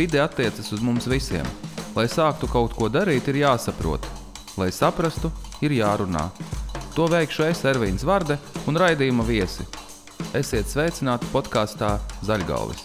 Vide 0.00 0.20
attiecas 0.20 0.72
uz 0.72 0.80
mums 0.80 1.04
visiem. 1.04 1.44
Lai 1.92 2.06
sāktu 2.08 2.48
kaut 2.48 2.72
ko 2.72 2.86
darīt, 2.88 3.26
ir 3.28 3.36
jāsaprot. 3.42 4.06
Lai 4.56 4.70
saprastu, 4.72 5.28
ir 5.60 5.74
jārunā. 5.76 6.22
To 6.94 7.04
veikšu 7.12 7.44
es, 7.44 7.60
Ervīns 7.68 8.06
Varde 8.08 8.38
un 8.64 8.80
raidījuma 8.80 9.26
viesi. 9.28 9.66
Esiet 10.32 10.72
sveicināti 10.72 11.28
podkāstā 11.34 11.90
Zaļgalvis. 12.24 12.80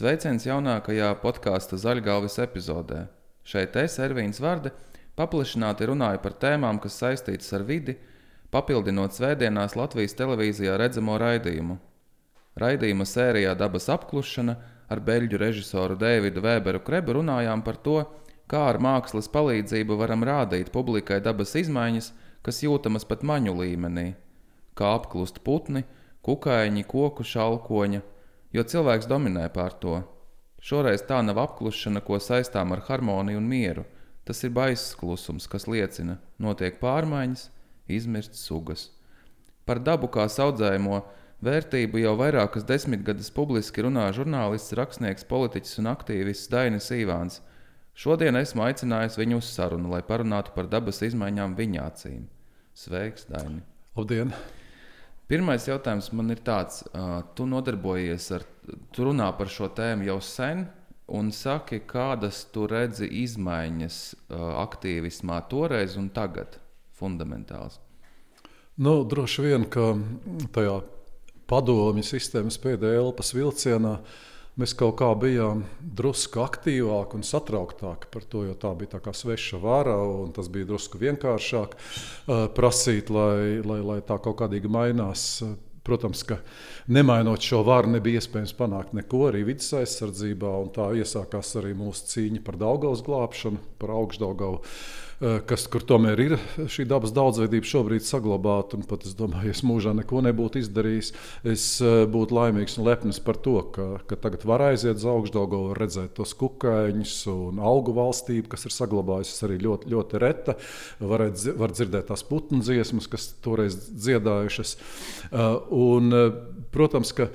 Sveiciens 0.00 0.48
jaunākajā 0.48 1.12
podkāstu 1.20 1.76
Zaļgalvis 1.76 2.40
epizodē. 2.48 3.04
Šeit 3.44 3.76
es, 3.84 4.00
Ervīns 4.00 4.40
Varde, 4.40 4.72
paplašināti 5.20 5.92
runāju 5.92 6.24
par 6.24 6.40
tēmām, 6.40 6.80
kas 6.80 6.96
saistītas 7.04 7.52
ar 7.52 7.68
vidi, 7.68 8.00
papildinot 8.48 9.12
svētdienās 9.12 9.76
Latvijas 9.76 10.16
televīzijā 10.16 10.80
redzamo 10.80 11.20
raidījumu. 11.20 11.82
Raidījuma 12.60 13.06
sērijā 13.08 13.54
Dabas 13.56 13.88
apklušana 13.92 14.56
ar 14.92 15.00
beļģu 15.00 15.40
režisoru 15.40 15.96
Dēvidu 15.96 16.42
Vēberu 16.44 16.82
Krebu 16.84 17.16
runājām 17.18 17.62
par 17.64 17.78
to, 17.80 18.02
kā 18.50 18.66
ar 18.68 18.78
mākslas 18.82 19.30
palīdzību 19.32 19.96
varam 19.96 20.24
rādīt 20.28 20.72
publikai 20.74 21.22
dabas 21.24 21.54
izmaiņas, 21.56 22.12
kas 22.44 22.60
jūtamas 22.64 23.06
pat 23.08 23.22
maņu 23.24 23.54
līmenī, 23.62 24.12
kā 24.76 24.92
apklust 24.98 25.40
putni, 25.46 25.86
kukaiņi, 26.26 26.84
koku 26.88 27.24
šalkoņa, 27.24 28.02
jo 28.52 28.64
cilvēks 28.74 29.08
dominē 29.08 29.48
pār 29.54 29.78
to. 29.80 30.02
Šoreiz 30.62 31.02
tā 31.08 31.22
nav 31.24 31.40
apklušana, 31.42 32.04
ko 32.04 32.20
saistām 32.22 32.74
ar 32.74 32.84
harmoniju 32.86 33.40
un 33.40 33.48
mieru. 33.48 33.86
Tas 34.22 34.44
ir 34.46 34.52
baiss 34.54 34.92
klusums, 34.94 35.48
kas 35.50 35.66
liecina, 35.66 36.20
notiek 36.38 36.76
pārmaiņas, 36.78 37.48
izmirst 37.90 38.36
sugas. 38.38 38.90
Par 39.66 39.80
dabu 39.82 40.06
kā 40.12 40.28
audzējumu 40.28 41.00
vērtību 41.42 42.02
jau 42.02 42.12
vairākas 42.18 42.66
desmitgades 42.68 43.30
publiski 43.34 43.82
runā 43.86 44.06
žurnālists, 44.14 44.74
rakstnieks, 44.78 45.26
politiķis 45.28 45.80
un 45.82 45.90
aktīvists 45.92 46.50
Dainis 46.52 46.90
Ivāns. 46.94 47.40
Šodien 47.98 48.38
esmu 48.38 48.64
aicinājis 48.64 49.18
viņu 49.20 49.42
uz 49.42 49.50
sarunu, 49.52 49.90
lai 49.92 50.00
parunātu 50.06 50.54
par 50.54 50.70
dabas 50.70 51.02
izmaiņām 51.04 51.56
viņa 51.58 51.86
acīm. 51.90 52.22
Sveiks, 52.78 53.26
Daini! 53.28 53.60
Labdien! 53.98 54.32
Pirmais 55.28 55.66
jautājums 55.68 56.10
man 56.16 56.32
ir 56.32 56.40
tāds, 56.44 56.82
tu 57.36 57.44
nodarbojies 57.48 58.30
ar, 58.36 58.46
tu 58.92 59.06
runā 59.08 59.28
par 59.36 59.50
šo 59.52 59.68
tēmu 59.72 60.08
jau 60.08 60.18
sen, 60.24 60.66
un 61.12 61.28
saki, 61.32 61.82
kādas 61.88 62.46
tu 62.52 62.66
redzi 62.68 63.08
izmaiņas 63.22 64.00
aktīvismā 64.62 65.38
toreiz 65.52 65.98
un 66.00 66.08
tagad, 66.12 66.56
fundamentāls. 66.96 67.78
Nu, 68.80 69.02
droši 69.04 69.46
vien, 69.46 69.68
ka 69.68 69.92
tajā 70.56 70.80
padomju 71.52 72.04
sistēmas 72.06 72.56
pēdējā 72.62 73.00
elpas 73.02 73.34
vilcienā 73.36 73.96
mēs 74.60 74.74
kaut 74.76 74.98
kā 75.00 75.08
bijām 75.16 75.64
drusku 75.80 76.42
aktīvāki 76.44 77.18
un 77.18 77.26
satrauktāki 77.26 78.08
par 78.12 78.24
to, 78.28 78.44
jo 78.48 78.56
tā 78.60 78.72
bija 78.76 78.98
tā 78.98 79.12
sveša 79.16 79.60
vara 79.60 79.96
un 79.96 80.32
tas 80.36 80.48
bija 80.52 80.68
drusku 80.68 81.00
vienkāršāk 81.00 81.76
uh, 81.76 82.46
prasīt, 82.56 83.12
lai, 83.12 83.60
lai, 83.64 83.80
lai 83.84 84.00
tā 84.04 84.18
kaut 84.22 84.40
kādīgi 84.42 84.72
mainās. 84.72 85.44
Protams, 85.82 86.20
ka 86.22 86.36
nemainot 86.94 87.42
šo 87.42 87.64
varu, 87.66 87.90
nebija 87.90 88.20
iespējams 88.20 88.52
panākt 88.54 88.92
neko 88.94 89.24
arī 89.32 89.40
vidas 89.48 89.72
aizsardzībā. 89.80 90.52
Tā 90.76 90.92
iesākās 90.94 91.56
arī 91.58 91.72
mūsu 91.74 92.06
cīņa 92.12 92.42
par 92.46 92.60
Daugaus 92.60 93.02
glābšanu, 93.02 93.58
par 93.82 93.90
augšdaugavu. 93.96 94.60
Eh, 95.22 95.36
kas, 95.46 95.68
kur 95.70 95.84
tomēr 95.86 96.18
ir 96.18 96.32
šī 96.74 96.82
dabas 96.90 97.12
daudzveidība 97.14 97.68
šobrīd 97.70 98.02
saglabāta. 98.02 98.80
Pat 98.90 99.04
es 99.06 99.14
domāju, 99.14 99.46
ja 99.46 99.54
es 99.54 99.60
mūžā 99.62 99.92
neko 99.94 100.18
nebūtu 100.26 100.58
izdarījis, 100.58 101.10
es 101.46 101.66
eh, 101.78 102.00
būtu 102.10 102.34
laimīgs 102.34 102.74
un 102.80 102.88
lepns 102.88 103.20
par 103.22 103.36
to, 103.44 103.54
ka, 103.70 103.84
ka 104.10 104.18
tagad 104.18 104.42
var 104.50 104.64
aiziet 104.72 104.98
uz 104.98 105.04
augšdaļu, 105.06 105.60
redzēt 105.78 106.16
tos 106.16 106.34
kukaiņus 106.40 107.14
un 107.30 107.60
augu 107.62 107.94
valstību, 107.94 108.50
kas 108.50 108.66
ir 108.66 108.74
saglabājusies 108.74 109.46
arī 109.46 109.60
ļoti, 109.62 109.92
ļoti 109.94 110.22
reta. 110.24 110.56
Varēt, 110.98 111.44
var 111.60 111.74
dzirdēt 111.76 112.10
tās 112.10 112.26
putnu 112.26 112.58
dziesmas, 112.66 113.06
kas 113.12 113.28
toreiz 113.46 113.76
dziedājušas. 113.92 114.74
Eh, 115.30 115.52
un, 115.86 116.16
protams, 116.74 117.14
ka 117.14 117.28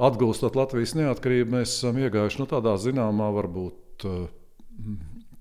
atgūstot 0.00 0.56
Latvijas 0.56 0.96
neatkarību, 0.96 1.58
mēs 1.58 1.76
esam 1.76 2.00
iegājuši 2.00 2.40
nu, 2.40 2.48
tādā 2.54 2.78
zināmā 2.80 3.28
varbūt 3.36 4.08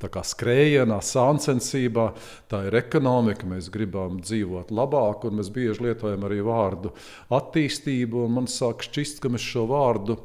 skrējienā, 0.09 0.99
sāncensībā. 1.03 2.11
Tā 2.51 2.65
ir 2.67 2.77
ekonomika, 2.79 3.47
mēs 3.49 3.69
gribam 3.73 4.19
dzīvot 4.21 4.71
labāk, 4.71 5.27
un 5.27 5.39
mēs 5.39 5.51
bieži 5.53 5.87
lietojam 5.87 6.25
arī 6.27 6.41
vārdu 6.45 6.93
attīstību. 7.33 8.27
Man 8.31 8.47
sāk 8.51 8.83
šķist, 8.87 9.21
ka 9.23 9.31
mēs 9.33 9.45
šo 9.45 9.65
vārdu 9.71 10.17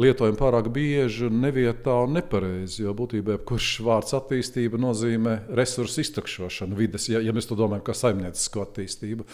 lietojam 0.00 0.36
pārāk 0.36 0.68
bieži, 0.72 1.30
nevietā 1.30 1.94
un 2.04 2.16
nepareizi. 2.18 2.82
Jo 2.84 2.94
būtībā 2.96 3.38
kurš 3.46 3.70
vārds 3.86 4.16
attīstība 4.16 4.80
nozīmē 4.80 5.38
resursu 5.56 6.02
iztukšošanu 6.04 6.76
vidas, 6.76 7.08
ja, 7.12 7.22
ja 7.24 7.34
mēs 7.36 7.48
to 7.48 7.58
domājam 7.58 7.86
kā 7.86 7.96
saimniecisko 7.96 8.66
attīstību. 8.66 9.26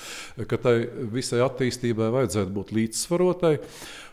Ka 0.48 0.60
tai 0.62 0.76
visai 1.12 1.42
attīstībai 1.44 2.12
vajadzētu 2.14 2.54
būt 2.54 2.72
līdzsvarotai. 2.78 3.56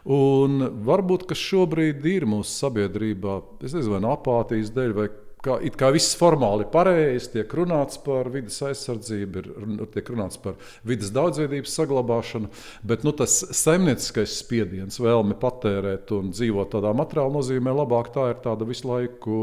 Un 0.10 0.62
varbūt 0.88 1.28
tas 1.30 1.42
šobrīd 1.44 2.06
ir 2.08 2.26
mūsu 2.30 2.54
sabiedrībā, 2.64 3.40
es 3.66 3.76
nezinu, 3.76 4.00
apātijas 4.14 4.72
dēļ 4.74 4.96
vai 4.96 5.10
kā, 5.46 5.58
kā 5.80 5.90
viss 5.96 6.18
formāli 6.20 6.66
ir 6.66 6.72
pareizi, 6.74 7.32
tiek 7.36 7.54
runāts 7.56 8.00
par 8.04 8.30
vidas 8.34 8.60
aizsardzību, 8.70 9.44
ir, 9.44 9.86
tiek 9.94 10.12
runāts 10.14 10.40
par 10.42 10.58
vidas 10.88 11.14
daudzveidības 11.16 11.78
saglabāšanu, 11.80 12.52
bet 12.88 13.06
nu, 13.08 13.14
tas 13.16 13.40
saimnieciskais 13.62 14.40
spiediens, 14.42 15.00
vēlme 15.02 15.38
patērēt 15.40 16.12
un 16.18 16.34
dzīvot 16.36 16.74
tādā 16.76 16.94
materiālā 16.98 17.34
nozīmē, 17.38 17.74
labāk 17.82 18.12
tā 18.16 18.30
ir 18.34 18.44
tāda 18.44 18.68
visu 18.68 18.90
laiku, 18.90 19.40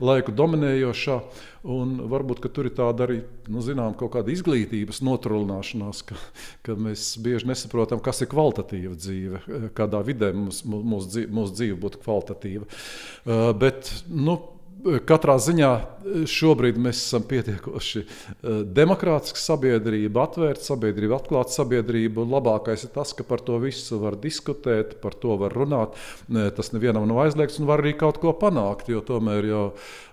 laiku 0.00 0.34
dominējošā. 0.36 1.20
Un 1.68 1.96
varbūt 2.08 2.44
tur 2.54 2.68
ir 2.68 2.74
tāda 2.78 3.02
arī 3.04 3.16
nu, 3.50 3.60
zinām, 3.66 3.96
izglītības 4.30 5.00
notrūlināšanās, 5.04 6.04
ka, 6.06 6.16
ka 6.64 6.76
mēs 6.78 7.10
bieži 7.20 7.50
nesaprotam, 7.50 7.98
kas 8.00 8.22
ir 8.22 8.30
kvalitatīva 8.30 8.94
dzīve, 8.94 9.40
kādā 9.76 10.00
vidē 10.06 10.30
mūsu 10.38 11.10
dzīve, 11.10 11.32
mūsu 11.34 11.56
dzīve 11.58 11.80
būtu 11.82 12.00
kvalitatīva. 12.04 12.68
Uh, 12.68 13.50
bet, 13.58 13.90
nu, 14.06 14.38
Katrā 14.78 15.34
ziņā 15.42 15.68
eh, 15.74 16.24
šobrīd 16.30 16.76
mēs 16.78 17.00
esam 17.00 17.24
pietiekoši 17.26 18.02
eh, 18.04 18.60
demokrātiska 18.76 19.40
sabiedrība, 19.42 20.28
atvērta 20.28 20.62
sabiedrība, 20.68 21.18
atklāta 21.18 21.56
sabiedrība. 21.56 22.22
Labākais 22.28 22.86
ir 22.86 22.92
tas, 22.94 23.10
ka 23.16 23.26
par 23.26 23.42
to 23.42 23.58
visu 23.62 23.98
var 23.98 24.14
diskutēt, 24.22 24.98
par 25.02 25.16
to 25.18 25.34
var 25.40 25.56
runāt. 25.56 25.98
Tas 26.28 26.70
nevienam 26.74 27.08
nav 27.08 27.24
aizliegts 27.24 27.58
un 27.58 27.66
var 27.68 27.82
arī 27.82 27.96
kaut 27.98 28.20
ko 28.22 28.34
panākt, 28.38 28.90
jo 28.92 29.02
tomēr 29.02 29.48
jau 29.48 29.64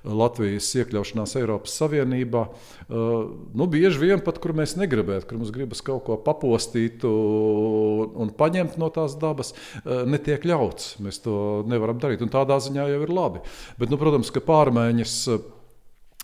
Latvijas 0.05 0.67
iekļaušanās 0.81 1.35
Eiropas 1.39 1.75
Savienībā 1.81 2.45
eh, 2.47 2.89
nu, 2.89 3.69
bieži 3.69 4.01
vien 4.01 4.25
pat, 4.25 4.41
kur 4.41 4.55
mēs 4.57 4.77
negribētu, 4.79 5.29
kur 5.29 5.41
mums 5.41 5.53
gribas 5.53 5.85
kaut 5.85 6.07
ko 6.09 6.17
papostīt 6.25 7.05
un, 7.05 8.33
paņemt 8.35 8.79
no 8.81 8.89
tās 8.93 9.13
dabas, 9.19 9.53
netiek 9.85 10.45
ļauts. 10.47 10.95
Mēs 11.05 11.21
to 11.23 11.37
nevaram 11.69 12.01
darīt, 12.01 12.23
un 12.25 12.33
tādā 12.33 12.57
ziņā 12.63 12.89
jau 12.89 13.01
ir 13.05 13.13
labi. 13.13 13.41
Bet, 13.79 13.91
nu, 13.93 13.99
protams, 14.01 14.31
ka 14.33 14.41
pārmaiņas 14.55 15.19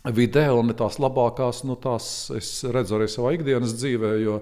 vidē, 0.09 0.47
un 0.57 0.73
tās 0.73 0.97
labākās, 1.01 1.61
nu, 1.67 1.75
tās 1.77 2.05
es 2.33 2.49
redzu 2.65 2.97
arī 2.97 3.07
savā 3.11 3.35
ikdienas 3.35 3.75
dzīvē, 3.77 4.13
jo 4.23 4.39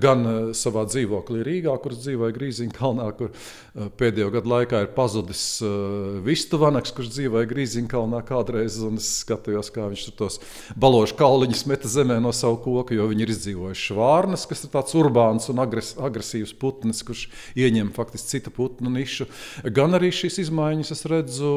gan 0.00 0.22
eh, 0.24 0.36
savā 0.56 0.84
dzīvoklī 0.86 1.42
Rīgā, 1.44 1.74
kur 1.82 1.96
dzīvoju 1.96 2.34
Grīziņkalnā, 2.36 3.08
kur 3.18 3.32
eh, 3.32 3.88
pēdējo 3.98 4.30
gadu 4.36 4.52
laikā 4.52 4.84
ir 4.84 4.92
pazudis 4.94 5.42
uh, 5.64 6.20
Vistu 6.24 6.60
Vanaks, 6.62 6.94
kurš 6.94 7.10
dzīvoja 7.16 7.48
Grīziņkalnā 7.50 8.22
kādreiz, 8.28 8.78
un 8.86 9.00
es 9.02 9.10
skatījos, 9.24 9.72
kā 9.74 9.88
viņš 9.90 10.06
tos 10.18 10.38
balošu 10.80 11.18
kauliņus 11.18 11.64
meta 11.70 11.90
zemē 11.90 12.20
no 12.22 12.32
savu 12.32 12.60
koku, 12.64 12.96
jo 12.96 13.08
viņi 13.10 13.26
ir 13.26 13.34
izdzīvojuši 13.34 13.88
švārnas, 13.90 14.46
kas 14.50 14.64
ir 14.64 14.72
tāds 14.76 14.94
urbāns 14.98 15.50
un 15.52 15.64
agres, 15.64 15.94
agresīvs 15.98 16.54
putnis, 16.60 17.02
kurš 17.04 17.26
ieņem 17.58 17.90
faktiski 17.96 18.36
citu 18.36 18.54
putnu 18.54 18.94
nišu. 18.94 19.26
Gan 19.74 19.98
arī 19.98 20.14
šīs 20.14 20.40
izmaiņas 20.46 20.94
es 20.94 21.04
redzu 21.10 21.50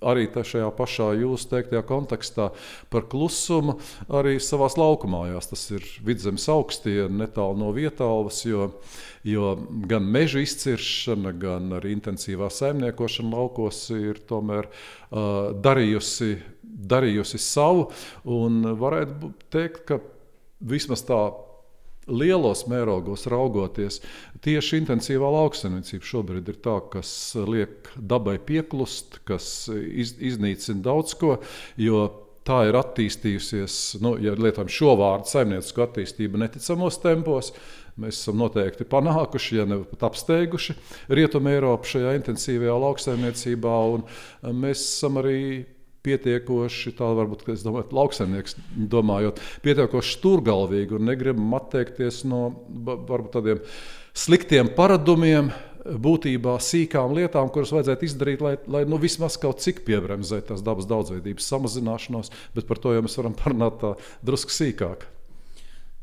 arī 0.00 0.28
šajā 0.30 0.68
pašā 0.76 1.10
jūsu 1.20 1.48
teiktajā 1.50 1.82
kontekstā 1.88 2.50
par 2.92 3.06
klusumu, 3.10 3.78
arī 4.08 4.38
savā 4.42 4.70
laukumājās. 4.76 5.50
Tas 5.50 5.66
ir 5.74 5.86
vidzemes 6.06 6.46
augstie, 6.52 7.08
netālu 7.08 7.58
no 7.60 7.72
vietālas, 7.76 8.42
jo, 8.46 8.70
jo 9.26 9.56
gan 9.90 10.06
meža 10.06 10.44
izciršana, 10.44 11.34
gan 11.40 11.76
arī 11.80 11.94
intensīvā 11.96 12.50
saimniekošana 12.54 13.34
laukos 13.36 13.82
ir 13.96 14.22
tomēr 14.30 14.70
uh, 14.70 15.52
darījusi, 15.60 16.32
darījusi 16.62 17.42
savu. 17.42 17.90
Varētu 18.24 19.34
teikt, 19.52 19.84
ka 19.88 20.00
vismaz 20.60 21.04
tā 21.08 21.20
lielos 22.10 22.66
mērogos 22.70 23.26
raugoties, 23.30 24.00
tieši 24.44 24.80
intensīvā 24.82 25.30
lauksaimniecība 25.36 26.10
šobrīd 26.10 26.50
ir 26.52 26.58
tā, 26.64 26.78
kas 26.92 27.12
liek 27.46 27.92
dabai 27.96 28.38
pieklust, 28.42 29.20
kas 29.28 29.68
iz, 29.70 30.16
iznīcina 30.32 30.84
daudz 30.90 31.16
ko. 31.20 31.38
Tā 32.40 32.62
ir 32.66 32.74
attīstījusies, 32.78 33.74
nu, 34.02 34.14
ja 34.18 34.32
lietojam 34.32 34.70
šo 34.72 34.94
vārdu, 34.98 35.28
saimniecisko 35.28 35.84
attīstību 35.84 36.40
neticamos 36.40 36.96
tempos. 37.02 37.52
Mēs 38.00 38.16
esam 38.22 38.38
noteikti 38.40 38.86
panākuši, 38.88 39.58
ja 39.58 39.66
ne 39.68 39.82
pat 39.90 40.06
apsteiguši 40.08 40.74
Rietumu 41.12 41.52
Eiropu 41.52 41.90
šajā 41.90 42.14
intensīvajā 42.16 42.78
lauksaimniecībā, 42.86 43.74
mēs 44.56 44.86
esam 44.86 45.20
arī 45.20 45.36
pietiekoši, 46.06 46.94
tā 46.98 47.08
varbūt, 47.16 47.46
es 47.52 47.64
domāju, 47.66 47.90
lauksaimnieks 47.96 48.56
domājot, 48.90 49.40
pietiekoši 49.64 50.16
stūrgalvīgi 50.16 50.96
un 50.96 51.08
negribam 51.10 51.56
atteikties 51.58 52.22
no 52.28 52.44
varbūt 52.88 53.34
tādiem 53.36 53.64
sliktiem 54.16 54.72
paradumiem, 54.76 55.52
būtībā 55.80 56.56
sīkām 56.60 57.14
lietām, 57.16 57.48
kuras 57.52 57.72
vajadzētu 57.72 58.06
izdarīt, 58.06 58.42
lai, 58.44 58.56
lai 58.68 58.82
nu, 58.88 58.98
vismaz 59.00 59.38
kaut 59.40 59.62
cik 59.64 59.80
piebremzētu 59.86 60.52
tās 60.52 60.64
dabas 60.64 60.88
daudzveidības 60.90 61.48
samazināšanos, 61.54 62.32
bet 62.56 62.68
par 62.68 62.80
to 62.82 62.92
jau 62.94 63.04
mēs 63.06 63.16
varam 63.20 63.36
parunāt 63.38 63.84
drusku 64.26 64.52
sīkāk. 64.54 65.08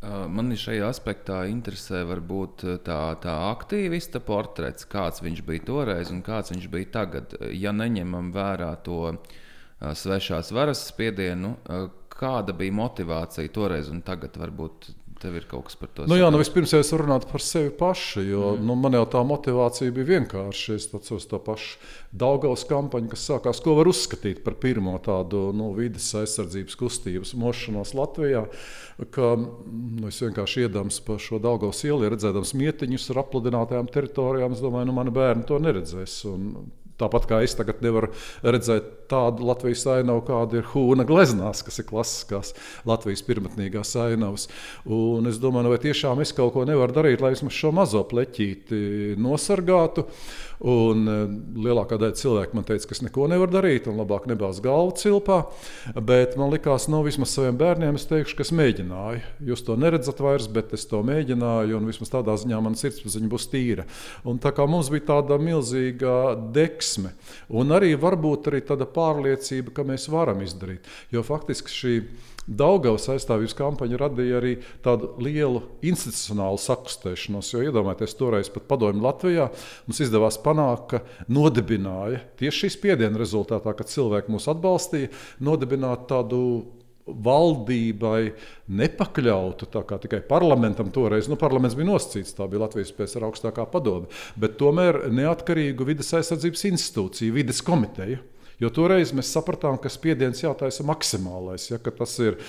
Man 0.07 0.53
šajā 0.53 0.85
aspektā 0.91 1.39
interesē 1.49 2.03
varbūt 2.05 2.63
tā, 2.85 3.01
tā 3.21 3.35
aktīvista 3.49 4.21
portrets, 4.23 4.85
kāds 4.89 5.23
viņš 5.25 5.41
bija 5.45 5.65
toreiz 5.67 6.13
un 6.13 6.21
kāds 6.25 6.53
viņš 6.53 6.67
bija 6.73 6.91
tagad. 6.99 7.33
Ja 7.49 7.73
neņemam 7.73 8.29
vērā 8.35 8.75
to 8.85 8.99
uh, 9.09 9.37
svešās 9.81 10.51
varas 10.55 10.87
spiedienu. 10.89 11.55
Kāda 12.17 12.53
bija 12.57 12.73
motivācija 12.73 13.51
toreiz 13.53 13.91
un 13.93 14.01
tagad? 14.05 14.39
Varbūt 14.41 14.89
tev 15.21 15.37
ir 15.37 15.45
kaut 15.49 15.67
kas 15.67 15.77
par 15.79 15.89
to. 15.93 16.05
Nu, 16.09 16.17
jā, 16.17 16.27
nu, 16.33 16.39
vispirms 16.41 16.73
jau 16.73 16.79
es 16.83 16.91
runāju 16.93 17.27
par 17.29 17.43
sevi 17.43 17.71
pašu, 17.77 18.23
jo 18.25 18.51
mm. 18.53 18.65
nu, 18.67 18.75
man 18.79 18.97
jau 18.97 19.03
tā 19.17 19.21
motivācija 19.27 19.93
bija 19.93 20.09
vienkārša. 20.11 20.77
Es 20.77 20.87
atceros 20.91 21.27
to 21.29 21.39
pašu 21.43 21.77
Daugaus 22.17 22.65
kampaņu, 22.69 23.11
kas 23.13 23.25
sākās, 23.29 23.61
ko 23.63 23.75
var 23.79 23.89
uzskatīt 23.91 24.43
par 24.45 24.57
pirmo 24.61 24.95
tādu 25.03 25.47
nu, 25.57 25.71
vidas 25.77 26.07
aizsardzības 26.21 26.79
kustības 26.79 27.33
mošanos 27.37 27.93
Latvijā. 27.97 28.45
Ka, 29.13 29.33
nu, 29.37 30.09
es 30.09 30.21
vienkārši 30.23 30.67
iedams 30.67 31.01
pa 31.05 31.19
šo 31.21 31.41
Daugaus 31.43 31.83
ielu, 31.85 32.09
redzēdams 32.13 32.55
mietiņus 32.57 33.11
ar 33.13 33.23
apludinātajām 33.25 33.89
teritorijām, 33.93 34.57
es 34.57 34.63
domāju, 34.63 34.89
nu, 34.91 34.97
mani 34.97 35.13
bērni 35.13 35.47
to 35.49 35.61
neredzēs. 35.61 36.19
Un 36.29 36.51
Tāpat 36.97 37.27
kā 37.29 37.41
es 37.45 37.53
tagad 37.57 37.83
nevaru 37.85 38.09
redzēt 38.41 38.87
tādu 39.11 39.45
Latvijas 39.47 39.85
ainavu, 39.93 40.23
kāda 40.27 40.59
ir 40.59 40.69
Hūna 40.71 41.05
gleznās, 41.07 41.61
kas 41.65 41.77
ir 41.81 41.87
klasiskās 41.89 42.53
Latvijas 42.89 43.23
pirmotnīgās 43.27 43.93
ainavas. 44.01 44.47
Un 44.85 45.29
es 45.29 45.37
domāju, 45.41 45.67
nu, 45.67 45.73
vai 45.75 45.81
tiešām 45.83 46.23
es 46.25 46.33
kaut 46.37 46.55
ko 46.55 46.65
nevaru 46.67 46.95
darīt, 46.97 47.23
lai 47.23 47.35
vismaz 47.35 47.55
šo 47.55 47.73
mazo 47.75 48.03
pleķīti 48.09 49.15
nosargātu. 49.21 50.07
Un 50.65 51.03
e, 51.05 51.15
lielākā 51.67 51.99
daļa 52.01 52.17
cilvēku 52.17 52.57
man 52.57 52.65
teica, 52.65 52.87
ka 52.89 52.95
es 52.95 53.03
neko 53.05 53.27
nevaru 53.29 53.53
darīt, 53.53 53.89
un 53.89 53.99
labāk 54.01 54.25
nebāzt 54.29 54.63
galvu 54.65 54.95
cilpā. 54.97 55.39
Bet 55.95 56.37
man 56.39 56.49
likās, 56.53 56.87
no 56.89 57.01
nu, 57.01 57.05
vismaz 57.05 57.35
saviem 57.35 57.59
bērniem, 57.59 57.99
es 57.99 58.07
teikšu, 58.09 58.37
ka 58.39 58.45
es 58.45 58.53
mēģināju. 58.57 59.21
Jūs 59.51 59.65
to 59.67 59.77
neredzat 59.77 60.21
vairs, 60.23 60.47
bet 60.49 60.73
es 60.77 60.87
to 60.89 61.03
mēģināju, 61.05 61.77
un 61.77 61.89
vismaz 61.89 62.13
tādā 62.13 62.37
ziņā 62.41 62.61
mana 62.65 62.79
sirdsapziņa 62.79 63.29
būs 63.33 63.49
tīra. 63.53 63.85
Un 64.25 64.41
tā 64.41 64.53
kā 64.57 64.65
mums 64.69 64.89
bija 64.93 65.11
tāda 65.11 65.37
milzīga 65.41 66.15
deksme, 66.55 67.13
un 67.53 67.75
arī 67.77 67.93
varbūt 67.99 68.49
arī 68.49 68.63
tāda 68.65 68.89
pārliecība, 68.89 69.75
ka 69.77 69.85
mēs 69.87 70.09
varam 70.09 70.41
izdarīt. 70.45 70.89
Jo 71.13 71.21
faktiski 71.27 71.73
šī 71.73 71.99
Daugavas 72.47 73.09
aizstāvības 73.11 73.55
kampaņa 73.57 73.99
radīja 73.99 74.37
arī 74.39 74.53
tādu 74.85 75.09
lielu 75.19 75.61
institucionālu 75.83 76.59
sakustēšanos. 76.63 77.49
Jo 77.51 77.65
iedomājieties, 77.67 78.15
toreiz 78.15 78.51
pat 78.53 78.69
padomju 78.69 79.03
Latvijā 79.03 79.49
mums 79.87 79.99
izdevās 80.05 80.39
panākt, 80.39 80.87
ka 80.93 81.27
nodibināja 81.27 82.23
tieši 82.39 82.63
šī 82.63 82.71
spiediena 82.77 83.19
rezultātā, 83.19 83.75
kad 83.75 83.91
cilvēki 83.91 84.31
mūs 84.31 84.47
atbalstīja, 84.53 85.11
nodibināt 85.43 86.07
tādu 86.07 86.39
valdībai 87.07 88.21
nepakļautu, 88.79 89.69
tikai 90.03 90.21
parlamentam 90.27 90.91
toreiz, 90.93 91.29
nu, 91.31 91.37
parlaments 91.39 91.75
bija 91.77 91.89
nosacīts, 91.91 92.35
tā 92.35 92.47
bija 92.51 92.65
Latvijas 92.65 92.91
PSR 92.95 93.27
augstākā 93.29 93.67
padome, 93.71 94.11
bet 94.39 94.57
tomēr 94.59 95.05
neatkarīgu 95.15 95.87
vidas 95.87 96.11
aizsardzības 96.19 96.67
institūciju, 96.71 97.37
vidas 97.37 97.63
komiteju. 97.65 98.19
Jo 98.57 98.71
toreiz 98.73 99.11
mēs 99.13 99.29
sapratām, 99.29 99.75
ka 99.77 99.89
spiediens 99.93 100.39
jātaisa 100.41 100.81
maksimālais. 100.87 101.67
Ja, 101.69 101.77
tas 101.77 102.15
ir, 102.23 102.39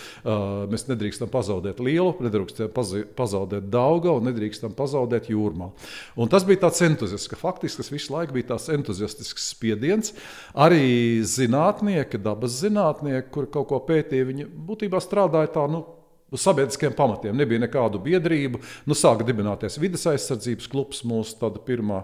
mēs 0.72 0.86
nedrīkstam 0.88 1.28
pazaudēt 1.32 1.82
lielu, 1.84 2.14
nedrīkstam 2.24 2.72
pazaudēt 3.18 3.68
daudzu 3.68 4.14
un 4.16 4.30
nedrīkstam 4.30 4.72
pazaudēt 4.78 5.28
jūrmā. 5.28 5.68
Un 6.16 6.32
tas 6.32 6.46
bija 6.48 6.64
tāds 6.64 6.80
entuziastisks, 6.86 7.34
ka 7.34 7.40
faktiski 7.40 7.82
tas 7.82 7.92
visu 7.92 8.14
laiku 8.14 8.38
bija 8.38 8.54
tāds 8.54 8.70
entuziastisks 8.72 9.50
spiediens. 9.52 10.14
Arī 10.56 11.20
zinātnieki, 11.28 12.22
dabas 12.24 12.56
zinātnieki, 12.62 13.28
kuri 13.34 13.52
kaut 13.52 13.68
ko 13.68 13.84
pētīja, 13.90 14.30
viņi 14.32 14.48
būtībā 14.48 15.04
strādāja 15.04 15.52
tā. 15.58 15.68
Nu, 15.68 15.84
uz 16.30 16.44
sabiedriskiem 16.44 16.94
pamatiem. 16.96 17.36
Nebija 17.36 17.62
nekādu 17.64 18.00
biedrību. 18.04 18.60
Nu, 18.88 18.96
sāka 18.98 19.26
dibināties 19.26 19.78
vidas 19.80 20.06
aizsardzības 20.10 20.68
klubs, 20.72 21.02
mūsu 21.08 21.52
pirmā, 21.66 22.02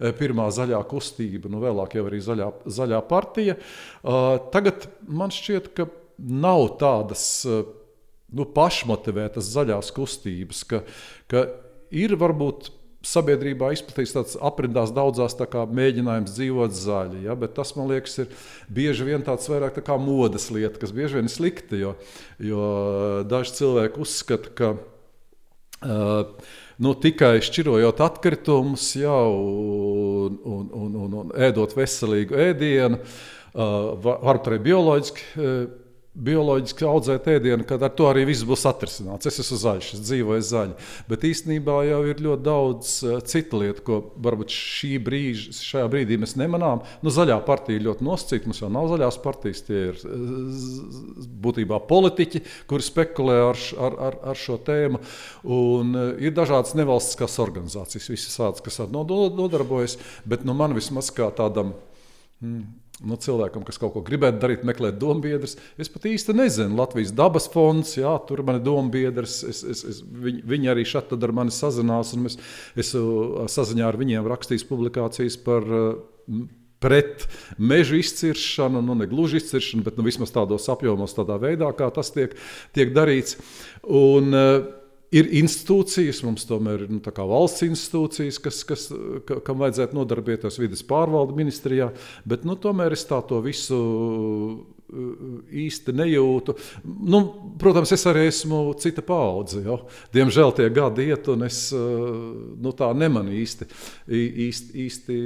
eh, 0.00 0.12
pirmā 0.16 0.48
zaļā 0.54 0.80
kustība, 0.90 1.50
nu, 1.50 1.62
vēlāk 1.64 1.96
jau 1.98 2.06
arī 2.08 2.20
zaļā, 2.24 2.50
zaļā 2.66 3.00
partija. 3.08 3.56
Uh, 4.04 4.38
tagad 4.52 4.86
man 5.08 5.32
šķiet, 5.34 5.72
ka 5.74 5.88
nav 6.18 6.76
tādas 6.78 7.24
uh, 7.48 7.64
nu, 8.34 8.46
pašmotivētas 8.54 9.50
zaļās 9.54 9.90
kustības, 9.94 10.64
ka, 10.68 10.82
ka 11.30 11.46
ir 11.94 12.16
varbūt 12.20 12.70
sabiedrībā 13.04 13.70
izplatīts 13.74 14.14
tāds 14.16 14.38
aprindās 14.40 14.92
daudzās 14.94 15.36
tā 15.38 15.46
mēģinājums 15.48 16.34
dzīvot 16.36 16.74
zaļi. 16.76 17.22
Ja? 17.26 17.36
Bet 17.38 17.54
tas, 17.58 17.74
man 17.78 17.90
liekas, 17.92 18.16
ir 18.24 18.32
bieži 18.72 19.06
vien 19.08 19.24
tāds 19.26 19.48
vairāk 19.50 19.78
tā 19.84 19.98
modes 20.00 20.48
lieta, 20.54 20.80
kas 20.80 20.94
bieži 20.96 21.20
vien 21.20 21.28
ir 21.28 21.34
slikta. 21.34 21.78
Jo, 21.78 21.94
jo 22.40 22.64
daži 23.28 23.58
cilvēki 23.60 24.02
uzskata, 24.04 24.54
ka 24.56 24.72
uh, 24.74 26.50
nu, 26.80 26.96
tikai 27.04 27.36
šķirojot 27.44 28.02
atkritumus, 28.08 28.90
ja, 28.98 29.14
un, 29.14 30.40
un, 30.42 30.66
un, 30.72 30.98
un, 31.04 31.16
un 31.22 31.32
ēdot 31.48 31.76
veselīgu 31.76 32.40
ēdienu, 32.48 33.00
uh, 33.00 33.94
varbūt 34.00 34.52
arī 34.52 34.62
bioloģiski. 34.70 35.32
Uh, 35.36 35.64
bioloģiski 36.14 36.86
audzēt 36.86 37.26
ēdienu, 37.32 37.64
kad 37.66 37.82
ar 37.82 37.90
to 37.96 38.06
arī 38.06 38.22
viss 38.28 38.46
būs 38.46 38.62
atrisināts. 38.70 39.26
Es 39.26 39.40
esmu 39.42 39.56
zaļš, 39.58 39.88
es 39.96 40.02
dzīvoju 40.06 40.44
zaļi. 40.46 40.76
Bet 41.10 41.26
īstenībā 41.26 41.80
jau 41.88 42.00
ir 42.06 42.22
ļoti 42.22 42.46
daudz 42.46 42.92
uh, 43.02 43.16
citu 43.26 43.58
lietu, 43.64 43.82
ko 43.86 43.98
varbūt 44.22 44.54
šī 44.54 44.92
brīža, 45.02 45.54
šajā 45.58 45.88
brīdī 45.90 46.18
mēs 46.22 46.36
nemanām. 46.38 46.84
Nu, 47.02 47.12
zaļā 47.14 47.40
partija 47.46 47.82
ļoti 47.82 48.06
nosacīta. 48.06 48.50
Mums 48.50 48.62
jau 48.62 48.70
nav 48.76 48.86
zaļās 48.92 49.18
partijas, 49.24 49.64
tie 49.66 49.80
ir 49.90 49.98
uh, 50.06 51.26
būtībā 51.48 51.82
politiķi, 51.90 52.44
kuri 52.70 52.86
spekulē 52.86 53.40
ar, 53.48 53.66
ar, 53.88 53.98
ar, 54.10 54.20
ar 54.34 54.40
šo 54.44 54.60
tēmu. 54.70 55.02
Un, 55.50 55.92
uh, 55.98 56.14
ir 56.22 56.36
dažādas 56.36 56.78
nevalstiskās 56.78 57.40
organizācijas, 57.42 58.08
visas 58.14 58.38
tādas, 58.38 58.62
kas 58.62 58.78
ar 58.84 58.94
to 58.94 59.20
nodarbojas. 59.34 59.98
Bet 60.28 60.46
nu, 60.46 60.54
man 60.54 60.78
vismaz 60.78 61.10
kā 61.14 61.26
tādam. 61.34 61.74
Hmm, 62.38 62.83
nu, 63.02 63.16
cilvēkam, 63.20 63.64
kas 63.66 63.78
kaut 63.80 63.94
ko 63.96 64.02
gribētu 64.06 64.40
darīt, 64.42 64.64
meklēt 64.66 64.98
dombiedrus. 65.00 65.56
Es 65.80 65.90
pat 65.92 66.06
īsti 66.08 66.36
nezinu, 66.36 66.76
Latvijas 66.78 67.14
dabas 67.16 67.48
fonds, 67.50 67.96
jā, 67.98 68.12
tur 68.28 68.44
man 68.46 68.60
ir 68.60 68.66
dombiedrs. 68.66 69.40
Es, 69.50 69.62
es, 69.66 69.84
es, 69.90 70.02
viņi, 70.04 70.44
viņi 70.54 70.70
arī 70.72 70.86
šeit 70.88 71.14
ar 71.16 71.34
mani 71.34 71.54
sazinās, 71.54 72.14
un 72.16 72.30
es 72.30 72.38
esmu 72.80 73.48
saziņā 73.50 73.88
ar 73.88 73.98
viņiem 74.00 74.30
rakstījis 74.34 74.68
publikācijas 74.70 75.40
par. 75.46 75.66
Pret 76.84 77.22
meža 77.56 77.96
izciršanu, 77.96 78.82
nu 78.84 78.92
ne 78.98 79.06
gluži 79.08 79.38
izciršanu, 79.40 79.86
bet 79.86 79.96
nu, 79.96 80.04
vismaz 80.04 80.28
tādos 80.34 80.66
apjomos, 80.68 81.14
tādā 81.16 81.38
veidā, 81.40 81.70
kā 81.72 81.86
tas 81.96 82.10
tiek, 82.12 82.34
tiek 82.76 82.92
darīts. 82.92 83.38
Un, 83.88 84.28
uh, 84.36 84.66
ir 85.14 85.30
institūcijas, 85.40 86.22
mums 86.26 86.46
tomēr 86.48 86.86
ir 86.86 86.92
nu, 86.92 87.00
valsts 87.04 87.64
institūcijas, 87.66 88.40
kas, 88.42 88.62
kas, 88.68 88.86
ka, 89.28 89.40
kam 89.46 89.60
vajadzētu 89.62 89.96
nodarbieties 89.98 90.58
vidas 90.60 90.84
pārvalde 90.86 91.36
ministrijā, 91.38 91.92
bet 92.28 92.46
nu, 92.48 92.58
tomēr 92.60 92.96
es 92.96 93.06
tā 93.08 93.20
to 93.28 93.40
visu 93.44 93.78
īsti 94.92 95.94
nejūtu. 95.96 96.54
Nu, 96.84 97.20
protams, 97.60 97.92
es 97.94 98.04
arī 98.08 98.26
esmu 98.28 98.60
cita 98.80 99.02
paudze. 99.04 99.62
Jo. 99.64 99.78
Diemžēl 100.14 100.52
tie 100.56 100.68
gadi 100.74 101.08
iet, 101.08 101.28
un 101.32 101.46
es 101.46 101.66
nu, 101.72 102.72
tā 102.76 102.90
nemanu 102.96 103.32
īsti, 103.34 103.68
īsti, 104.08 104.76
īsti, 104.84 105.16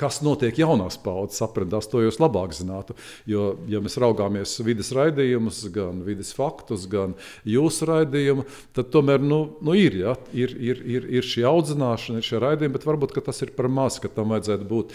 kas 0.00 0.20
notiek 0.24 0.60
jaunās 0.60 0.98
paudzes 1.02 1.42
aprindās. 1.44 1.88
To 1.90 2.02
jūs 2.04 2.20
labāk 2.22 2.54
zinātu. 2.56 2.96
Jo, 3.28 3.52
ja 3.70 3.80
mēs 3.82 3.98
raugāmies 4.02 4.54
vidas 4.66 4.92
raidījumus, 4.96 5.64
gan 5.74 6.04
vidas 6.06 6.34
faktus, 6.36 6.86
gan 6.90 7.16
jūsu 7.48 7.88
raidījumu, 7.88 8.46
tad 8.76 8.92
tomēr 8.94 9.24
nu, 9.24 9.40
nu 9.64 9.76
ir, 9.78 9.98
ja, 10.04 10.16
ir, 10.36 10.54
ir, 10.60 10.84
ir, 10.84 11.08
ir 11.18 11.26
šī 11.26 11.46
audzināšana, 11.48 12.20
ir 12.20 12.28
šie 12.28 12.42
raidījumi, 12.44 12.76
bet 12.76 12.86
varbūt 12.88 13.16
tas 13.22 13.42
ir 13.44 13.54
par 13.56 13.68
maz, 13.72 13.98
ka 14.02 14.10
tam 14.12 14.32
vajadzētu 14.34 14.68
būt 14.68 14.94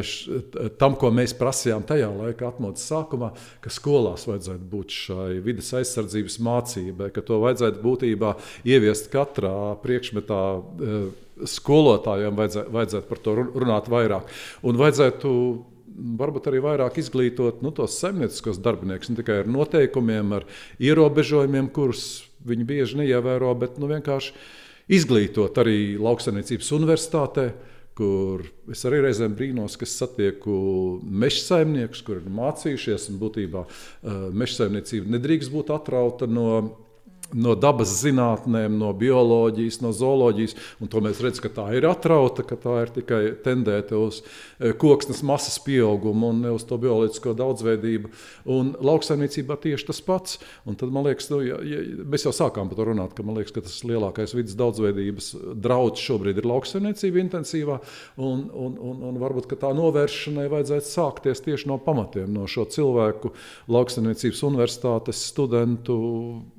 š, 0.00 0.42
tam, 0.80 0.96
ko 0.98 1.10
mēs 1.14 1.34
prasījām 1.36 1.84
tajā 1.86 2.08
laikā, 2.12 2.52
atmodas 2.52 2.84
sākumā 2.86 3.25
ka 3.64 3.72
skolās 3.72 4.26
vajadzētu 4.28 4.68
būt 4.72 4.96
šai 5.02 5.28
vidas 5.44 5.70
aizsardzības 5.78 6.40
mācībai, 6.46 7.12
ka 7.14 7.24
to 7.26 7.40
vajadzētu 7.44 7.82
būtībā 7.84 8.34
ieviest 8.68 9.10
katrā 9.12 9.76
priekšmetā. 9.84 10.42
Eh, 10.56 11.06
skolotājiem 11.36 12.36
vajadzētu, 12.38 12.72
vajadzētu 12.72 13.08
par 13.10 13.18
to 13.20 13.32
runāt 13.44 13.90
vairāk. 13.92 14.30
Un 14.64 14.78
vajadzētu 14.80 15.32
varbūt 15.96 16.48
arī 16.50 16.60
vairāk 16.64 17.00
izglītot 17.00 17.62
nu, 17.64 17.72
tos 17.76 17.96
zemnieciskos 18.00 18.60
darbiniekus, 18.62 19.10
ne 19.10 19.20
tikai 19.20 19.40
ar 19.42 19.50
noteikumiem, 19.50 20.32
ar 20.38 20.46
ierobežojumiem, 20.82 21.70
kurus 21.74 22.26
viņi 22.46 22.68
bieži 22.68 23.00
neievēro, 23.02 23.52
bet 23.58 23.80
nu, 23.82 23.88
vienkārši 23.90 24.34
izglītot 24.96 25.56
arī 25.62 25.96
lauksaimniecības 26.00 26.72
universitātē. 26.76 27.48
Kur 27.96 28.42
es 28.68 28.82
arī 28.84 28.98
reizēm 29.06 29.32
brīnos, 29.38 29.78
ka 29.80 29.86
satieku 29.88 30.56
meža 31.00 31.40
saimniekus, 31.40 32.02
kuriem 32.04 32.26
ir 32.28 32.34
mācījušies, 32.36 33.06
būtībā 33.22 33.62
meža 34.36 34.58
saimniecība 34.58 35.14
nedrīkst 35.16 35.52
būt 35.54 35.72
atrauta 35.72 36.28
no 36.28 36.50
no 37.34 37.54
dabas 37.58 37.90
zinātnēm, 38.02 38.76
no 38.78 38.92
bioloģijas, 38.96 39.80
no 39.82 39.92
zooloģijas. 39.96 40.54
To 40.92 41.02
mēs 41.04 41.20
redzam, 41.24 41.46
ka 41.46 41.52
tā 41.58 41.66
ir 41.76 41.86
atrauta, 41.88 42.44
ka 42.46 42.58
tā 42.60 42.76
ir 42.84 42.92
tikai 42.94 43.20
tendēta 43.44 43.98
uz 43.98 44.22
eh, 44.22 44.72
koksnes 44.78 45.22
masas 45.26 45.58
pieaugumu 45.64 46.30
un 46.32 46.44
uz 46.52 46.66
to 46.68 46.78
bioloģisko 46.80 47.34
daudzveidību. 47.38 48.12
Un 48.52 48.74
lauksaimniecībā 48.86 49.58
tieši 49.62 49.88
tas 49.90 50.02
pats. 50.04 50.38
Un 50.68 50.78
tad 50.78 50.92
man 50.94 51.08
liekas, 51.08 51.30
nu, 51.32 51.40
ja, 51.44 51.58
ja, 51.66 51.82
mēs 52.06 52.26
jau 52.28 52.34
sākām 52.36 52.70
par 52.70 52.80
to 52.80 52.88
runāt, 52.90 53.16
ka 53.16 53.26
liekas, 53.26 53.54
ka 53.56 53.64
tas 53.66 53.78
lielākais 53.86 54.36
vidas 54.36 54.56
daudzveidības 54.58 55.32
draudz 55.62 56.02
šobrīd 56.04 56.40
ir 56.40 56.48
lauksaimniecība 56.48 57.22
intensīvā. 57.24 57.80
Un, 58.16 58.46
un, 58.54 58.78
un, 58.78 59.02
un 59.10 59.20
varbūt 59.22 59.50
tā 59.56 59.72
novēršanai 59.76 60.46
vajadzētu 60.52 60.90
sākties 60.90 61.42
tieši 61.44 61.70
no 61.70 61.80
pamatiem, 61.82 62.28
no 62.32 62.46
šo 62.50 62.66
cilvēku 62.70 63.32
lauksaimniecības 63.72 64.42
universitātes 64.46 65.22
studentu 65.30 65.96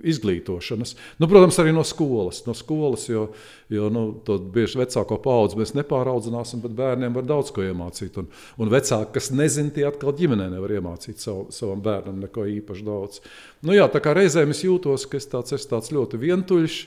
izglītošanas 0.07 0.56
lietošanas. 0.57 0.95
Nu, 1.17 1.27
protams, 1.27 1.59
arī 1.59 1.73
no 1.73 1.83
skolas. 1.83 2.45
No 2.45 2.53
skolas 2.53 3.09
jo 3.09 3.29
jo 3.69 3.89
nu, 3.89 4.13
to 4.23 4.37
bieži 4.39 4.79
vecāko 4.79 5.17
paudzi 5.19 5.57
mēs 5.59 5.73
nepāraudzināsim, 5.75 6.61
bet 6.63 6.75
bērniem 6.77 7.15
var 7.17 7.25
daudz 7.27 7.51
ko 7.51 7.65
iemācīt. 7.65 8.15
Un, 8.21 8.29
un 8.57 8.71
vecāki, 8.71 9.11
kas 9.17 9.31
nezina, 9.35 9.73
tie 9.75 9.83
atkal 9.89 10.15
ģimenē 10.15 10.47
nevar 10.53 10.71
iemācīt 10.77 11.19
savu, 11.19 11.47
savam 11.51 11.81
bērnam 11.83 12.21
neko 12.23 12.47
īpaši 12.53 12.87
daudz. 12.87 13.19
Nu, 13.67 13.75
jā, 13.75 13.89
tā 13.91 13.99
kā 14.03 14.15
reizēm 14.15 14.55
es 14.55 14.63
jūtos, 14.63 15.07
ka 15.11 15.19
es 15.19 15.27
tāds, 15.27 15.55
es 15.57 15.67
tāds 15.67 15.91
ļoti 15.91 16.21
vientuļš 16.21 16.79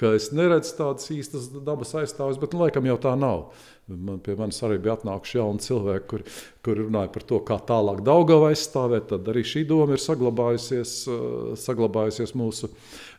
ka 0.00 0.14
es 0.16 0.30
neredzu 0.32 0.72
tādas 0.78 1.10
īstas 1.12 1.50
dabas 1.52 1.92
aizstāvis, 1.98 2.40
bet 2.40 2.54
nu, 2.54 2.62
laikam 2.64 2.88
jau 2.88 2.96
tā 3.02 3.12
nav. 3.20 3.50
Man, 3.90 4.20
pie 4.22 4.36
manis 4.38 4.60
arī 4.64 4.78
bija 4.80 4.94
atnākuši 4.96 5.36
jauni 5.36 5.64
cilvēki, 5.64 6.06
kuri, 6.08 6.24
kuri 6.64 6.84
runāja 6.86 7.10
par 7.12 7.24
to, 7.26 7.40
kā 7.44 7.58
tālāk 7.68 8.00
Daugavu 8.06 8.46
aizstāvēt. 8.48 9.08
Tad 9.10 9.28
arī 9.32 9.42
šī 9.46 9.64
doma 9.68 9.96
ir 9.96 10.02
saglabājusies, 10.02 10.94
uh, 11.10 11.22
saglabājusies 11.58 12.32
mūsu, 12.38 12.70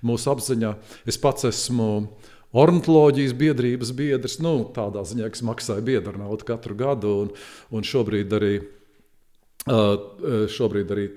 mūsu 0.08 0.32
apziņā. 0.32 0.74
Es 1.12 1.20
pats 1.22 1.50
esmu 1.52 1.90
ornitholoģijas 2.64 3.36
biedrības 3.38 3.92
biedrs. 3.98 4.40
Nu, 4.44 4.56
tādā 4.76 5.04
ziņā, 5.08 5.28
ka 5.28 5.42
es 5.42 5.46
maksāju 5.52 5.86
biedru 5.92 6.24
naudu 6.24 6.48
katru 6.48 6.78
gadu, 6.80 7.18
un, 7.26 7.34
un 7.76 7.86
šobrīd 7.92 8.38
arī, 8.40 8.56
uh, 9.68 10.48
šobrīd 10.56 10.96
arī 10.96 11.10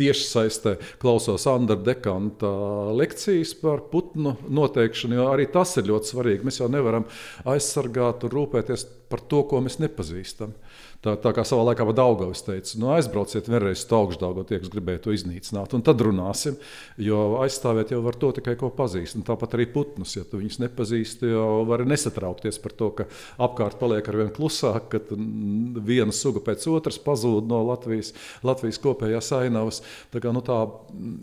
tieši 0.00 0.26
saistē 0.26 0.74
klausos 1.02 1.46
Andra 1.50 1.76
Dekanta 1.76 2.50
lekcijas 2.96 3.52
par 3.60 3.84
putnu 3.92 4.36
noteikšanu, 4.48 5.18
jo 5.20 5.28
arī 5.32 5.48
tas 5.52 5.76
ir 5.76 5.90
ļoti 5.90 6.14
svarīgi. 6.14 6.46
Mēs 6.48 6.62
jau 6.62 6.70
nevaram 6.72 7.06
aizsargāt 7.48 8.24
un 8.26 8.34
rūpēties 8.34 8.86
par 9.10 9.24
to, 9.28 9.44
ko 9.50 9.60
mēs 9.64 9.80
nepazīstam. 9.82 10.54
Tā, 11.00 11.14
tā 11.16 11.30
kā 11.32 11.40
savā 11.48 11.62
laikā 11.70 11.86
Daugavs 11.96 12.42
teica, 12.44 12.74
nu, 12.76 12.90
aizbrauciet 12.92 13.46
vienreiz 13.48 13.86
uz 13.86 13.92
augšdaugu, 13.96 14.42
tie, 14.44 14.58
kas 14.60 14.68
gribēja 14.68 15.00
to 15.06 15.14
iznīcināt, 15.16 15.72
un 15.72 15.84
tad 15.84 16.02
runāsim, 16.04 16.58
jo 17.00 17.20
aizstāvēt 17.40 17.94
jau 17.94 18.02
var 18.04 18.18
to 18.20 18.28
tikai 18.36 18.52
ko 18.60 18.68
pazīst. 18.76 19.16
Un 19.16 19.24
tāpat 19.24 19.56
arī 19.56 19.64
putnus, 19.72 20.12
ja 20.18 20.26
tu 20.28 20.42
viņus 20.42 20.60
nepazīsti, 20.60 21.30
jau 21.32 21.62
vari 21.70 21.86
nesatraukties 21.88 22.60
par 22.60 22.76
to, 22.76 22.90
ka 22.98 23.08
apkārt 23.40 23.78
paliek 23.80 24.12
ar 24.12 24.20
vien 24.20 24.34
klusāk, 24.36 24.92
ka 24.92 25.00
viena 25.88 26.12
suga 26.12 26.44
pēc 26.50 26.68
otras 26.68 27.00
pazūd 27.00 27.48
no 27.48 27.62
Latvijas, 27.70 28.12
Latvijas 28.44 28.82
kopējās 28.84 29.32
ainavas. 29.40 29.80
Tā, 30.12 30.20
kā, 30.20 30.36
nu, 30.36 30.44
tā 30.44 30.60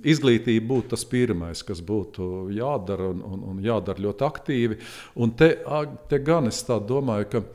izglītība 0.10 0.72
būtu 0.74 0.96
tas 0.96 1.06
pirmais, 1.06 1.62
kas 1.62 1.86
būtu 1.86 2.48
jādara 2.58 3.14
un, 3.14 3.22
un, 3.22 3.48
un 3.54 3.62
jādara 3.62 4.08
ļoti 4.10 4.30
aktīvi. 4.32 4.82
Un 5.22 5.38
te, 5.38 5.54
te 6.10 6.24
gan 6.26 6.50
es 6.50 6.66
domāju, 6.66 7.30
ka 7.36 7.46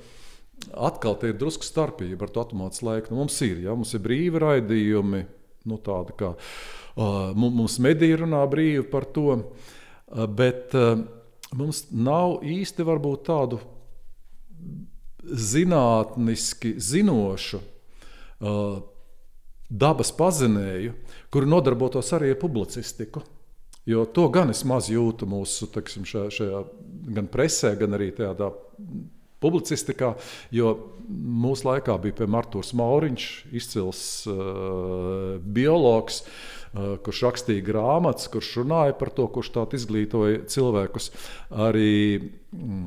atkal 0.70 1.16
ir 1.26 1.36
drusku 1.38 1.66
starpība 1.66 2.26
ar 2.26 2.32
to 2.32 2.42
automātu 2.44 2.86
laiku. 2.86 3.12
Nu, 3.12 3.22
mums 3.22 3.38
ir, 3.44 3.62
ja, 3.64 3.74
mums 3.76 3.94
ir 3.96 4.04
brīvi 4.04 4.42
raidījumi, 4.42 5.24
nu, 5.70 5.78
tādi 5.82 6.16
kā 6.18 6.32
uh, 6.34 7.32
mums 7.38 7.78
mediji 7.82 8.20
runā 8.22 8.42
brīvi 8.50 8.84
par 8.90 9.06
to, 9.14 9.36
uh, 9.38 10.24
bet 10.26 10.74
uh, 10.78 10.96
mums 11.58 11.86
nav 11.92 12.40
īsti 12.46 12.86
varbūt 12.88 13.26
tādu 13.28 13.60
zinātniski 15.22 16.76
zinošu. 16.82 17.62
Uh, 18.42 18.80
dabas 19.72 20.10
pazinēju, 20.12 20.92
kuri 21.32 21.48
nodarbotos 21.48 22.10
arī 22.16 22.32
ar 22.34 22.40
publicistiku. 22.40 23.22
Jo 23.88 24.04
to 24.14 24.28
gan 24.30 24.52
es 24.52 24.62
maz 24.68 24.90
jūtu 24.92 25.26
mūsu 25.26 25.66
teksim, 25.74 26.04
šajā, 26.06 26.28
šajā 26.36 26.60
gan 27.16 27.26
presē, 27.30 27.72
gan 27.80 27.96
arī 27.96 28.12
tādā 28.14 28.52
publicistikā, 29.42 30.14
jo 30.54 30.72
mūsu 31.10 31.68
laikā 31.68 31.98
bija 32.02 32.22
piemēram 32.22 32.40
Arthurs 32.40 32.72
Mauriņš, 32.78 33.28
izcils 33.58 34.02
uh, 34.30 35.38
biologs. 35.42 36.22
Uh, 36.22 36.96
kurš 37.04 37.18
rakstīja 37.26 37.64
grāmatas, 37.66 38.30
kurš 38.32 38.54
runāja 38.62 38.94
par 38.96 39.10
to, 39.12 39.26
kurš 39.28 39.50
tādu 39.58 39.76
izglītoja 39.76 40.46
cilvēkus. 40.48 41.10
Arī 41.52 41.92
mm, 42.16 42.86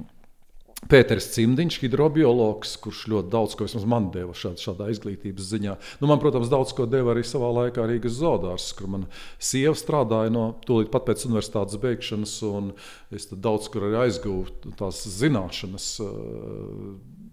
Pēters 0.85 1.31
Cimdiņš, 1.33 1.79
hidrobiologs, 1.81 2.75
kurš 2.83 3.05
ļoti 3.09 3.31
daudz 3.33 3.55
ko 3.57 3.67
man 3.89 4.11
deva 4.13 4.35
šād, 4.37 4.59
šādā 4.61 4.91
izglītības 4.93 5.47
ziņā. 5.49 5.73
Nu, 6.01 6.09
man, 6.11 6.21
protams, 6.21 6.51
daudz 6.51 6.75
ko 6.77 6.85
deva 6.89 7.15
arī 7.15 7.23
savā 7.25 7.49
laikā 7.59 7.87
Rīgas 7.89 8.19
zoodārs, 8.19 8.67
kur 8.77 8.91
mana 8.93 9.09
sieva 9.41 9.73
strādāja 9.77 10.33
no 10.33 10.45
tūlīt 10.67 10.91
pat 10.93 11.07
pēc 11.09 11.25
universitātes 11.29 11.81
beigšanas, 11.81 12.35
un 12.45 12.71
es 13.15 13.25
daudz 13.33 13.71
kur 13.73 13.87
arī 13.89 14.03
aizgūstu 14.05 14.75
tās 14.77 15.01
zināšanas. 15.17 15.89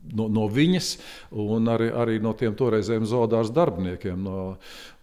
No, 0.03 0.27
no 0.27 0.49
viņas, 0.51 0.97
un 1.39 1.71
arī, 1.71 1.87
arī 1.95 2.17
no 2.23 2.33
tiem 2.35 2.57
toreizējiem 2.59 3.05
zoodārs 3.07 3.53
darbiniekiem, 3.55 4.19
no, 4.27 4.41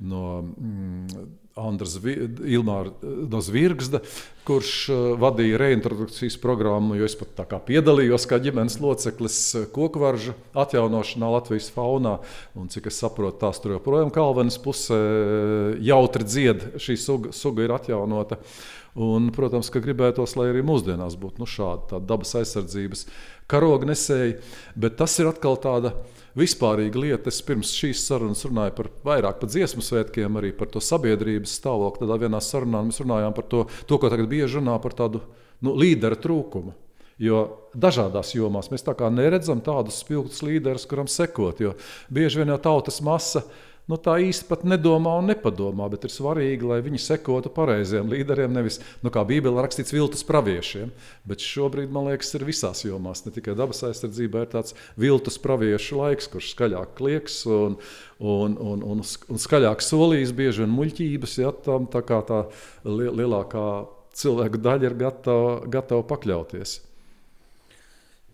no 0.04 0.24
mm, 0.44 1.22
Andris 1.60 1.98
Ilmārs 2.04 3.04
no 3.04 3.42
Zvirgzda, 3.44 4.02
kurš 4.48 4.74
uh, 4.90 5.00
vadīja 5.22 5.60
reintrodukcijas 5.62 6.40
programmu, 6.42 6.98
jo 6.98 7.08
es 7.08 7.16
pat 7.20 7.36
tā 7.38 7.46
kā 7.50 7.60
piedalījos 7.68 8.26
kā 8.30 8.40
ģimenes 8.42 8.80
loceklis 8.82 9.38
uh, 9.60 9.68
kokvaržu 9.74 10.34
atjaunošanā 10.58 11.30
Latvijas 11.36 11.70
faunā. 11.76 12.18
Un, 12.58 12.72
cik 12.72 12.90
es 12.90 13.00
saprotu, 13.02 13.40
tās 13.44 13.62
tur 13.62 13.76
joprojām 13.78 14.14
Kalvenes 14.16 14.60
pusē 14.64 15.00
uh, 15.00 15.80
jautri 15.86 16.28
dzied, 16.28 16.68
šī 16.82 17.00
suga, 17.00 17.34
suga 17.36 17.66
ir 17.66 17.76
atjaunota. 17.76 18.40
Un, 19.00 19.30
protams, 19.32 19.70
ka 19.72 19.80
gribētos, 19.84 20.34
lai 20.36 20.50
arī 20.50 20.64
mūsdienās 20.66 21.14
būtu 21.20 21.44
nu, 21.44 21.48
šāda 21.48 22.02
dabas 22.04 22.34
aizsardzības 22.40 23.06
karognesēji, 23.50 24.40
bet 24.80 24.98
tas 25.00 25.18
ir 25.22 25.30
atkal 25.32 25.58
tāds 25.62 25.94
vispārīga 26.40 27.02
lieta. 27.02 27.32
Es 27.32 27.42
pirms 27.46 27.72
šīs 27.76 28.04
sarunas 28.08 28.46
runāju 28.48 28.76
par 28.78 28.92
vairāk 29.06 29.40
par 29.42 29.52
dziesmu 29.52 29.84
svētkiem, 29.86 30.38
arī 30.40 30.52
par 30.56 30.70
to 30.72 30.82
sabiedrības 30.84 31.56
stāvokli. 31.60 32.08
Tad 32.10 32.26
vienā 32.26 32.42
sarunā 32.44 32.84
mēs 32.88 33.02
runājām 33.04 33.36
par 33.36 33.50
to, 33.52 33.66
to 33.90 34.00
ko 34.00 34.12
tagad 34.12 34.30
bieži 34.32 34.60
runā 34.60 34.78
par 34.84 34.96
tādu 34.98 35.24
nu, 35.66 35.74
līderu 35.74 36.20
trūkumu. 36.20 36.76
Jo 37.20 37.42
dažādās 37.76 38.32
jomās 38.32 38.70
mēs 38.72 38.86
tā 38.86 38.94
neredzam 39.12 39.60
tādus 39.60 39.98
spilgtus 40.00 40.40
līderus, 40.46 40.88
kuram 40.88 41.10
sekot. 41.12 41.60
Jo 41.60 41.74
bieži 42.08 42.40
vien 42.40 42.54
jau 42.54 42.62
tautas 42.70 43.02
masa 43.04 43.44
ir 43.44 43.69
nu, 43.90 43.98
tā 43.98 44.16
īsti 44.24 44.48
pat 44.50 44.66
nedomā 44.70 45.16
un 45.20 45.30
nepadomā, 45.32 45.88
bet 45.92 46.06
ir 46.06 46.14
svarīgi, 46.14 46.68
lai 46.70 46.80
viņi 46.86 47.02
sekotu 47.02 47.52
pareiziem 47.54 48.10
līderiem, 48.12 48.54
nevis, 48.54 48.80
nu, 49.04 49.12
kā 49.14 49.24
Bībelē 49.28 49.66
rakstīts, 49.66 49.94
viltus 49.96 50.26
praviešiem. 50.28 50.92
Bet 51.30 51.44
šobrīd, 51.44 51.92
man 51.94 52.10
liekas, 52.12 52.32
ir 52.38 52.46
visās 52.48 52.84
jomās, 52.86 53.26
ne 53.26 53.34
tikai 53.36 53.58
dabas 53.60 53.82
aizsardzībā, 53.90 54.46
ir 54.46 54.52
tāds 54.54 54.76
viltus 55.00 55.40
praviešu 55.42 56.00
laiks, 56.00 56.30
kurš 56.32 56.54
skaļāk 56.54 56.94
klieks 57.00 57.42
un, 57.50 57.80
un, 58.20 58.58
un, 58.58 58.84
un, 58.94 59.02
un 59.04 59.46
skaļāk 59.46 59.84
solīs, 59.86 60.36
bieži 60.38 60.66
vien 60.66 60.76
muļķības, 60.76 61.40
ja 61.42 61.56
tam 61.66 61.90
tā 61.92 62.04
kā 62.06 62.22
tā 62.30 62.44
lielākā 62.86 63.66
cilvēku 64.20 64.62
daļa 64.62 64.90
ir 64.90 65.00
gatava, 65.00 65.58
gatava 65.72 66.06
pakļauties. 66.10 66.80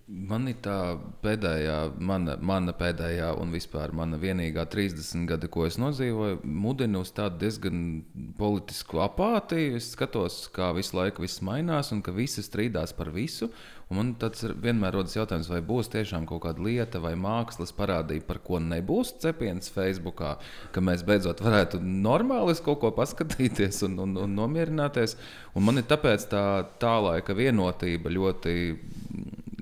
Man 0.05 0.45
ir 0.45 0.59
tā 0.61 0.99
pēdējā, 1.25 1.75
mana, 1.97 2.35
mana 2.37 2.75
pēdējā 2.77 3.31
un 3.41 3.49
vispār 3.49 3.89
mana 3.97 4.19
vienīgā 4.21 4.67
30 4.69 5.23
gada, 5.31 5.47
ko 5.49 5.63
es 5.65 5.79
nodzīvoju, 5.81 6.43
mudina 6.45 6.99
uz 7.01 7.09
tādu 7.09 7.39
diezgan 7.41 7.79
politisku 8.37 9.01
apātiju. 9.01 9.79
Es 9.79 9.87
skatos, 9.95 10.43
kā 10.53 10.67
visu 10.77 10.99
laiku 10.99 11.25
viss 11.25 11.41
mainās 11.41 11.89
un 11.95 12.03
ka 12.05 12.13
visi 12.13 12.43
strīdās 12.45 12.93
par 12.93 13.09
visu. 13.15 13.49
Un 13.89 13.97
man 13.97 14.11
tāds 14.21 14.45
vienmēr 14.45 14.93
rodas 14.93 15.15
jautājums, 15.17 15.49
vai 15.49 15.63
būs 15.65 15.89
tiešām 15.95 16.27
kaut 16.29 16.43
kāda 16.45 16.61
lieta 16.61 17.01
vai 17.01 17.15
mākslas 17.17 17.73
parādība, 17.73 18.27
par 18.29 18.43
ko 18.45 18.61
nebūs 18.61 19.15
cepiens 19.25 19.73
Facebook, 19.73 20.21
ka 20.21 20.85
mēs 20.85 21.01
beidzot 21.05 21.41
varētu 21.41 21.81
normāli 21.81 22.53
kaut 22.65 22.83
ko 22.83 22.93
paskatīties 22.93 23.81
un, 23.89 23.97
un, 24.05 24.13
un 24.27 24.37
nomierināties. 24.37 25.17
Un 25.57 25.65
man 25.65 25.81
ir 25.81 25.89
tāpēc 25.89 26.29
tā 26.29 26.45
tālaika 26.81 27.33
vienotība 27.37 28.13
ļoti 28.13 28.55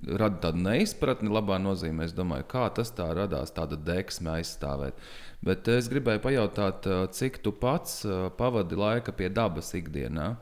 rada 0.08 0.40
tādu 0.48 0.64
neizpratni, 0.66 1.32
labā 1.34 1.60
nozīmē. 1.62 2.08
Es 2.08 2.16
domāju, 2.16 2.48
kā 2.52 2.68
tas 2.76 2.94
tā 2.96 3.10
radās, 3.16 3.54
tāda 3.56 3.80
deksme 3.80 4.38
aizstāvēt. 4.38 4.98
Bet 5.44 5.68
es 5.68 5.90
gribēju 5.92 6.24
pajautāt, 6.24 6.88
cik 7.16 7.42
tu 7.44 7.52
pats 7.52 8.02
pavadi 8.40 8.80
laika 8.80 9.16
pie 9.16 9.30
dabas 9.34 9.74
ikdienā? 9.76 10.34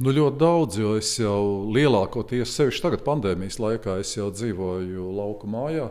Nu, 0.00 0.14
ļoti 0.16 0.38
daudz, 0.40 0.78
jo 0.80 0.94
es 0.96 1.10
jau 1.20 1.68
lielākoties, 1.76 2.54
sevišķi 2.56 2.80
tagad, 2.86 3.02
pandēmijas 3.04 3.58
laikā, 3.60 3.98
es 4.00 4.14
jau 4.14 4.30
dzīvoju 4.32 5.10
lauku 5.12 5.50
mājā. 5.52 5.90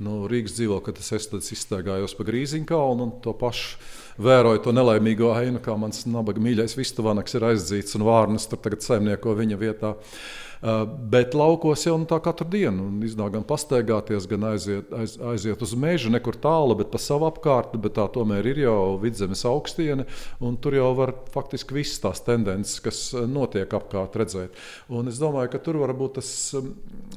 Nu, 0.00 0.22
Rīgas 0.32 0.54
dzīvo, 0.56 0.78
kad 0.86 0.96
es 0.96 1.12
esmu 1.12 1.42
izstaigājos 1.44 2.16
pa 2.16 2.24
Grīziņu 2.24 2.64
kalnu 2.70 3.04
un 3.04 3.12
to 3.20 3.34
pašu 3.36 3.76
vēroju 4.24 4.62
to 4.64 4.72
nelaimīgo 4.72 5.34
ainu, 5.36 5.60
kā 5.60 5.76
mans 5.76 6.06
nabaga 6.08 6.40
mīļais 6.40 6.78
Vistavanaks 6.78 7.36
ir 7.36 7.50
aizdzīts 7.50 8.00
un 8.00 8.08
vārnas 8.08 8.48
tur 8.48 8.62
tagad 8.64 8.80
saimnieko 8.86 9.36
viņa 9.36 9.60
vietā. 9.60 9.92
Uh, 9.92 10.49
bet 10.60 11.32
laukos 11.32 11.86
jau 11.86 11.94
nu, 11.96 12.04
tā 12.08 12.18
katru 12.20 12.44
dienu 12.52 12.90
iznāk 13.06 13.32
gan 13.32 13.44
pastaigāties, 13.48 14.26
gan 14.28 14.44
aiziet, 14.50 14.90
aiz, 14.92 15.14
aiziet 15.32 15.62
uz 15.64 15.72
mežu, 15.72 16.12
nekur 16.12 16.36
tālu, 16.36 16.76
bet 16.76 16.90
pa 16.92 17.00
savu 17.00 17.24
apkārtni. 17.30 17.80
Tā 17.90 18.04
tomēr 18.12 18.50
ir 18.52 18.60
jau 18.66 18.98
vidzemes 19.00 19.46
augstiene, 19.48 20.04
un 20.44 20.58
tur 20.60 20.76
jau 20.76 20.90
var 20.98 21.14
faktiski 21.32 21.78
visas 21.78 22.02
tās 22.04 22.20
tendences, 22.26 22.76
kas 22.84 23.00
uh, 23.16 23.24
notiek 23.24 23.72
apkārt, 23.72 24.20
redzēt. 24.20 24.60
Un 24.92 25.08
es 25.08 25.20
domāju, 25.22 25.54
ka 25.54 25.64
tur 25.64 25.80
var 25.80 25.94
būt 25.96 26.18
tas, 26.20 26.30
um, 26.60 26.74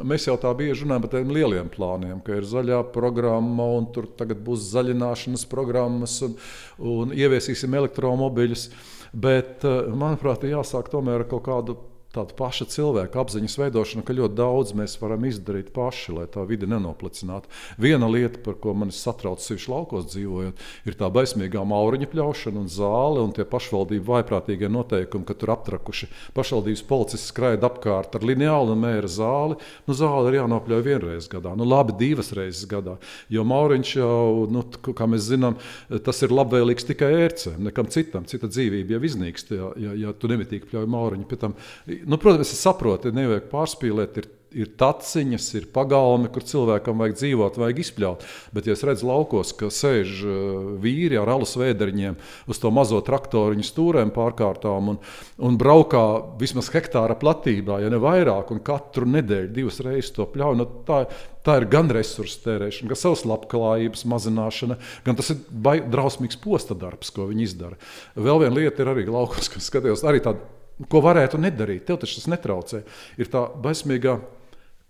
mēs 0.07 0.29
jau 0.29 0.39
tā 0.39 0.55
bieži 0.57 0.87
runājam 0.87 1.03
par 1.05 1.15
tādiem 1.17 1.35
lieliem 1.35 1.71
plāniem, 1.73 2.23
ka 2.23 2.39
ir 2.39 2.47
zaļā 2.47 2.79
programma, 2.95 3.67
un 3.75 3.91
tur 3.91 4.07
tagad 4.19 4.39
būs 4.45 4.71
zaļināšanas 4.71 5.47
programmas, 5.51 6.21
un, 6.23 6.39
un 6.79 7.15
ieviesīsim 7.17 7.75
elektromobiļus. 7.83 8.69
Bet, 9.13 9.67
uh, 9.67 9.91
manuprāt, 9.91 10.47
jāsāk 10.47 10.87
tomēr 10.95 11.25
ar 11.25 11.29
kaut 11.29 11.43
kādu 11.51 11.81
tāda 12.13 12.35
paša 12.37 12.67
cilvēka 12.69 13.21
apziņas 13.23 13.55
veidošana, 13.57 14.03
ka 14.05 14.15
ļoti 14.15 14.37
daudz 14.37 14.73
mēs 14.77 14.95
varam 15.01 15.25
izdarīt 15.25 15.71
paši, 15.73 16.13
lai 16.17 16.25
tā 16.31 16.43
vide 16.45 16.67
nenoplicinātu. 16.69 17.49
Viena 17.81 18.09
lieta, 18.11 18.41
par 18.45 18.57
ko 18.61 18.75
man 18.77 18.93
satrauc 18.93 19.41
sevišķi 19.41 19.71
laukos 19.71 20.07
dzīvojot, 20.11 20.61
ir 20.89 20.97
tā 20.99 21.09
baismīgā 21.13 21.63
mauriņa 21.65 22.09
pļaušana 22.11 22.61
un 22.61 22.69
zāle 22.71 23.23
un 23.23 23.33
tie 23.33 23.45
pašvaldību 23.49 24.05
vaiprātīgie 24.11 24.69
noteikumi, 24.69 25.25
ka 25.25 25.37
tur 25.37 25.55
aptrakuši 25.55 26.09
pašvaldības 26.37 26.85
policisti 26.89 27.31
skraida 27.31 27.69
apkārt 27.69 28.17
ar 28.19 28.27
lineālu 28.29 28.75
un 28.75 28.83
mēra 28.83 29.09
zāli. 29.09 29.57
Nu, 29.87 29.97
zāle 29.97 30.29
ir 30.29 30.39
jānopļauj 30.41 30.85
vienreiz 30.85 31.29
gadā, 31.31 31.55
nu 31.57 31.65
labi 31.67 31.97
divas 31.97 32.29
reizes 32.37 32.67
gadā, 32.69 32.99
jo 33.33 33.45
mauriņš 33.47 33.95
jau, 33.97 34.45
nu, 34.53 34.65
kā 34.85 35.09
mēs 35.09 35.25
zinām, 35.31 35.57
tas 36.05 36.21
ir 36.21 36.35
labvēlīgs 36.35 36.87
tikai 36.91 37.09
ērcēm, 37.25 37.59
nekam 37.69 37.89
citam, 37.93 38.27
cita 38.29 38.49
dzīvība 38.51 38.97
jau 38.97 39.03
iznīkst, 39.09 39.53
ja, 39.57 39.73
ja, 39.81 39.97
ja 40.05 40.13
tu 40.13 40.29
nemitīgi 40.31 40.69
pļauj 40.69 40.89
mauriņu. 40.93 41.27
Pēc 41.29 41.41
tam 41.41 41.57
nu, 42.05 42.19
protams, 42.21 42.53
es 42.53 42.63
saprotu, 42.63 43.13
nevajag 43.15 43.49
pārspīlēt. 43.51 44.21
Ir, 44.21 44.31
ir 44.53 44.69
taciņas, 44.77 45.47
ir 45.57 45.63
pagalmi, 45.73 46.29
kur 46.33 46.45
cilvēkam 46.45 47.01
vajag 47.01 47.17
dzīvot, 47.17 47.57
vajag 47.57 47.81
izpļaut. 47.83 48.25
Bet, 48.53 48.69
ja 48.69 48.75
es 48.77 48.83
redzu 48.85 49.07
laukos, 49.09 49.53
ka 49.57 49.71
sēž 49.73 50.13
uh, 50.27 50.37
vīri 50.83 51.17
ar 51.19 51.31
alus 51.33 51.55
vēderiņiem 51.57 52.19
uz 52.51 52.61
to 52.61 52.69
mazo 52.73 53.01
traktoriņu 53.05 53.65
stūrēm 53.65 54.13
pārkārtām 54.13 54.93
un, 54.93 55.01
un 55.41 55.59
braukā 55.59 56.05
vismaz 56.41 56.69
hektāra 56.73 57.17
platībā, 57.19 57.81
ja 57.83 57.91
ne 57.93 58.01
vairāk, 58.03 58.53
un 58.53 58.61
katru 58.65 59.09
nedēļu 59.09 59.53
divas 59.57 59.81
reizes 59.85 60.13
to 60.15 60.29
pļauj, 60.29 60.59
nu, 60.61 60.69
tā, 60.87 61.03
tā 61.45 61.59
ir 61.59 61.69
gan 61.73 61.89
resursu 61.93 62.43
tērēšana, 62.45 62.93
gan 62.93 62.99
savas 62.99 63.25
labklājības 63.29 64.05
mazināšana, 64.13 64.77
gan 65.07 65.17
tas 65.19 65.33
ir 65.33 65.41
drausmīgs 65.89 66.39
posta 66.43 66.77
darbs, 66.77 67.13
ko 67.15 67.25
viņi 67.31 67.49
izdara. 67.49 67.79
Vēl 68.13 68.45
viena 68.45 68.59
lieta 68.61 68.85
ir 68.85 68.93
arī 68.93 69.09
laukos, 69.09 69.49
kas 69.49 69.71
skatījos 69.71 70.05
arī 70.07 70.21
tādu 70.23 70.45
ko 70.89 71.01
varētu 71.03 71.39
nedarīt. 71.41 71.85
Tev 71.87 71.99
tas 72.01 72.29
netraucē. 72.31 72.83
Ir 73.19 73.29
tā 73.33 73.45
baismīgā 73.63 74.17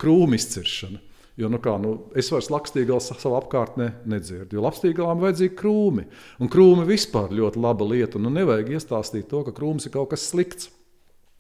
krūma 0.02 0.40
izciršana. 0.40 1.02
Jo, 1.34 1.50
nu 1.50 1.58
kā, 1.58 1.74
nu, 1.82 1.96
es 2.20 2.28
vairs 2.30 2.52
lakstīgā 2.54 3.00
savā 3.02 3.40
apkārtnē 3.40 3.88
nedzirdu. 4.06 4.54
Jo 4.54 4.66
lakstīgām 4.68 5.22
vajadzīgi 5.24 5.56
krūmi. 5.58 6.06
Un 6.38 6.52
krūmi 6.54 6.86
vispār 6.86 7.34
ļoti 7.34 7.62
laba 7.64 7.88
lieta. 7.90 8.22
Nu, 8.22 8.30
nevajag 8.34 8.70
iestāstīt 8.76 9.32
to, 9.32 9.42
ka 9.48 9.56
krūms 9.58 9.90
ir 9.90 9.96
kaut 9.96 10.12
kas 10.14 10.28
slikts. 10.30 10.70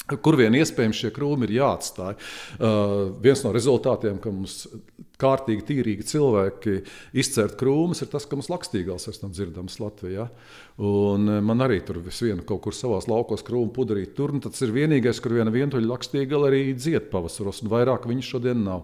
Kur 0.04 0.36
vien 0.36 0.56
iespējams 0.58 1.00
šie 1.00 1.10
krūmi 1.16 1.48
ir 1.48 1.54
jāatstāj. 1.62 2.18
Uh, 2.58 3.14
viens 3.24 3.40
no 3.46 3.54
rezultātiem, 3.56 4.18
ka 4.20 4.34
mums 4.36 4.66
kārtīgi, 5.22 5.64
tīrīgi 5.70 6.08
cilvēki 6.10 6.74
izcērt 7.24 7.56
krūmus, 7.60 8.04
ir 8.04 8.10
tas, 8.12 8.26
ka 8.28 8.36
mums 8.36 8.52
lakstīgās 8.52 9.08
esam 9.08 9.32
dzirdams 9.32 9.80
Latvijā. 9.80 10.28
Un 10.84 11.32
uh, 11.32 11.39
man 11.46 11.63
arī 11.63 11.80
tur 11.88 12.02
viena 12.04 12.44
kaut 12.44 12.66
kur 12.66 12.76
savās 12.76 13.08
laukos 13.08 13.46
krūmu 13.48 13.72
puderīt 13.76 14.12
tur, 14.18 14.36
tas 14.44 14.60
ir 14.66 14.76
vienīgais, 14.76 15.24
kur 15.24 15.38
viena 15.39 15.54
vientuļa 15.56 15.94
lakstīga 15.94 16.42
arī 16.50 16.66
dzied 16.76 17.08
pavasaros, 17.13 17.63
un 17.63 17.72
vairāk 17.72 18.10
viņas 18.10 18.34
šodien 18.36 18.66
nav. 18.68 18.84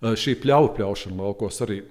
Uh, 0.00 0.16
šī 0.16 0.38
pļauju 0.40 0.72
pļaušana 0.78 1.20
laukos 1.20 1.60
arī 1.66 1.82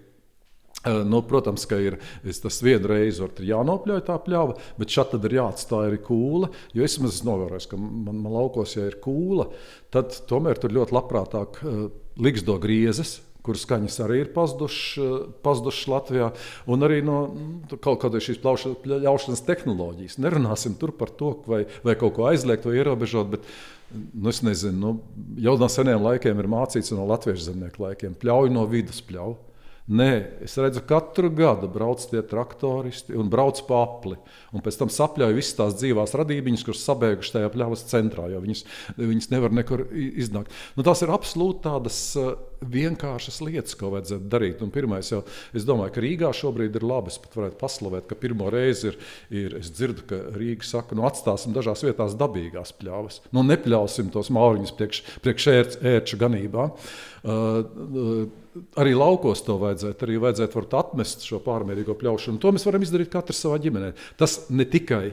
Nu, 0.84 1.22
protams, 1.24 1.64
ka 1.70 1.78
ir 1.80 1.96
tas 2.44 2.58
vienreiz 2.64 3.22
jānopļauj 3.24 4.02
tā 4.10 4.18
pļava, 4.26 4.58
bet 4.76 4.92
šeit 4.92 5.14
ir 5.16 5.38
jāatstāj 5.38 5.88
arī 5.88 6.00
kūla. 6.04 6.50
Jo 6.76 6.84
es 6.84 6.98
esmu 6.98 7.12
novērojis, 7.30 7.70
ka 7.72 7.80
man, 7.80 8.18
man 8.20 8.34
laukos, 8.36 8.76
ja 8.76 8.90
ir 8.90 8.98
kūla, 9.04 9.48
tad 9.96 10.18
tomēr 10.28 10.60
tur 10.60 10.76
ļoti 10.76 10.98
labprātāk 10.98 11.62
uh, 11.64 11.86
liksdo 12.20 12.58
griezes, 12.64 13.22
kur 13.44 13.60
skaņas 13.60 14.00
arī 14.04 14.22
ir 14.24 14.34
pazudušas, 14.36 15.88
Latvijā, 15.92 16.30
un 16.72 16.88
arī 16.88 17.00
no 17.04 17.18
nu, 17.32 17.80
kaut 17.84 18.02
kādas 18.04 18.28
šīs 18.28 18.42
pļaušanas 18.44 19.44
tehnoloģijas. 19.48 20.20
Nerunāsim 20.24 20.76
par 21.00 21.12
to, 21.16 21.38
vai, 21.48 21.64
vai 21.84 21.96
kaut 22.00 22.16
ko 22.18 22.28
aizliegt 22.32 22.68
vai 22.68 22.76
ierobežot. 22.82 23.32
Bet, 23.38 23.56
Nu, 23.94 24.32
es 24.32 24.40
nezinu, 24.42 24.74
nu, 24.74 25.20
jau 25.38 25.52
no 25.62 25.68
seniem 25.70 26.02
laikiem 26.02 26.40
ir 26.42 26.48
mācīts 26.50 26.90
no 26.98 27.04
latviešu 27.06 27.52
zemnieku 27.52 27.84
laikiem. 27.84 28.16
Pļauj 28.18 28.50
no 28.50 28.64
vidus, 28.66 29.04
pļauj. 29.06 29.36
Nē, 29.84 30.12
es 30.46 30.54
redzu, 30.56 30.80
ka 30.88 31.02
katru 31.02 31.28
gadu 31.36 31.68
brauc 31.68 32.00
tie 32.08 32.22
traktoristi 32.24 33.18
un 33.20 33.28
brauc 33.28 33.60
pa 33.68 33.82
apli. 33.84 34.16
Un 34.56 34.64
pēc 34.64 34.78
tam 34.80 34.92
sapļauj 34.94 35.36
visas 35.36 35.58
tās 35.58 35.76
dzīvās 35.82 36.16
radības, 36.16 36.64
kuras 36.64 36.86
sabeigušas 36.88 37.36
tajā 37.36 37.50
pļavas 37.52 37.84
centrā, 37.90 38.30
jo 38.32 38.40
viņas, 38.46 38.64
viņas 38.96 39.30
nevar 39.34 39.52
nekur 39.52 39.84
iznākt. 39.92 40.56
Nu, 40.78 40.88
tās 40.88 41.04
ir 41.04 41.12
absolūti 41.12 41.66
tādas 41.68 42.00
uh, 42.16 42.32
vienkāršas 42.64 43.42
lietas, 43.44 43.76
ko 43.76 43.92
vajadzētu 43.98 44.32
darīt. 44.32 44.64
Un 44.64 44.72
pirmais 44.72 45.12
jau, 45.12 45.20
es 45.52 45.68
domāju, 45.68 45.98
ka 45.98 46.08
Rīgā 46.08 46.32
šobrīd 46.40 46.80
ir 46.80 46.88
labi. 46.88 47.12
Es 47.12 47.20
pat 47.20 47.36
varētu 47.42 47.60
paslavēt, 47.60 48.08
ka 48.08 48.22
pirmo 48.24 48.48
reizi 48.56 48.94
ir, 48.94 49.00
ir 49.36 49.60
es 49.60 49.74
dzirdu, 49.76 50.08
ka 50.08 50.22
Rīga 50.40 50.70
saka, 50.70 50.96
nu 50.96 51.04
atstāsim 51.10 51.52
dažās 51.52 51.84
vietās 51.84 52.16
dabīgās 52.16 52.72
pļavas. 52.80 53.20
Nu, 53.36 53.44
nepļausim 53.52 54.16
tos 54.16 54.32
mauriņus 54.32 54.78
priekš, 54.80 55.08
priekš 55.28 55.52
ērču 55.52 56.24
ganībām. 56.24 56.72
Uh, 56.72 57.13
arī 57.24 58.96
laukos 58.98 59.44
to 59.46 59.58
vajadzētu, 59.62 60.06
arī 60.06 60.18
vajadzētu 60.22 60.64
atmest 60.80 61.28
šo 61.28 61.40
pārmērīgo 61.44 61.96
pļaušanu. 62.00 62.42
To 62.44 62.52
mēs 62.54 62.66
varam 62.68 62.84
izdarīt 62.84 63.14
katrs 63.14 63.44
savā 63.46 63.60
ģimenē. 63.64 63.94
Tas 64.20 64.44
ne 64.52 64.68
tikai. 64.68 65.06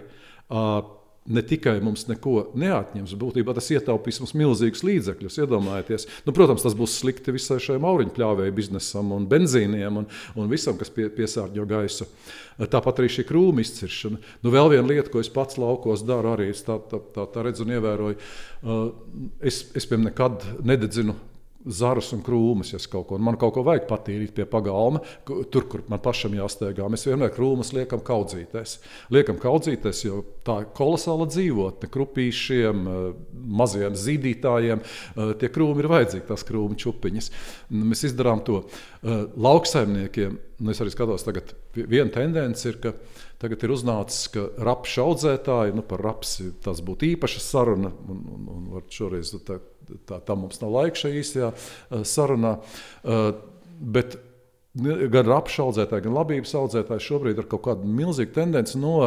Ne 1.30 1.42
tikai 1.46 1.76
mums 1.84 2.06
neko 2.08 2.48
neatņems, 2.58 3.12
būtībā 3.20 3.52
tas 3.54 3.68
ietaupīs 3.70 4.18
mums 4.22 4.32
milzīgus 4.40 4.80
līdzekļus. 4.88 5.36
Iedomājieties, 5.44 6.06
nu, 6.24 6.32
protams, 6.34 6.64
tas 6.64 6.74
būs 6.74 6.96
slikti 7.02 7.34
visai 7.36 7.58
šai 7.62 7.76
mauriņu 7.84 8.14
pļāvēju 8.16 8.54
biznesam 8.56 9.12
un 9.14 9.28
benzīniem 9.30 10.00
un, 10.00 10.08
un 10.40 10.50
visam, 10.50 10.78
kas 10.80 10.90
pie, 10.90 11.10
piesārņo 11.12 11.68
gaisu. 11.70 12.08
Tāpat 12.72 13.04
arī 13.04 13.12
šī 13.12 13.28
krūma 13.28 13.62
izciršana. 13.62 14.18
Nu, 14.40 14.54
vēl 14.56 14.72
viena 14.72 14.88
lieta, 14.88 15.12
ko 15.12 15.22
es 15.22 15.30
pats 15.30 15.60
laukos 15.60 16.02
daru, 16.08 16.32
arī 16.32 16.50
es 16.56 16.64
tā, 16.66 16.80
tā, 16.90 16.98
tā, 17.14 17.28
tā 17.30 17.44
redzu 17.46 17.68
un 17.68 17.76
ievēroju. 17.76 18.30
Es, 19.44 19.66
es 19.76 19.86
piemēram, 19.86 20.08
nekad 20.08 20.48
nededzinu 20.72 21.14
zarus 21.68 22.10
un 22.16 22.22
krūmus, 22.24 22.72
ja 22.72 22.80
kaut 22.90 23.06
ko 23.10 23.18
man 23.20 23.36
kaut 23.40 23.52
ko 23.56 23.64
vajag 23.66 23.84
patīrīt 23.88 24.32
pie 24.36 24.46
pagalma, 24.48 25.02
tur, 25.26 25.66
kur 25.68 25.82
man 25.92 26.00
pašam 26.02 26.34
jāsteigā. 26.38 26.86
Mēs 26.88 27.04
vienmēr 27.08 27.32
krūmus 27.34 27.74
liekam 27.76 28.00
kaudzīties. 28.04 28.78
Liekam 29.12 29.40
kaudzīties, 29.40 30.04
jo 30.06 30.22
tā 30.46 30.60
ir 30.64 30.70
kolosāla 30.76 31.28
dzīvotne 31.28 31.90
krupīšiem, 31.92 32.84
eh, 32.88 33.00
maziem 33.60 33.96
zīdītājiem. 33.98 34.80
Eh, 34.80 35.34
tie 35.40 35.48
krūmi 35.52 35.84
ir 35.84 35.90
vajadzīgi, 35.92 36.28
tās 36.28 36.46
krūmu 36.48 36.78
čupiņas. 36.80 37.30
Mēs 37.70 38.06
izdarām 38.08 38.44
to 38.44 38.64
eh, 38.64 39.26
lauksaimniekiem. 39.36 40.38
Es 40.70 40.80
arī 40.80 40.92
skatos, 40.92 41.24
tagad 41.24 41.54
viena 41.74 42.10
tendence 42.12 42.68
ir, 42.68 42.80
ka 42.80 42.92
tagad 43.40 43.62
ir 43.64 43.72
uznācis, 43.72 44.28
ka 44.32 44.48
rapšu 44.60 45.04
audzētāji, 45.06 45.74
nu 45.76 45.82
par 45.82 46.02
rapsi 46.04 46.50
tas 46.60 46.82
būtu 46.84 47.08
īpaša 47.14 47.40
saruna, 47.40 47.92
un, 48.12 48.18
un, 48.28 48.48
un 48.76 48.82
šoreiz 48.92 49.32
tā 49.48 49.56
tā, 50.08 50.20
tā 50.24 50.36
mums 50.38 50.60
nav 50.62 50.74
laika 50.76 51.02
šajā 51.02 51.22
īsajā 51.22 51.52
uh, 51.52 52.02
sarunā. 52.06 52.56
Uh, 53.02 53.32
bet 53.80 54.18
gan 55.10 55.34
apšaudzētāji, 55.34 56.06
gan 56.06 56.14
labības 56.14 56.54
audzētāji 56.60 57.06
šobrīd 57.08 57.42
ir 57.42 57.50
kaut 57.50 57.64
kāda 57.66 57.86
milzīga 57.86 58.36
tendence 58.38 58.78
no 58.78 59.00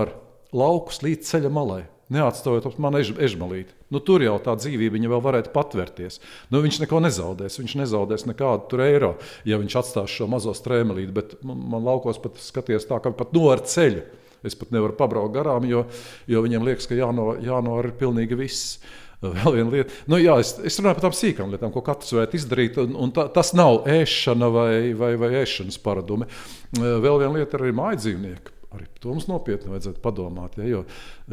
laukus 0.54 1.02
līdz 1.06 1.30
ceļa 1.30 1.52
malai. 1.54 1.84
Neatstājot 2.14 2.76
man 2.84 2.98
ež, 3.00 3.14
ežmalīti. 3.16 3.72
Nu, 3.94 4.02
tur 4.04 4.22
jau 4.22 4.36
tā 4.44 4.54
dzīvība 4.60 5.00
vēl 5.00 5.22
varētu 5.24 5.54
patvērties. 5.54 6.20
Nu, 6.52 6.60
viņš 6.62 6.82
neko 6.84 7.00
nezaudēs. 7.06 7.58
Viņš 7.62 7.78
nezaudēs 7.80 8.28
nekādu 8.30 8.82
eiro, 8.84 9.14
ja 9.48 9.58
viņš 9.62 9.78
atstās 9.80 10.12
šo 10.12 10.28
mazo 10.30 10.54
strēmelīti. 10.58 11.16
Bet 11.16 11.38
man, 11.48 11.64
man 11.74 11.88
laukos 11.88 12.20
pat 12.22 12.38
skaties 12.44 12.86
tā, 12.90 13.00
ka 13.02 13.14
pat 13.16 13.34
no 13.34 13.48
ar 13.54 13.64
ceļu. 13.66 14.04
Es 14.44 14.58
pat 14.60 14.74
nevaru 14.76 14.98
pabraukt 15.00 15.32
garām, 15.38 15.64
jo, 15.64 15.86
jo 16.28 16.42
viņiem 16.44 16.66
liekas, 16.68 16.90
ka 16.92 16.98
jāno, 17.00 17.32
jāno 17.40 17.78
ir 17.80 17.94
pilnīgi 17.96 18.36
viss. 18.36 18.82
Vēl 19.24 19.58
viena 19.58 19.72
lieta, 19.72 20.00
nu, 20.12 20.18
jā, 20.20 20.36
es, 20.44 20.56
es 20.68 20.80
runāju 20.80 20.98
par 20.98 21.06
tām 21.06 21.16
sīkām 21.16 21.54
lietām, 21.54 21.72
ko 21.72 21.84
katrs 21.86 22.12
varētu 22.16 22.40
izdarīt. 22.40 22.80
Un, 22.84 22.98
un 23.06 23.14
tā, 23.16 23.30
tas 23.34 23.54
nav 23.56 23.86
ēšana 23.90 24.50
vai, 24.52 24.74
vai, 25.00 25.14
vai 25.20 25.32
ēšanas 25.44 25.80
paradumi. 25.84 26.28
Vēl 26.76 27.22
viena 27.22 27.38
lieta 27.38 27.58
ir 27.58 27.68
arī 27.68 27.78
mājdzīvnieki. 27.78 28.58
Arī 28.74 28.88
to 28.98 29.12
mums 29.14 29.28
nopietni 29.30 29.70
vajadzētu 29.70 30.02
padomāt. 30.02 30.56
Ja, 30.66 30.80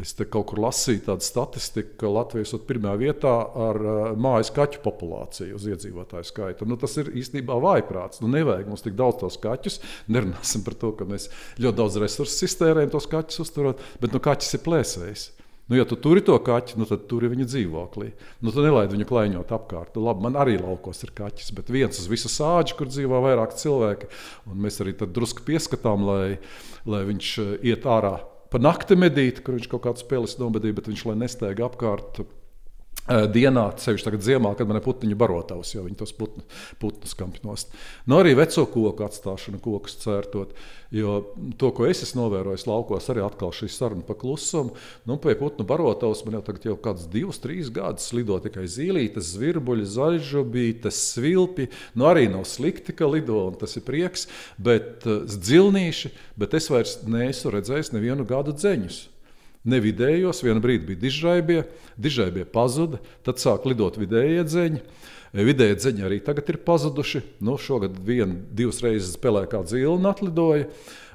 es 0.01 0.13
kaut 0.19 0.45
kur 0.51 0.61
lasīju 0.61 1.01
tādu 1.07 1.25
statistiku, 1.25 1.95
ka 2.03 2.11
Latvijas 2.13 2.53
ir 2.53 2.61
pirmā 2.67 2.93
vietā 3.01 3.33
ar 3.65 3.79
mājas 4.13 4.53
kaķu 4.53 4.83
populāciju 4.85 5.57
uz 5.57 5.65
iedzīvotāju 5.71 6.29
skaitu. 6.29 6.69
Nu, 6.69 6.77
tas 6.81 6.93
ir 7.01 7.09
īstenībā 7.17 7.57
vājprāts. 7.65 8.21
Nu, 8.21 8.29
nevajag 8.29 8.69
mums 8.69 8.85
tik 8.85 8.93
daudz 8.99 9.23
tos 9.23 9.39
kaķus. 9.41 9.81
Nerunāsim 10.13 10.61
par 10.67 10.77
to, 10.77 10.93
ka 10.99 11.09
mēs 11.09 11.31
ļoti 11.57 11.81
daudz 11.81 11.97
resursu 12.05 12.45
iztērējam 12.45 12.93
tos 12.93 13.09
kaķus 13.09 13.41
uzturot, 13.47 13.81
bet 14.03 14.13
nu, 14.13 14.21
kaķis 14.21 14.59
ir 14.59 14.67
plēsējs. 14.67 15.29
Nu, 15.71 15.77
ja 15.79 15.85
tu 15.87 15.95
turi 15.95 16.19
to 16.27 16.35
kaķi, 16.35 16.75
nu, 16.81 16.85
tad 16.89 17.05
tur 17.07 17.23
ir 17.23 17.31
viņa 17.31 17.45
dzīvoklī. 17.47 18.09
Nu, 18.43 18.51
tu 18.51 18.59
nelaidi 18.59 18.97
viņu 18.97 19.05
klaiņot 19.07 19.53
apkārt. 19.55 19.93
Nu, 19.95 20.03
labi, 20.09 20.25
man 20.25 20.35
arī 20.35 20.57
laukos 20.59 20.99
ir 21.05 21.13
kaķis, 21.15 21.53
bet 21.55 21.71
viens 21.71 21.95
uz 22.01 22.09
visu 22.11 22.27
sāģi, 22.27 22.75
kur 22.75 22.91
dzīvo 22.91 23.21
vairāk 23.23 23.55
cilvēki. 23.55 24.09
Un 24.51 24.59
mēs 24.65 24.81
arī 24.83 24.97
drusku 24.99 25.45
pieskatām, 25.47 26.03
lai, 26.09 26.25
lai 26.83 27.01
viņš 27.07 27.31
eh, 27.39 27.55
iet 27.71 27.87
ārā 27.87 28.17
pa 28.51 28.59
nakti 28.59 28.97
medīt, 28.99 29.39
kur 29.45 29.55
viņš 29.55 29.71
kaut 29.71 29.85
kādas 29.85 30.03
spēles 30.03 30.35
nobadīja, 30.41 30.75
bet 30.75 30.91
viņš 30.91 31.05
lai 31.07 31.17
nesteig 31.23 31.63
apkārt 31.63 32.19
dienā, 33.09 33.63
sevišķi 33.81 34.05
tagad 34.05 34.25
ziemā, 34.25 34.51
kad 34.57 34.69
man 34.69 34.77
ir 34.77 34.85
putniņu 34.85 35.17
barotavs, 35.17 35.73
jo 35.73 35.81
viņi 35.85 35.97
tos 35.97 36.13
putnu, 36.15 36.43
putnus 36.81 37.15
kampj 37.17 37.41
nost. 37.47 37.73
Nu, 38.05 38.19
arī 38.21 38.35
veco 38.37 38.67
koku 38.69 39.07
atstāšana, 39.07 39.61
kokus 39.63 39.97
cērtot. 40.03 40.53
Jo 40.91 41.21
to, 41.59 41.69
ko 41.71 41.87
es 41.87 42.03
esmu 42.03 42.25
novērojis 42.25 42.67
laukos, 42.67 43.07
arī 43.09 43.23
atkal 43.23 43.53
šī 43.55 43.69
saruna 43.71 44.03
pa 44.05 44.13
klusumu. 44.19 44.75
Nu, 45.07 45.15
pie 45.23 45.33
putnu 45.39 45.65
barotavas 45.67 46.21
man 46.27 46.37
jau 46.37 46.43
tagad 46.49 46.67
jau 46.67 46.75
kāds 46.83 47.07
divus, 47.11 47.39
trīs 47.41 47.71
gadus 47.73 48.11
lido 48.15 48.37
tikai 48.43 48.67
zīlītes, 48.69 49.31
zvirbuļi, 49.37 49.87
zaļžobītes, 49.95 50.99
svilpi. 51.13 51.69
Nu, 51.95 52.09
arī 52.11 52.27
nav 52.31 52.43
slikti, 52.49 52.93
ka 52.93 53.07
lido, 53.09 53.39
un 53.49 53.57
tas 53.61 53.77
ir 53.79 53.87
prieks, 53.87 54.27
bet 54.61 55.07
uh, 55.07 55.23
dzilnīši, 55.31 56.13
bet 56.39 56.59
es 56.59 56.69
vairs 56.71 56.99
neesmu 57.07 57.55
redzējis 57.55 57.95
nevienu 57.95 58.27
gadu 58.27 58.53
dzeņus 58.53 59.05
ne 59.67 59.81
vidējos. 59.83 60.43
Vienu 60.45 60.63
brīdi 60.63 60.91
bija 60.91 61.03
dižraibie, 61.05 61.61
dižraibie 62.01 62.45
pazuda, 62.49 63.01
tad 63.25 63.41
sāk 63.41 63.67
lidot 63.69 63.99
vidējie 64.01 64.45
dzeņi. 64.47 64.83
Vidēji 65.31 65.77
dzeņi 65.79 66.03
arī 66.07 66.17
tagad 66.25 66.49
ir 66.51 66.59
pazuduši. 66.65 67.21
Nu, 67.43 67.55
šogad 67.61 67.95
vienu, 68.03 68.41
divas 68.51 68.81
reizes 68.83 69.15
spēlē 69.15 69.45
kā 69.51 69.63
dzīve 69.63 69.95
atlidoja. 70.09 70.67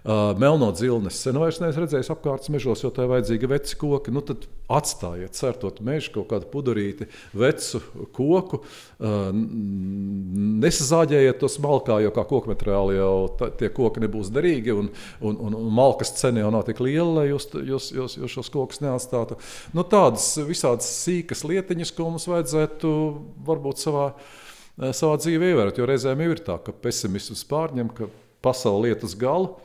Uh, 0.06 0.36
melno 0.38 0.68
dzilnes 0.70 1.16
sen 1.18 1.34
vairs 1.34 1.56
neesmu 1.58 1.82
redzējis 1.82 2.12
apkārtnes 2.12 2.52
mežos, 2.54 2.84
jo 2.84 2.92
tā 2.94 3.02
ir 3.02 3.08
vajadzīga 3.10 3.48
veci 3.50 3.74
koki. 3.80 4.12
Nu, 4.14 4.20
tad 4.22 4.44
atstājiet, 4.70 5.34
certot 5.34 5.80
mežu, 5.82 6.12
kaut 6.14 6.28
kādu 6.30 6.46
pudurīti, 6.52 7.08
vecu 7.34 7.80
koku. 8.14 8.60
Uh, 9.02 9.34
nesazāģējiet 10.62 11.42
to 11.42 11.50
smalkā, 11.50 11.98
jo 12.04 12.14
kā 12.14 12.22
koku 12.30 12.52
materiāli 12.52 13.00
jau 13.00 13.10
tā, 13.40 13.50
tie 13.58 13.72
koki 13.74 14.04
nebūs 14.06 14.30
derīgi. 14.30 14.76
Un, 14.78 14.92
un, 15.18 15.42
un, 15.48 15.58
un 15.58 15.74
malkas 15.74 16.14
cena 16.20 16.44
jau 16.44 16.54
nav 16.54 16.62
tik 16.70 16.86
liela, 16.86 17.10
lai 17.18 17.26
jūs, 17.32 17.50
jūs, 17.66 17.90
jūs, 17.98 18.18
jūs 18.22 18.38
šos 18.38 18.54
kokus 18.54 18.84
neatstātu. 18.86 19.42
Nu, 19.74 19.82
tādas 19.90 20.30
visādas 20.46 20.86
sīkas 21.02 21.42
lietiņas, 21.50 21.96
ko 21.98 22.12
mums 22.12 22.30
vajadzētu 22.30 22.96
varbūt 23.50 23.82
savā, 23.82 24.12
savā 24.86 25.18
dzīvē 25.18 25.50
ievērot. 25.50 25.82
Jo 25.82 25.90
reizēm 25.90 26.22
jau 26.22 26.34
ir 26.38 26.46
tā, 26.46 26.62
ka 26.62 26.78
pesimisms 26.86 27.42
pārņem, 27.50 27.90
ka 27.90 28.06
pasaule 28.46 28.94
iet 28.94 29.02
uz 29.02 29.18
galu 29.18 29.56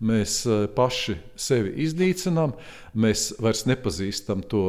mēs 0.00 0.40
eh, 0.48 0.64
paši 0.74 1.16
sevi 1.38 1.74
iznīcinām, 1.84 2.54
mēs 3.00 3.30
vairs 3.42 3.66
nepazīstam 3.68 4.42
to 4.48 4.64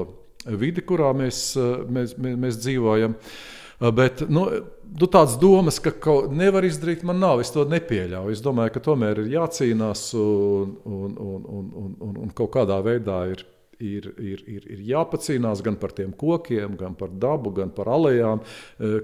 vidi, 0.46 0.84
kurā 0.84 1.12
mēs, 1.17 1.52
eh, 1.60 1.82
mēs, 1.88 2.15
mēs, 2.20 2.38
mēs 2.46 2.60
dzīvojam. 2.65 3.15
Eh, 3.15 3.94
bet 3.96 4.26
nu, 4.30 4.46
nu, 4.91 5.08
tādas 5.08 5.38
domas, 5.41 5.80
ka 5.82 6.17
nevar 6.32 6.67
izdarīt, 6.67 7.06
man 7.08 7.22
nav. 7.24 7.44
Es 7.44 7.54
to 7.56 7.65
nepieļauju. 7.65 8.36
Es 8.36 8.44
domāju, 8.44 8.76
ka 8.76 8.84
tomēr 8.91 9.24
ir 9.24 9.34
jācīnās 9.38 10.12
un, 10.20 10.76
un, 10.86 11.15
un, 11.15 11.50
un, 11.56 11.96
un, 11.96 12.22
un 12.28 12.36
kaut 12.36 12.54
kādā 12.58 12.82
veidā 12.86 13.24
ir. 13.34 13.48
Ir, 13.82 14.12
ir, 14.22 14.44
ir, 14.46 14.65
ir 14.76 14.82
jāpacīnās 14.91 15.63
gan 15.65 15.74
par 15.82 15.89
tiem 15.98 16.12
kokiem, 16.13 16.76
gan 16.78 16.94
par 16.94 17.10
dabu, 17.17 17.50
gan 17.50 17.72
par 17.74 17.88
alejām, 17.89 18.44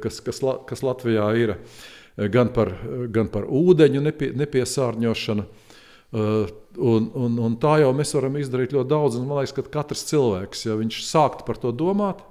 kas, 0.04 0.20
kas, 0.22 0.38
kas 0.70 0.84
Latvijā 0.86 1.24
ir, 1.42 1.56
gan 2.30 2.52
par, 2.54 2.70
gan 3.10 3.32
par 3.34 3.48
ūdeņu 3.50 4.04
nepie, 4.06 4.30
nepiesārņošanu. 4.38 5.48
Uh, 6.08 6.48
un, 6.80 7.10
un, 7.20 7.34
un 7.44 7.56
tā 7.60 7.82
jau 7.82 7.90
mēs 7.96 8.14
varam 8.16 8.38
izdarīt 8.40 8.72
ļoti 8.72 8.92
daudz. 8.94 9.18
Man 9.20 9.42
liekas, 9.42 9.56
ka 9.58 9.66
katrs 9.82 10.06
cilvēks, 10.08 10.64
ja 10.70 10.78
viņš 10.80 11.02
sāktu 11.04 11.44
par 11.48 11.60
to 11.60 11.74
domāt, 11.76 12.22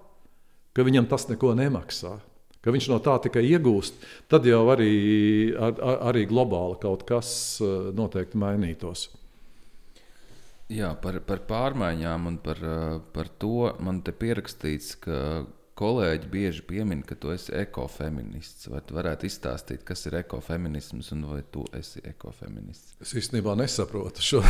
ka 0.72 0.86
viņam 0.86 1.08
tas 1.10 1.28
neko 1.28 1.52
nemaksā, 1.58 2.14
ka 2.64 2.72
viņš 2.72 2.88
no 2.88 3.00
tā 3.04 3.18
tikai 3.26 3.44
iegūst, 3.50 4.00
tad 4.32 4.48
jau 4.48 4.62
arī, 4.72 4.94
ar, 5.52 5.76
arī 6.08 6.24
globāli 6.30 6.80
kaut 6.80 7.04
kas 7.08 7.28
uh, 7.60 7.92
noteikti 7.96 8.40
mainītos. 8.40 9.10
Jā, 10.72 10.94
par, 10.98 11.20
par 11.28 11.44
pārmaiņām 11.46 12.32
un 12.32 12.40
par, 12.42 12.64
uh, 12.64 12.96
par 13.12 13.28
to 13.38 13.68
man 13.84 14.00
te 14.02 14.16
pierakstīts, 14.16 14.96
ka 15.04 15.44
kolēģi 15.76 16.30
bieži 16.32 16.62
piemin, 16.66 17.02
ka 17.06 17.14
tu 17.20 17.30
esi 17.34 17.52
ekofeminists. 17.56 18.68
Vai 18.72 18.80
tu 18.86 18.94
varētu 18.96 19.26
izstāstīt, 19.28 19.80
kas 19.86 20.00
ir 20.08 20.14
ekofeminisms 20.22 21.06
un 21.16 21.20
vai 21.30 21.42
tu 21.52 21.62
esi 21.76 21.98
ekofeminists? 22.06 22.88
Es 23.04 23.10
īstenībā 23.20 23.52
nesaprotu 23.60 24.20
šo, 24.24 24.40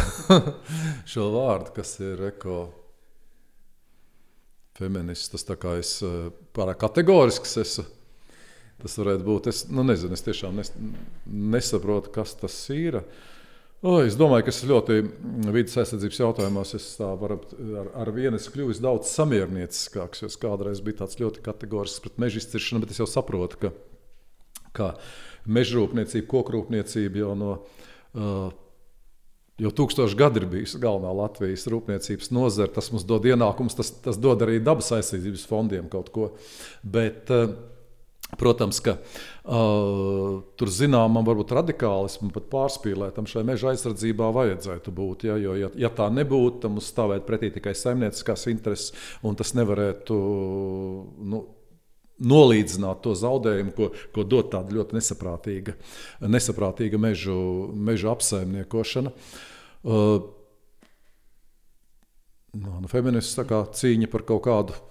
šo 1.13 1.25
vārdu, 1.35 1.69
kas 1.81 1.91
ir 2.05 2.17
ekofeminists. 2.31 5.29
Tas 5.35 5.45
tā 5.49 5.55
kā 5.61 5.71
es 5.83 5.91
eh, 6.07 6.17
pārāk 6.57 6.79
kategorisks 6.87 7.53
esmu. 7.65 7.87
Tas 8.77 8.93
varētu 9.01 9.23
būt. 9.25 9.47
Es, 9.49 9.59
nu, 9.73 9.81
nezinu, 9.89 10.13
es 10.13 10.27
tiešām 10.27 10.53
nes, 10.61 10.69
nesaprotu, 11.27 12.13
kas 12.13 12.31
tas 12.37 12.57
ir. 12.75 12.95
Uh, 13.01 13.05
O, 13.85 13.99
es 14.01 14.15
domāju, 14.17 14.47
ka 14.47 14.53
es 14.55 14.63
ļoti 14.65 14.95
vidas 15.53 15.77
aizsardzības 15.83 16.21
jautājumos 16.23 16.73
varu, 17.21 17.37
ar, 17.83 17.91
ar 18.03 18.11
vienu 18.17 18.39
esmu 18.39 18.55
kļuvis 18.55 18.81
daudz 18.81 19.11
samiernieciskāks. 19.13 20.25
Es 20.25 20.39
kādreiz 20.41 20.81
biju 20.85 21.03
tāds 21.03 21.19
ļoti 21.21 21.45
kategorisks 21.45 22.01
pret 22.05 22.17
meža 22.23 22.41
izciršanu, 22.41 22.81
bet 22.83 22.95
es 22.95 23.03
jau 23.03 23.09
saprotu, 23.11 23.61
ka, 23.61 23.73
ka 24.77 24.89
meža 25.45 25.77
rūpniecība, 25.81 26.29
kokrūpniecība 26.33 27.25
jau 27.25 27.35
no. 27.39 27.59
Uh, 28.17 28.47
Jau 29.57 29.71
tūkstoši 29.73 30.19
gadi 30.21 30.43
ir 30.43 30.45
bijusi 30.53 30.77
galvenā 30.77 31.15
Latvijas 31.17 31.63
rūpniecības 31.73 32.29
nozare. 32.37 32.69
Tas 32.75 32.91
mums 32.93 33.07
dod 33.09 33.25
ienākumus, 33.25 33.73
tas, 33.79 33.89
tas 34.05 34.19
dod 34.21 34.43
arī 34.45 34.59
dabas 34.61 34.91
aizsardzības 34.93 35.47
fondiem 35.49 35.87
kaut 35.89 36.11
ko. 36.13 36.27
Bet, 36.85 37.33
uh, 37.33 37.55
Protams, 38.35 38.81
ka 38.83 38.97
uh, 38.99 40.41
tur 40.59 40.71
zināmam, 40.75 41.23
varbūt 41.29 41.53
radikālismam, 41.55 42.33
pat 42.35 42.49
pārspīlētam 42.51 43.29
šai 43.31 43.45
meža 43.47 43.71
aizsardzībā 43.71 44.33
vajadzētu 44.35 44.95
būt. 44.95 45.29
Ja, 45.29 45.37
jo, 45.39 45.55
ja, 45.55 45.69
ja 45.79 45.91
tā 45.95 46.09
nebūtu, 46.11 46.65
tad 46.65 46.75
mums 46.75 46.89
stāvētu 46.91 47.23
pretī 47.29 47.53
tikai 47.55 47.77
saimnieciskās 47.79 48.49
intereses, 48.51 48.91
un 49.23 49.39
tas 49.39 49.55
nevarētu 49.55 50.17
nu, 51.23 51.45
nolīdzināt 52.27 53.05
to 53.07 53.15
zaudējumu, 53.15 53.77
ko, 53.77 53.93
ko 54.11 54.27
dod 54.27 54.51
tāda 54.57 54.75
ļoti 54.75 54.99
nesaprātīga, 54.99 55.77
nesaprātīga 56.27 56.99
mežu, 56.99 57.39
mežu 57.79 58.11
apsaimniekošana. 58.11 59.15
Uh, 59.87 60.19
nu, 62.59 62.91
feminists 62.91 63.39
cīņa 63.39 64.11
par 64.11 64.27
kaut 64.27 64.45
kādu 64.51 64.83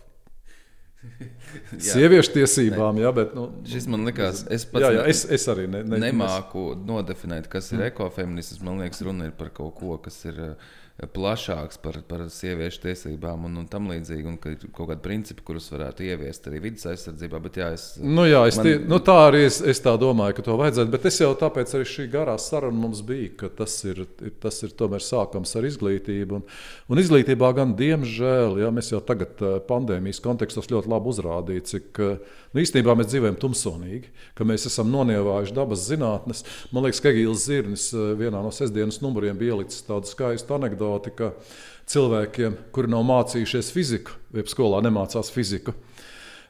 Sieviešu 1.90 2.34
tiesībām, 2.36 3.00
jā, 3.02 3.12
bet. 3.16 3.36
Nu, 3.38 3.48
Šis 3.70 3.88
man 3.92 4.08
likās, 4.08 4.44
es 4.52 4.68
pats 4.70 4.86
jā, 4.86 4.94
jā, 4.98 5.06
es, 5.12 5.26
es 5.38 5.46
arī 5.52 5.68
ne, 5.72 5.84
ne, 5.88 6.00
nemāku 6.08 6.72
nodefinēt, 6.88 7.50
kas 7.52 7.72
ir 7.74 7.80
mm. 7.80 7.92
ekofeminists. 7.94 8.62
Man 8.66 8.82
liekas, 8.84 9.04
runa 9.06 9.30
ir 9.30 9.38
par 9.38 9.54
kaut 9.56 9.78
ko, 9.80 10.00
kas 10.04 10.20
ir. 10.30 10.42
Uh, 10.52 10.74
plašāks 10.96 11.76
par, 11.84 11.98
par 12.08 12.22
sieviešu 12.32 12.80
tiesībām 12.86 13.50
un, 13.50 13.58
un 13.60 13.66
tam 13.68 13.90
līdzīgi, 13.92 14.30
un 14.30 14.38
ka 14.40 14.54
ir 14.54 14.62
kaut 14.72 14.88
kādi 14.94 15.02
principi, 15.04 15.44
kurus 15.44 15.68
varētu 15.74 16.06
ieviest 16.08 16.46
arī 16.48 16.62
vidas 16.64 16.86
aizsardzībā. 16.88 17.42
Bet, 17.44 17.58
jā, 17.60 17.68
es, 17.76 17.88
nu, 18.00 18.24
jā, 18.30 18.40
es 18.48 18.56
man... 18.56 18.68
tie, 18.70 18.76
nu, 18.88 19.00
tā 19.04 19.16
arī 19.26 19.42
es, 19.44 19.58
es 19.60 19.84
tā 19.84 19.92
domāju, 20.00 20.38
ka 20.38 20.46
to 20.48 20.56
vajadzētu. 20.62 20.94
Bet 20.94 21.08
es 21.12 21.20
jau 21.20 21.34
tāpēc 21.42 21.74
arī 21.76 21.88
šī 21.92 22.06
garā 22.14 22.38
saruna 22.40 22.80
mums 22.80 23.02
bija, 23.04 23.34
ka 23.42 23.50
tas 23.60 23.76
ir, 23.84 24.06
tas 24.40 24.62
ir 24.64 24.72
tomēr 24.80 25.04
sākams 25.04 25.52
ar 25.60 25.68
izglītību. 25.68 26.40
Un, 26.40 26.48
un 26.88 27.04
izglītībā 27.04 27.52
gan, 27.60 27.76
diemžēl, 27.76 28.56
jā, 28.64 28.72
mēs 28.72 28.94
jau 28.94 29.04
tagad 29.04 29.44
pandēmijas 29.68 30.24
kontekstos 30.24 30.72
ļoti 30.72 30.94
labi 30.96 31.12
uzrādījām, 31.12 31.68
cik 31.76 32.00
nu, 32.00 32.64
īstenībā 32.64 32.96
mēs 32.96 33.12
dzīvojam 33.12 33.36
tumsonīgi, 33.42 34.14
ka 34.38 34.48
mēs 34.48 34.70
esam 34.72 34.88
nonievājuši 34.96 35.56
dabas 35.60 35.84
zinātnes. 35.90 36.46
Man 36.72 36.88
liekas, 36.88 37.04
ka 37.04 37.12
Egīls 37.12 37.44
Zirnis 37.50 37.90
vienā 37.92 38.40
no 38.40 38.52
sestdienas 38.56 39.02
numuriem 39.04 39.36
bija 39.40 39.58
ielicis 39.58 39.84
tādu 39.88 40.08
skaistu 40.08 40.56
anekdoti 40.56 40.85
anekdoti, 40.86 41.14
ka 41.16 41.34
cilvēkiem, 41.90 42.58
kuri 42.74 42.92
nav 42.92 43.06
mācījušies 43.06 43.72
fiziku, 43.74 44.16
vai 44.34 44.46
skolā 44.50 44.82
nemācās 44.86 45.32
fiziku, 45.34 45.74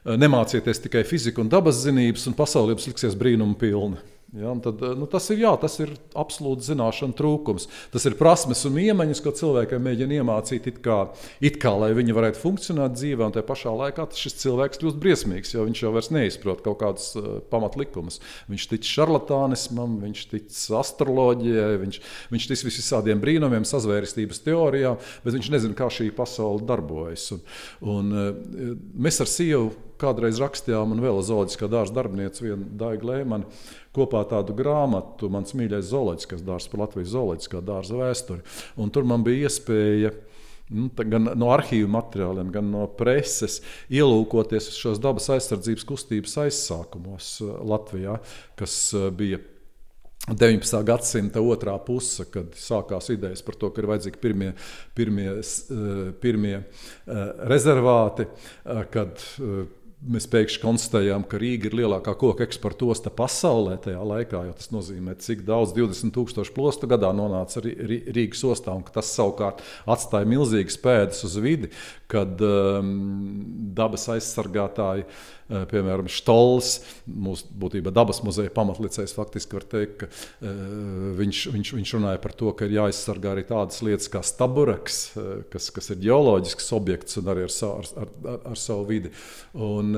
nemācieties 0.04 0.82
tikai 0.84 1.04
fiziku 1.04 1.42
un 1.42 1.50
dabas 1.52 1.82
zinības, 1.84 2.26
un 2.28 2.36
pasaule 2.36 2.74
jums 2.74 2.86
liksies 2.86 3.16
brīnumu 3.18 3.56
pilna. 3.58 4.00
Ja, 4.36 4.50
tad, 4.60 4.82
nu, 4.98 5.06
tas, 5.08 5.30
ir, 5.32 5.38
jā, 5.40 5.50
tas 5.56 5.78
ir 5.80 5.94
absolūti 6.18 6.66
zināšanu 6.66 7.14
trūkums. 7.16 7.64
Tas 7.94 8.04
ir 8.08 8.18
prasmes 8.18 8.66
un 8.68 8.74
iemaņas, 8.82 9.22
ko 9.24 9.32
cilvēkiem 9.38 9.80
mēģina 9.86 10.18
iemācīt, 10.18 10.66
it 10.68 10.80
kā, 10.84 10.98
it 11.40 11.56
kā 11.62 11.72
lai 11.72 11.94
viņi 11.96 12.16
varētu 12.16 12.42
funkcionēt 12.42 12.98
dzīvē, 12.98 13.24
un 13.24 13.32
tajā 13.32 13.46
pašā 13.48 13.72
laikā 13.80 14.04
šis 14.18 14.36
cilvēks 14.42 14.82
kļūst 14.82 15.00
briesmīgs, 15.00 15.54
jo 15.54 15.64
viņš 15.64 15.82
jau 15.86 15.94
vairs 15.94 16.12
neizprot 16.12 16.60
kaut 16.66 16.80
kādus 16.82 17.08
uh, 17.16 17.38
pamatlikumus. 17.48 18.20
Viņš 18.52 18.68
tic 18.74 18.90
šarlatānismam, 18.90 19.96
viņš 20.04 20.26
tic 20.34 20.60
astroloģijai, 20.82 21.72
viņš, 21.86 22.02
viņš 22.36 22.50
tic 22.52 22.68
visādiem 22.68 23.24
brīnumiem, 23.24 23.64
sazvērestības 23.64 24.44
teorijām, 24.44 25.00
bet 25.24 25.38
viņš 25.38 25.52
nezina, 25.56 25.80
kā 25.80 25.88
šī 25.88 26.10
pasaule 26.16 26.66
darbojas. 26.68 27.30
Un, 27.32 27.44
un, 27.96 28.12
uh, 28.12 28.72
mēs 29.00 29.24
ar 29.24 29.32
sievu 29.32 29.72
kādreiz 30.00 30.40
rakstījām, 30.42 30.94
un 30.94 31.02
vēl 31.04 31.22
zooloģiskā 31.24 31.70
dārza 31.72 31.96
darbiniece, 31.96 32.44
viena 32.44 32.68
Daiga 32.84 33.10
Lēmana, 33.10 33.48
kopā 33.96 34.22
tādu 34.30 34.56
grāmatu, 34.56 35.30
mans 35.32 35.56
mīļākais 35.56 35.90
zooloģiskās 35.90 36.44
dārzs 36.46 36.70
par 36.72 36.84
Latvijas 36.84 37.12
zooloģiskā 37.14 37.62
dārza 37.64 37.98
vēsturi. 38.00 38.44
Un 38.80 38.92
tur 38.94 39.08
man 39.08 39.26
bija 39.26 39.48
iespēja. 39.50 40.14
Nu, 40.66 40.88
gan 40.98 41.28
no 41.38 41.52
arhīvu 41.54 41.86
materiāliem, 41.94 42.48
gan 42.50 42.72
no 42.72 42.88
preses 42.98 43.60
ielūkoties 43.86 44.72
šos 44.74 44.98
dabas 44.98 45.28
aizsardzības 45.30 45.86
kustības 45.86 46.34
aizsākumos 46.42 47.36
uh, 47.44 47.52
Latvijā, 47.70 48.16
kas 48.58 48.74
uh, 48.98 49.06
bija 49.14 49.38
19. 50.26 50.80
gadsimta 50.88 51.38
otrā 51.38 51.76
puse, 51.86 52.26
kad 52.34 52.50
sākās 52.58 53.12
idejas 53.14 53.46
par 53.46 53.54
to, 53.60 53.70
ka 53.70 53.78
ir 53.78 53.86
vajadzīgi 53.92 54.18
pirmie, 54.18 54.50
pirmie, 54.98 55.28
uh, 55.38 55.94
pirmie 56.18 56.56
rezervāti, 57.46 58.26
kad 58.90 59.22
mēs 60.04 60.26
pēkšņi 60.30 60.60
konstatējām, 60.62 61.24
ka 61.28 61.38
Rīga 61.40 61.70
ir 61.70 61.76
lielākā 61.80 62.12
koku 62.20 62.44
eksporta 62.44 62.88
osta 62.92 63.10
pasaulē 63.14 63.78
tajā 63.82 64.02
laikā. 64.06 64.42
Tas 64.58 64.68
nozīmē, 64.74 65.16
cik 65.22 65.42
daudz 65.48 65.72
20,000 65.76 66.52
plostu 66.56 66.88
gadā 66.90 67.12
nonāca 67.16 67.62
Rīgas 67.64 68.44
ostā, 68.46 68.76
un 68.76 68.84
tas 68.92 69.10
savukārt 69.16 69.64
atstāja 69.88 70.28
milzīgas 70.28 70.78
pēdas 70.82 71.24
uz 71.26 71.38
vidi, 71.42 71.72
kad 72.12 72.40
um, 72.44 72.92
dabas 73.76 74.06
aizsargātāji. 74.14 75.08
Uh, 75.46 75.62
piemēram, 75.70 76.08
Štols, 76.10 76.80
mūsu 77.06 77.46
būtībā 77.54 77.92
dabas 77.94 78.18
muzeja 78.26 78.50
pamatlicējs, 78.50 79.14
faktiski 79.14 79.54
var 79.54 79.66
teikt, 79.70 80.00
ka 80.00 80.08
uh, 80.10 81.12
viņš, 81.20 81.42
viņš, 81.54 81.74
viņš 81.78 81.92
runāja 81.94 82.22
par 82.22 82.34
to, 82.34 82.50
ka 82.50 82.66
ir 82.66 82.74
jāaizsargā 82.80 83.30
arī 83.36 83.44
tādas 83.46 83.78
lietas 83.86 84.10
kā 84.10 84.24
stabureks, 84.26 85.02
uh, 85.14 85.28
kas, 85.52 85.68
kas 85.74 85.92
ir 85.94 86.00
geoloģisks 86.02 86.72
objekts 86.74 87.20
un 87.22 87.30
arī 87.30 87.46
ar, 87.46 87.54
ar, 87.68 87.92
ar, 88.02 88.10
ar, 88.32 88.40
ar 88.52 88.58
savu 88.58 88.88
vidi. 88.90 89.14
Un, 89.54 89.94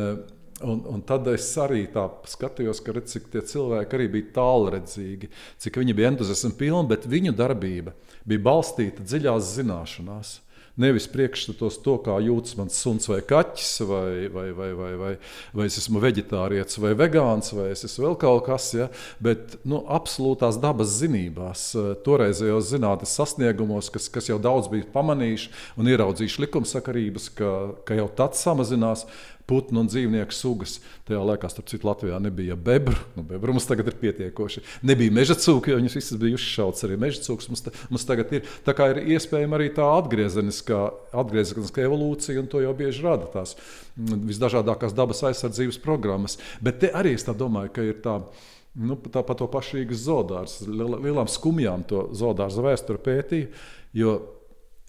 Un, 0.59 0.81
un 0.91 1.03
tad 1.07 1.29
es 1.31 1.47
arī 1.63 1.85
skatījos, 2.27 2.81
ka 2.83 2.91
redz, 2.97 3.13
tie 3.31 3.43
cilvēki 3.47 3.95
arī 3.95 4.09
bija 4.17 4.33
tālredzīgi, 4.41 5.29
cik 5.63 5.79
viņi 5.79 5.95
bija 5.95 6.11
entuziasma 6.11 6.51
pilni, 6.59 6.89
bet 6.91 7.07
viņu 7.07 7.31
darbība 7.39 7.95
bija 8.27 8.43
balstīta 8.43 9.07
dziļās 9.07 9.53
zināšanās. 9.55 10.33
Nevis 10.79 11.09
priekšstatos 11.11 11.81
to, 11.83 11.97
kā 12.05 12.17
jūtas 12.23 12.55
mans 12.59 12.77
suns 12.79 13.09
vai 13.11 13.19
kaķis, 13.27 13.71
vai, 13.89 14.11
vai, 14.33 14.47
vai, 14.55 14.69
vai, 14.79 14.91
vai, 15.01 15.13
vai 15.59 15.67
es 15.67 15.79
esmu 15.81 16.03
vegetārietis 16.03 16.79
vai 16.83 16.93
vegāns, 16.99 17.51
vai 17.57 17.73
es 17.73 17.83
esmu 17.89 18.07
vēl 18.07 18.19
kaut 18.23 18.45
kas, 18.47 18.71
ja? 18.79 18.87
bet 19.23 19.59
nu, 19.69 19.83
absolūtās 19.99 20.61
dabas 20.63 20.95
zinībās, 21.01 21.65
eh, 21.75 21.89
toreizējos 22.07 22.71
zinātnes 22.73 23.17
sasniegumos, 23.19 23.91
kas, 23.95 24.07
kas 24.13 24.31
jau 24.31 24.39
daudz 24.43 24.71
bija 24.71 24.87
pamanījuši 24.95 25.51
un 25.81 25.91
ieraudzījuši 25.91 26.47
likumsakarības, 26.47 27.33
ka, 27.39 27.57
ka 27.89 27.99
jau 27.99 28.07
tad 28.23 28.39
samazinās 28.39 29.09
putnu 29.49 29.83
un 29.83 29.89
dzīvnieku 29.89 30.35
sugas. 30.37 30.77
Tajā 31.09 31.21
laikā, 31.25 31.49
starp 31.51 31.71
citu, 31.71 31.89
Latvijā 31.89 32.19
nebija 32.21 32.57
bebru. 32.57 32.97
Nu, 33.17 33.25
bebru 33.27 33.55
mums 33.57 33.67
tagad 33.69 33.89
ir 33.89 33.97
pietiekoši. 34.01 34.63
Nebija 34.89 35.15
meža 35.17 35.39
cūka, 35.41 35.73
jo 35.73 35.79
viņas 35.81 35.97
visas 35.99 36.21
bija 36.21 36.37
uzšauts. 36.37 36.85
Arī 36.87 36.99
meža 37.01 37.25
cūks 37.25 37.49
mums, 37.51 37.65
ta, 37.65 37.73
mums 37.89 38.05
tagad 38.09 38.35
ir. 38.37 38.53
Tā 38.67 38.77
kā 38.77 38.91
ir 38.93 39.03
iespējama 39.17 39.59
arī 39.59 39.71
tā 39.77 39.89
atgriezeniskā, 39.97 40.83
atgriezeniskā 41.25 41.87
evolūcija, 41.89 42.43
un 42.43 42.53
to 42.53 42.63
jau 42.65 42.77
bieži 42.77 43.05
rada 43.07 43.31
tās 43.33 43.57
visdažādākās 43.97 44.97
dabas 44.97 45.25
aizsardzības 45.31 45.81
programmas. 45.83 46.39
Bet 46.65 46.83
te 46.85 46.93
arī 46.95 47.17
es 47.17 47.27
domāju, 47.29 47.73
ka 47.75 47.89
ir 47.89 48.01
tā. 48.05 48.21
Nu, 48.79 48.95
tā 48.95 49.25
par 49.27 49.35
to 49.35 49.49
pašu 49.51 49.79
Rīgas 49.81 50.05
zoodārzu. 50.05 50.69
Lielām 51.03 51.27
skumjām 51.27 51.83
to 51.89 52.05
zoodārza 52.15 52.63
vēsturi 52.63 53.01
pētīja, 53.03 53.49
jo 53.97 54.13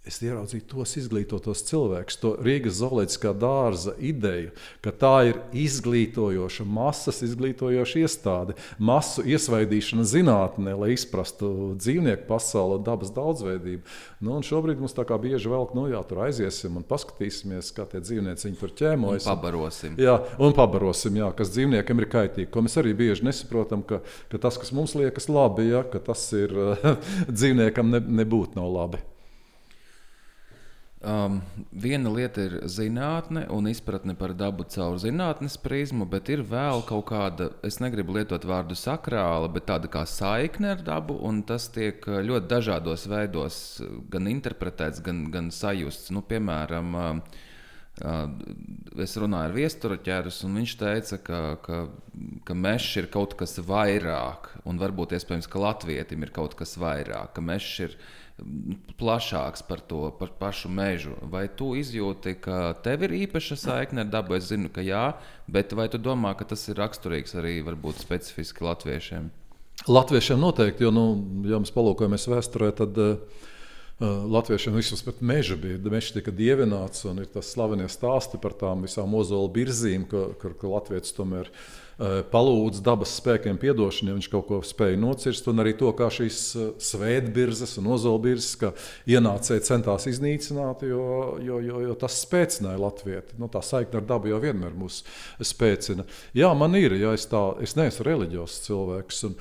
es 0.08 0.20
ieraudzīju 0.24 0.66
tos 0.70 0.96
izglītotos 1.00 1.62
cilvēkus, 1.68 2.18
to 2.22 2.32
Rīgas 2.44 2.78
zooloģiskā 2.80 3.34
dārza 3.38 3.94
ideju, 4.00 4.54
ka 4.84 4.94
tā 4.96 5.14
ir 5.30 5.40
izglītojoša, 5.56 6.66
masas 6.66 7.22
izglītojoša 7.28 8.04
iestāde, 8.04 8.56
masu 8.80 9.26
iesvaidīšana 9.28 10.06
zinātnē, 10.08 10.76
lai 10.80 10.94
izprastu 10.96 11.52
dzīvnieku 11.80 12.28
pasauli, 12.30 12.80
dabas 12.86 13.12
daudzveidību. 13.16 13.84
Nu, 14.26 14.40
šobrīd 14.46 14.82
mums 14.82 14.96
tā 14.98 15.06
kā 15.08 15.20
bieži 15.22 15.52
vēl, 15.52 15.68
nu 15.78 15.86
jā, 15.92 16.02
tur 16.08 16.24
aiziesim 16.28 16.80
un 16.80 16.88
paskatīsimies, 16.88 17.74
kā 17.76 17.86
tie 17.90 18.02
dzīvnieci 18.04 18.56
tur 18.60 18.74
ķēmojas. 18.82 19.28
Un 19.28 19.36
pabarosim. 19.36 20.00
Jā, 20.00 20.18
un 20.42 20.56
pabarosim, 20.58 21.20
jā, 21.22 21.30
kas 21.38 21.54
dzīvniekiem 21.56 22.04
ir 22.04 22.10
kaitīgi. 22.12 22.50
Ko 22.52 22.64
mēs 22.66 22.80
arī 22.82 22.96
bieži 22.98 23.28
nesaprotam, 23.28 23.86
ka, 23.88 24.02
ka 24.32 24.42
tas, 24.42 24.58
kas 24.60 24.74
mums 24.76 24.96
liekas 25.00 25.30
labi, 25.32 25.70
ja, 25.70 25.84
tas 25.84 26.26
ir 26.36 26.56
dzīvniekam 27.38 27.94
ne, 27.94 28.04
nebūtu 28.24 28.60
nav 28.60 28.74
labi. 28.74 29.06
Um, 31.00 31.38
viena 31.72 32.12
lieta 32.12 32.44
ir 32.44 32.54
zinātne 32.68 33.46
un 33.56 33.70
izpratne 33.72 34.18
par 34.20 34.34
dabu 34.36 34.66
caur 34.68 34.98
zinātnes 35.00 35.56
prizmu, 35.64 36.04
bet 36.12 36.28
ir 36.28 36.44
vēl 36.44 36.84
kaut 36.90 37.06
kāda, 37.14 37.54
es 37.64 37.80
negribu 37.80 38.18
lietot 38.18 38.44
vārdu 38.44 38.76
sakrāla, 38.76 39.48
bet 39.48 39.70
tāda 39.72 39.88
kā 39.88 40.04
saikne 40.04 40.74
ar 40.74 40.84
dabu, 40.84 41.16
un 41.24 41.40
tas 41.48 41.70
tiek 41.72 42.04
uh, 42.04 42.20
ļoti 42.20 42.52
dažādos 42.52 43.08
veidos 43.08 43.62
uh, 43.80 44.02
gan 44.12 44.28
interpretēts, 44.28 45.00
gan, 45.06 45.30
gan 45.32 45.48
sajusts. 45.56 46.12
Nu, 46.12 46.26
piemēram, 46.28 47.00
uh, 47.00 47.40
Es 48.00 49.18
runāju 49.20 49.50
ar 49.50 49.56
viesturu 49.56 49.98
ķērus, 50.00 50.38
un 50.48 50.56
viņš 50.60 50.74
teica, 50.80 51.18
ka, 51.20 51.40
ka, 51.64 51.80
ka 52.48 52.56
mežs 52.56 52.94
ir 53.02 53.10
kaut 53.12 53.36
kas 53.40 53.58
vairāk, 53.66 54.54
un 54.70 54.80
varbūt 54.80 55.18
iespējams, 55.18 55.50
ka 55.52 55.60
latvietim 55.60 56.24
ir 56.24 56.32
kaut 56.36 56.56
kas 56.60 56.78
vairāk, 56.80 57.34
ka 57.36 57.44
mežs 57.44 57.74
ir 57.84 57.98
plašāks 59.00 59.64
par 59.68 59.82
to 59.86 60.10
par 60.20 60.32
pašu 60.40 60.72
mežu. 60.72 61.16
Vai 61.32 61.48
tu 61.48 61.74
izjūti, 61.80 62.36
ka 62.44 62.74
tev 62.86 63.06
ir 63.08 63.16
īpaša 63.26 63.58
saikne 63.60 64.06
ar 64.06 64.14
dabu? 64.14 64.38
Es 64.38 64.50
zinu, 64.52 64.72
ka 64.74 64.84
jā, 64.86 65.12
bet 65.48 65.76
vai 65.78 65.90
tu 65.92 66.02
domā, 66.02 66.36
ka 66.38 66.48
tas 66.50 66.68
ir 66.70 66.80
raksturīgs 66.80 67.38
arī 67.40 67.60
varbūt 67.68 68.02
specifiski 68.04 68.66
latviešiem? 68.68 69.30
Latviešiem 69.88 70.42
noteikti, 70.42 70.84
jo, 70.84 70.92
nu, 70.92 71.06
ja 71.48 71.62
mēs 71.62 71.72
palūkojamies 71.76 72.28
vēsturē, 72.32 72.74
tad 72.76 72.98
uh, 73.00 73.46
Latviešiem 74.00 74.78
vismaz 74.80 75.02
pat 75.04 75.18
meža 75.20 75.58
bija. 75.60 75.76
Mežs 75.92 76.14
tika 76.16 76.32
dievināts, 76.32 77.04
un 77.10 77.20
ir 77.20 77.28
tas 77.34 77.50
slavenie 77.52 77.90
stāsti 77.92 78.40
par 78.40 78.56
tām 78.56 78.86
visām 78.88 79.12
ozolu 79.20 79.50
birzīm, 79.58 80.06
ka, 80.08 80.30
ka, 80.40 80.54
ka 80.56 80.72
Latvijas 80.72 81.12
tomēr 81.18 81.50
ir 81.50 81.54
palūdz 82.00 82.80
dabas 82.84 83.12
spēkiem 83.20 83.58
atdošanu, 83.60 84.12
ja 84.12 84.16
viņš 84.16 84.28
kaut 84.32 84.46
ko 84.48 84.60
spēja 84.64 85.00
nocirst, 85.00 85.48
un 85.52 85.60
arī 85.60 85.74
to, 85.78 85.90
kā 85.98 86.08
šīs 86.14 86.40
eh, 86.56 86.70
svētbirzes 86.90 87.76
un 87.82 87.90
ozolbirzes 87.96 88.56
ienācēji 89.10 89.66
centās 89.68 90.08
iznīcināt, 90.08 90.86
jo, 90.88 91.04
jo, 91.44 91.60
jo, 91.64 91.82
jo 91.84 91.96
tas 92.00 92.22
spēcināja 92.24 92.80
Latviju. 92.80 93.24
Nu, 93.42 93.50
tā 93.52 93.62
saikne 93.66 94.00
ar 94.00 94.08
dabu 94.08 94.32
jau 94.32 94.40
vienmēr 94.40 94.76
mūs 94.80 95.02
spēcina. 95.44 96.06
Jā, 96.38 96.54
man 96.56 96.78
ir, 96.80 96.96
ja 97.00 97.12
es, 97.18 97.28
tā, 97.30 97.42
es 97.64 97.76
neesmu 97.76 98.06
reliģiozs 98.08 98.62
cilvēks, 98.70 99.22
un, 99.28 99.36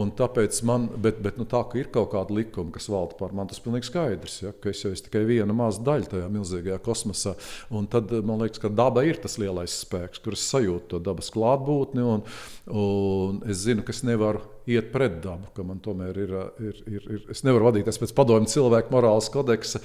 un 0.00 0.10
tāpēc 0.18 0.60
man, 0.66 0.88
bet, 0.98 1.20
bet 1.22 1.38
nu, 1.38 1.46
tā, 1.50 1.62
ka 1.70 1.78
ir 1.78 1.92
kaut 1.94 2.10
kāda 2.16 2.34
likuma, 2.34 2.74
kas 2.74 2.90
valda 2.90 3.18
pār 3.20 3.36
mani, 3.36 3.52
tas 3.52 3.62
pilnīgi 3.62 3.90
skaidrs, 3.90 4.40
ja, 4.42 4.54
ka 4.56 4.72
es 4.72 4.82
jau 4.82 4.90
esmu 4.90 5.06
tikai 5.06 5.22
viena 5.28 5.54
maza 5.56 5.84
daļa 5.86 6.10
tajā 6.16 6.32
milzīgajā 6.34 6.80
kosmosā, 6.82 7.36
un 7.70 7.86
tad 7.90 8.10
man 8.26 8.42
liekas, 8.42 8.62
ka 8.62 8.72
daba 8.72 9.06
ir 9.06 9.20
tas 9.22 9.38
lielais 9.40 9.78
spēks, 9.84 10.22
kurš 10.24 10.42
sajūt 10.48 10.90
to 10.90 11.02
dabas 11.02 11.30
klātbūtni, 11.34 11.99
zinātni. 12.00 12.32
Un, 12.70 12.80
un 12.80 13.40
es 13.50 13.64
zinu, 13.64 13.84
ka 13.86 13.94
es 13.94 14.02
nevaru 14.06 14.42
iet 14.70 14.90
pret 14.92 15.20
dabu, 15.24 15.50
ka 15.54 15.64
man 15.66 15.80
tomēr 15.82 16.18
ir. 16.22 16.34
ir, 16.60 16.82
ir, 16.86 17.06
ir 17.16 17.30
es 17.34 17.44
nevaru 17.46 17.70
vadīties 17.70 18.00
pēc 18.00 18.14
padomju 18.16 18.50
cilvēku 18.52 18.94
morāles 18.94 19.30
kodeksa, 19.32 19.80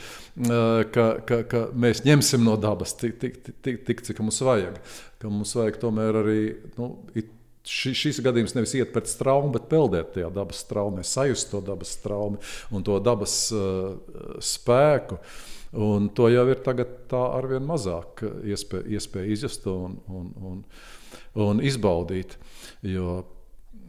ka, 0.96 1.08
ka, 1.26 1.42
ka 1.50 1.64
mēs 1.74 2.06
ņemsim 2.06 2.44
no 2.46 2.58
dabas 2.58 2.96
tik, 3.00 3.20
tik, 3.22 3.40
tik, 3.62 3.86
tik 3.86 4.04
cik 4.06 4.22
mums 4.24 4.42
vajag. 4.46 4.80
Ka 5.22 5.32
mums 5.32 5.56
vajag 5.58 5.82
tomēr 5.82 6.22
arī. 6.22 6.42
Nu, 6.78 6.94
ši, 7.66 7.96
šis 7.98 8.22
gadījums 8.26 8.56
nevis 8.56 8.76
iet 8.78 8.94
pret 8.94 9.10
straumu, 9.10 9.52
bet 9.56 9.68
peldēt 9.72 10.14
tajā 10.16 10.30
dabas 10.34 10.62
straumē, 10.66 11.06
sajust 11.06 11.52
to 11.54 11.64
dabas 11.66 11.96
straumu 11.98 12.42
un 12.72 12.86
to 12.86 13.00
dabas 13.04 13.36
uh, 13.56 13.96
spēku. 14.44 15.20
Un 15.76 16.08
to 16.16 16.30
jau 16.32 16.46
ir 16.48 16.62
tagad 16.64 16.92
tā 17.12 17.20
arvien 17.36 17.66
mazāk 17.68 18.22
iespēja, 18.48 18.86
iespēja 18.96 19.32
izjust 19.34 19.66
un, 19.68 19.98
un, 20.08 20.30
un, 20.40 20.62
un 21.36 21.62
izbaudīt. 21.64 22.38
Jo, 22.86 23.24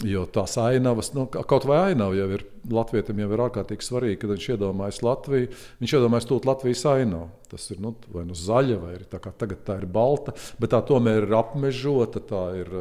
jo 0.04 0.24
tās 0.32 0.56
ainavas, 0.60 1.12
nu, 1.16 1.26
kaut 1.30 1.66
vai 1.68 1.92
ainava 1.92 2.16
jau 2.18 2.28
ir 2.36 2.44
Latvijam, 2.72 3.20
jau 3.22 3.28
ir 3.32 3.42
ārkārtīgi 3.46 3.86
svarīgi, 3.86 4.20
kad 4.22 4.32
viņš 4.34 4.48
iedomājas 4.56 5.02
Latviju. 5.06 5.50
Viņš 5.82 5.96
iedomājas 5.98 6.28
to 6.28 6.40
Latvijas 6.46 6.84
ainavu. 6.90 7.30
Tas 7.50 7.68
ir 7.70 7.80
nu, 7.82 7.94
vai 8.12 8.24
nu 8.26 8.36
zaļa, 8.36 8.80
vai 8.82 8.96
tā 9.06 9.20
kā 9.22 9.32
tagad 9.38 9.62
tā 9.66 9.78
ir 9.80 9.86
balta, 9.90 10.34
bet 10.60 10.74
tā 10.74 10.82
tomēr 10.86 11.28
ir 11.28 11.38
apmežota. 11.38 12.22
Tā 12.26 12.42
ir, 12.58 12.72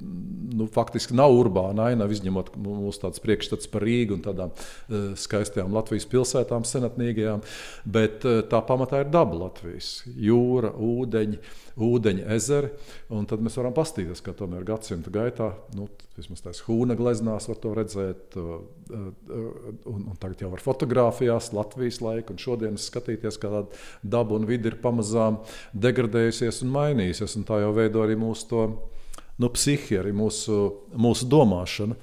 nu, 0.00 0.66
faktiski 0.72 1.16
nav 1.16 1.34
urbāna 1.36 1.88
aina, 1.90 2.06
izņemot 2.10 2.52
mūsu 2.62 3.02
tādas 3.02 3.22
priekšstats 3.22 3.70
par 3.72 3.84
Rīgu 3.86 4.16
un 4.16 4.24
tādām 4.24 4.52
uh, 4.54 5.12
skaistām 5.18 5.74
Latvijas 5.74 6.06
pilsētām, 6.10 6.66
senatnīgajām. 6.68 7.44
Bet 7.88 8.26
uh, 8.28 8.40
tā 8.48 8.60
pamatā 8.66 9.02
ir 9.04 9.12
daba 9.14 9.44
Latvijas- 9.44 10.02
jūra, 10.28 10.72
ūdeņi, 10.72 11.40
ūdeņa 11.88 12.26
ezeri. 12.34 12.72
Tad 13.08 13.42
mēs 13.44 13.58
varam 13.60 13.74
paskatīties, 13.76 14.22
kā 14.24 14.34
tomēr 14.36 14.66
gadsimta 14.66 15.12
gaitā, 15.14 15.52
nu, 15.78 15.88
vismaz 16.18 16.42
tās 16.42 16.62
hūna 16.66 16.96
gleznās 16.98 17.48
var 17.50 17.58
to 17.62 17.74
redzēt, 17.78 18.38
uh, 18.40 18.60
un, 18.90 20.04
un 20.04 20.18
tagad 20.20 20.44
jau 20.46 20.52
ar 20.54 20.62
fotografijās 20.64 21.52
Latvijas 21.56 22.02
laiku 22.04 22.34
un 22.34 22.42
šodienas 22.42 22.86
skatīties, 22.90 23.40
kā 23.42 23.64
daba 24.02 24.38
un 24.38 24.46
vidi 24.48 24.70
ir 24.72 24.78
pamazām 24.82 25.42
degradējusies 25.74 26.62
un 26.66 26.72
mainījusies, 26.74 27.36
un 27.38 27.48
tā 27.48 27.62
jau 27.64 27.74
veido 27.76 28.02
arī 28.04 28.18
mūsu 28.18 28.48
to 28.50 28.62
nu, 29.38 29.50
psihi, 29.54 29.98
arī 30.00 30.14
mūsu, 30.16 30.60
mūsu 30.98 31.28
domāšana. 31.30 31.96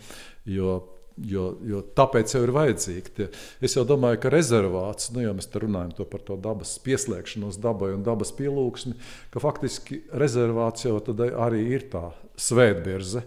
Jo, 0.49 0.77
jo, 1.17 1.45
jo 1.65 1.81
tāpēc 1.97 2.35
jau 2.35 2.43
ir 2.45 2.53
vajadzīgi. 2.55 3.27
Es 3.63 3.75
jau 3.77 3.85
domāju, 3.87 4.19
ka 4.23 4.31
rezervāts, 4.33 5.11
nu, 5.15 5.23
ja 5.23 5.33
mēs 5.35 5.49
runājam 5.53 5.93
par 6.11 6.23
to 6.27 6.37
dabas 6.41 6.75
pieslēgšanos 6.85 7.59
dabai 7.63 7.93
un 7.95 8.05
dabas 8.05 8.33
pielūgsmi, 8.35 8.95
ka 9.33 9.43
faktiski 9.43 10.03
rezervāts 10.13 10.87
jau 10.87 10.99
arī 11.45 11.65
ir 11.77 11.89
tā 11.93 12.09
svētbirze. 12.37 13.25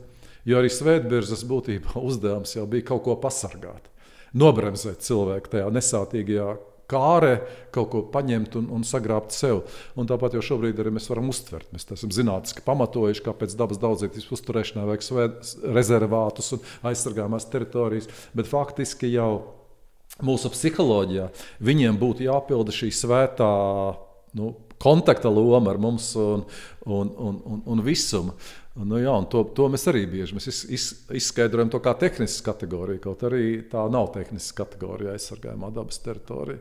Jo 0.48 0.62
arī 0.62 0.70
svētbirzes 0.72 1.44
būtībā 1.48 1.98
uzdevums 2.00 2.54
jau 2.56 2.64
bija 2.70 2.86
kaut 2.92 3.04
ko 3.04 3.18
pasargāt, 3.20 3.90
nobremzēt 4.32 5.04
cilvēku 5.04 5.52
tajā 5.52 5.68
nesātīgajā 5.74 6.54
kārē 6.88 7.35
kaut 7.74 7.90
ko 7.92 8.03
paņemt 8.12 8.57
un, 8.61 8.68
un 8.79 8.87
sagrābt 8.87 9.35
sev. 9.37 9.62
Un 9.98 10.09
tāpat 10.09 10.37
jau 10.37 10.44
šobrīd 10.51 10.81
arī 10.81 10.94
mēs 10.96 11.09
varam 11.12 11.31
uztvert. 11.33 11.68
Mēs 11.74 11.88
esam 11.94 12.12
zinātniski 12.14 12.64
pamatojuši, 12.66 13.24
kāpēc 13.27 13.57
dabas 13.59 13.81
daudzveidības 13.83 14.33
uzturēšanai 14.38 14.87
vajag 14.88 15.74
rezervātus 15.77 16.55
un 16.57 16.64
aizsargājumās 16.90 17.48
teritorijas, 17.53 18.09
bet 18.37 18.51
faktiski 18.51 19.12
jau 19.12 19.33
mūsu 20.24 20.51
psiholoģijā 20.55 21.29
viņiem 21.64 21.98
būtu 22.01 22.27
jāpilda 22.27 22.74
šī 22.74 22.90
svētā. 22.94 23.53
Nu, 24.38 24.55
kontakta 24.79 25.31
loma 25.33 25.72
ar 25.72 25.79
mums 25.83 26.12
un, 26.20 26.44
un, 26.87 27.11
un, 27.18 27.38
un, 27.44 27.62
un 27.66 27.85
visumu. 27.85 28.35
Nu, 28.78 28.98
jā, 29.02 29.14
to, 29.30 29.42
to 29.56 29.66
mēs 29.72 29.88
arī 29.90 30.04
bieži 30.06 30.36
mēs 30.36 30.46
iz, 30.52 30.58
iz, 30.70 30.84
izskaidrojam 31.18 31.72
kā 31.82 31.96
tehnisku 31.98 32.46
kategoriju, 32.46 33.00
kaut 33.02 33.24
arī 33.26 33.64
tā 33.70 33.82
nav 33.90 34.12
tehniska 34.14 34.62
kategorija 34.62 35.16
aizsargājumā 35.16 35.72
dabas 35.74 35.98
teritorijā. 36.04 36.60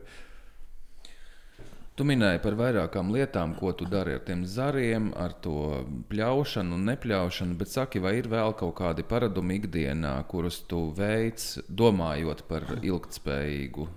Tu 1.97 2.05
minēji 2.05 2.41
par 2.43 2.53
vairākām 2.53 3.07
lietām, 3.09 3.55
ko 3.57 3.71
tu 3.73 3.87
dari 3.89 4.13
ar 4.13 4.19
tiem 4.25 4.43
zariem, 4.45 5.07
ar 5.17 5.33
to 5.41 5.81
pļaušanu 6.11 6.77
un 6.77 6.83
nepļaušanu, 6.91 7.57
bet 7.57 7.71
saki, 7.73 8.01
vai 8.01 8.19
ir 8.19 8.29
vēl 8.29 8.53
kaut 8.59 8.75
kādi 8.77 9.05
paradumi 9.05 9.57
ikdienā, 9.57 10.13
kurus 10.29 10.59
tu 10.69 10.91
veic, 10.97 11.41
domājot 11.69 12.43
par 12.49 12.67
ilgspējīgu 12.77 13.87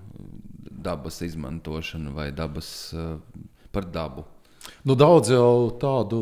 dabas 0.80 1.20
izmantošanu 1.28 2.16
vai 2.16 2.30
dabas, 2.33 2.70
par 3.68 3.88
dabu? 3.92 4.24
Nu, 4.85 4.96
daudz 4.99 5.31
jau 5.33 5.70
tādu 5.81 6.18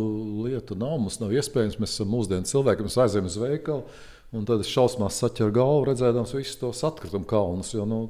lietu 0.47 0.77
nav. 0.79 0.97
Mums 1.03 1.19
nav 1.23 1.35
iespējams. 1.35 1.79
Mēs 1.83 1.97
esam 1.97 2.11
mūsdienu 2.13 2.49
cilvēki, 2.49 2.87
mēs 2.87 2.99
aizējām 3.05 3.29
uz 3.31 3.39
veikalu. 3.43 3.85
Un 4.37 4.45
tad 4.49 4.61
es 4.61 4.71
šausmās 4.71 5.19
saķeru 5.23 5.55
galvu, 5.57 5.87
redzēdams 5.89 6.35
visus 6.37 6.59
tos 6.61 6.83
atkritumu 6.85 7.29
kalnus. 7.29 7.73
Jo, 7.73 7.87
nu, 7.89 8.01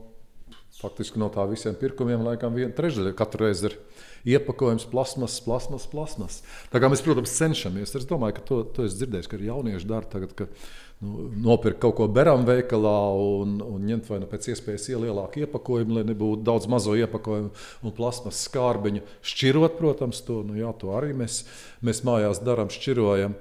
faktiski 0.81 1.21
no 1.23 1.29
tā 1.35 1.45
visiem 1.51 1.77
pirkumiem 1.79 2.25
laikam 2.27 2.57
viena 2.57 2.75
trešdaļa 2.75 3.14
katru 3.19 3.47
reizi 3.47 3.71
ir 3.71 3.77
iepakojums, 4.29 4.88
plasmas, 4.91 5.38
plasmas, 5.45 5.87
plasmas. 5.91 6.41
Tā 6.73 6.83
kā 6.83 6.91
mēs, 6.91 7.05
protams, 7.07 7.37
cenšamies. 7.38 7.95
Es 7.95 8.09
domāju, 8.09 8.38
ka 8.38 8.45
to, 8.51 8.61
to 8.75 8.88
es 8.88 8.99
dzirdēju, 8.99 9.31
ka 9.31 9.41
jaunieši 9.47 9.88
dara 9.88 10.11
tagad. 10.11 10.35
Ka, 10.38 10.49
nu, 11.05 11.29
nopirkt 11.45 11.81
kaut 11.83 11.97
ko 12.01 12.09
beram 12.11 12.45
veikalā 12.49 12.97
un, 13.23 13.59
un 13.63 13.87
ņemt 13.87 14.09
vai 14.11 14.21
nu 14.23 14.29
pēc 14.31 14.51
iespējas 14.53 14.89
lielāku 15.05 15.45
iepakojumu, 15.45 15.99
lai 15.99 16.05
nebūtu 16.09 16.43
daudz 16.47 16.69
mazo 16.71 16.97
iepakojumu 16.99 17.53
un 17.87 17.95
plasmas 17.95 18.43
skārbiņu. 18.49 19.05
Šķirot, 19.23 19.79
protams, 19.79 20.23
to, 20.27 20.41
nu, 20.47 20.59
jā, 20.59 20.73
to 20.81 20.95
arī 20.99 21.15
mēs, 21.19 21.43
mēs 21.87 22.03
mājās 22.07 22.43
darām, 22.45 22.73
šķirojam. 22.75 23.37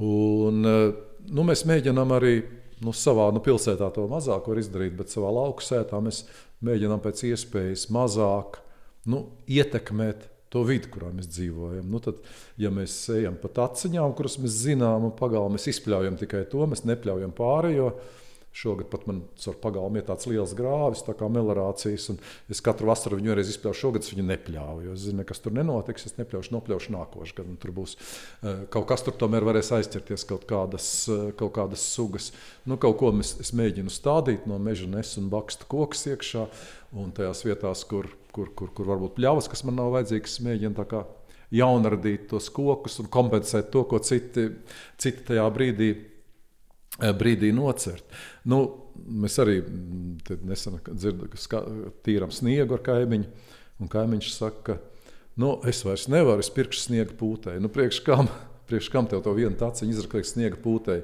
Un, 0.00 0.64
nu, 0.64 1.46
mēs 1.46 1.64
mēģinām 1.68 2.16
arī 2.16 2.34
nu, 2.84 2.92
savā 2.96 3.30
nu, 3.34 3.42
pilsētā 3.44 3.90
to 3.94 4.06
mazāk 4.10 4.48
izdarīt, 4.60 4.96
bet 4.98 5.12
savā 5.12 5.32
lauku 5.36 5.64
sētā 5.64 6.00
mēs 6.04 6.24
mēģinām 6.64 7.00
pēc 7.04 7.24
iespējas 7.32 7.88
mazāk 7.92 8.60
nu, 9.08 9.24
ietekmēt 9.48 10.28
to 10.50 10.64
vidi, 10.66 10.90
kurā 10.90 11.10
mēs 11.14 11.30
dzīvojam. 11.30 11.90
Nu, 11.90 12.00
tad, 12.02 12.22
ja 12.60 12.72
mēs 12.74 12.94
ejam 13.14 13.38
pa 13.40 13.50
taciņām, 13.60 14.14
kuras 14.18 14.38
mēs 14.42 14.62
zinām, 14.66 15.08
un 15.08 15.14
pagalmā 15.18 15.54
mēs 15.56 15.70
izpļaujam 15.76 16.18
tikai 16.20 16.46
to, 16.50 16.64
mēs 16.70 16.86
nepļaujam 16.88 17.34
pārējo. 17.36 17.92
Šogad 18.50 18.88
pat 18.90 19.04
man 19.06 19.20
ar 19.46 19.58
pagalmu 19.62 20.00
ir 20.00 20.06
tāds 20.08 20.26
liels 20.26 20.56
grāvis, 20.58 21.04
tā 21.06 21.14
kā 21.14 21.28
melorācijas. 21.30 22.08
Es 22.50 22.58
katru 22.66 22.88
vasaru 22.88 23.20
viņu 23.20 23.36
reiz 23.38 23.52
izpļauju, 23.52 23.78
šogad 23.78 24.02
es 24.02 24.10
viņu 24.10 24.24
nepļauju. 24.26 24.94
Es 24.96 25.04
zinu, 25.04 25.22
kas 25.28 25.38
tur 25.44 25.54
nenotiks. 25.54 26.08
Es 26.08 26.16
nepļaušu, 26.18 26.50
nopļaušu 26.56 26.96
nākošais 26.96 27.36
gads. 27.36 27.60
Tur 27.62 27.74
būs 27.76 27.94
uh, 27.94 28.64
kaut 28.74 28.88
kas, 28.90 29.06
tur 29.06 29.14
tomēr 29.22 29.46
varēs 29.46 29.70
aizķerties 29.78 30.26
kaut 30.32 30.48
kādas, 30.50 30.88
uh, 31.06 31.28
kaut 31.38 31.54
kādas 31.60 31.84
sugas. 31.94 32.32
Nu, 32.66 32.74
kaut 32.74 32.98
ko 32.98 33.12
mēs, 33.14 33.36
es 33.38 33.54
mēģinu 33.54 33.94
stādīt 33.94 34.50
no 34.50 34.58
meža 34.58 34.90
nesu 34.90 35.22
un 35.22 35.30
bakstu 35.30 35.70
koks 35.70 36.08
iekšā. 36.10 36.48
Un 36.98 37.14
tajās 37.14 37.46
vietās, 37.46 37.86
kur 37.86 38.10
kur, 38.34 38.52
kur, 38.56 38.70
kur 38.74 38.88
varbūt 38.90 39.16
pļavas, 39.18 39.48
kas 39.50 39.64
man 39.66 39.78
nav 39.80 39.92
vajadzīgas, 39.96 40.40
mēģina 40.46 41.04
jaunradīt 41.50 42.28
tos 42.30 42.48
kokus 42.54 43.00
un 43.02 43.10
kompensēt 43.10 43.70
to, 43.74 43.84
ko 43.90 43.98
citi, 44.06 44.46
citi 45.00 45.24
tajā 45.32 45.46
brīdī, 45.54 45.90
eh, 47.00 47.14
brīdī 47.16 47.50
nocert. 47.54 48.04
Nu, 48.44 48.60
mēs 48.94 49.38
arī 49.42 49.58
mm, 49.62 50.44
nesen 50.46 50.78
dzirdam, 50.92 51.32
ka 51.50 51.64
tīram 52.06 52.30
sniegu 52.34 52.76
ar 52.76 52.84
kaimiņu, 52.86 53.48
un 53.80 53.90
kaimiņš 53.90 54.30
saka, 54.36 54.78
nu, 55.40 55.56
es 55.66 55.82
vairs 55.86 56.06
nevaru, 56.12 56.44
es 56.44 56.52
pirkšu 56.54 56.86
sniega 56.86 57.16
pūtē. 57.18 57.58
Nu, 57.62 57.72
priekš 57.72 58.02
kam? 58.06 58.30
Priekš 58.70 58.90
kam 58.92 59.08
tev 59.10 59.22
to 59.24 59.34
vienu 59.36 59.56
taciņu 59.58 59.96
izrakstīt 59.96 60.30
sniega 60.30 60.58
pūtei? 60.62 61.00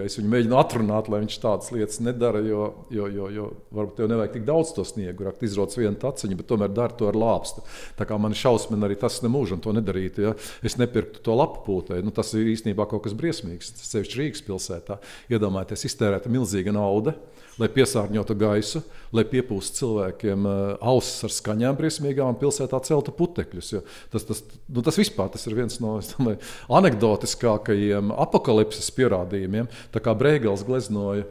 Es 0.00 0.16
viņu 0.18 0.30
mēģinu 0.32 0.56
atrunāt, 0.60 1.10
lai 1.12 1.22
viņš 1.22 1.36
tādas 1.42 1.72
lietas 1.74 2.00
nedara, 2.04 2.40
jo, 2.44 2.70
jo, 2.92 3.08
jo, 3.12 3.28
jo 3.34 3.48
varbūt 3.76 3.98
tev 4.00 4.10
nevajag 4.10 4.38
tik 4.38 4.46
daudz 4.48 4.72
to 4.76 4.84
sniegu, 4.88 5.26
rakt 5.28 5.44
izrots 5.46 5.78
vienu 5.78 5.98
taciņu, 6.00 6.38
bet 6.40 6.48
tomēr 6.50 6.72
dara 6.74 6.96
to 6.96 7.10
ar 7.10 7.18
lāpstu. 7.20 7.64
Tā 7.98 8.08
kā 8.08 8.18
man 8.20 8.36
šausmina 8.36 8.88
arī 8.88 8.96
tas 9.00 9.20
nemūžam 9.24 9.60
to 9.62 9.74
nedarīt. 9.76 10.22
Ja? 10.24 10.32
Es 10.64 10.78
nepirktu 10.80 11.22
to 11.26 11.36
lapu 11.36 11.64
pūtei. 11.66 12.00
Nu, 12.04 12.14
tas 12.14 12.32
ir 12.38 12.48
īstenībā 12.54 12.88
kaut 12.90 13.04
kas 13.06 13.16
briesmīgs. 13.18 13.74
Tas 13.76 13.92
sevišķi 13.92 14.22
Rīgas 14.22 14.46
pilsētā. 14.46 15.00
Iedomājieties, 15.32 15.86
iztērēta 15.90 16.32
milzīga 16.32 16.74
nauda 16.74 17.18
lai 17.60 17.68
piesārņotu 17.72 18.36
gaisu, 18.40 18.82
lai 19.16 19.24
piepūstu 19.28 19.82
cilvēkiem 19.82 20.48
uh, 20.48 20.60
ausis 20.92 21.26
ar 21.26 21.34
skaņām 21.34 21.78
briesmīgām 21.78 22.38
pilsētā 22.40 22.80
celtu 22.86 23.14
putekļus. 23.16 23.74
Tas, 24.12 24.26
tas, 24.28 24.42
nu, 24.68 24.84
tas 24.86 24.98
vispār 25.00 25.30
tas 25.34 25.46
ir 25.48 25.58
viens 25.58 25.80
no 25.82 25.98
domāju, 26.12 26.40
anekdotiskākajiem 26.80 28.14
apakalipses 28.26 28.90
pierādījumiem. 28.96 29.70
Tā 29.94 30.02
kā 30.04 30.16
Breigels 30.18 30.64
gleznoja 30.66 31.28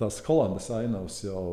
tās 0.00 0.20
Holandas 0.26 0.68
ainavas 0.74 1.22
jau 1.24 1.46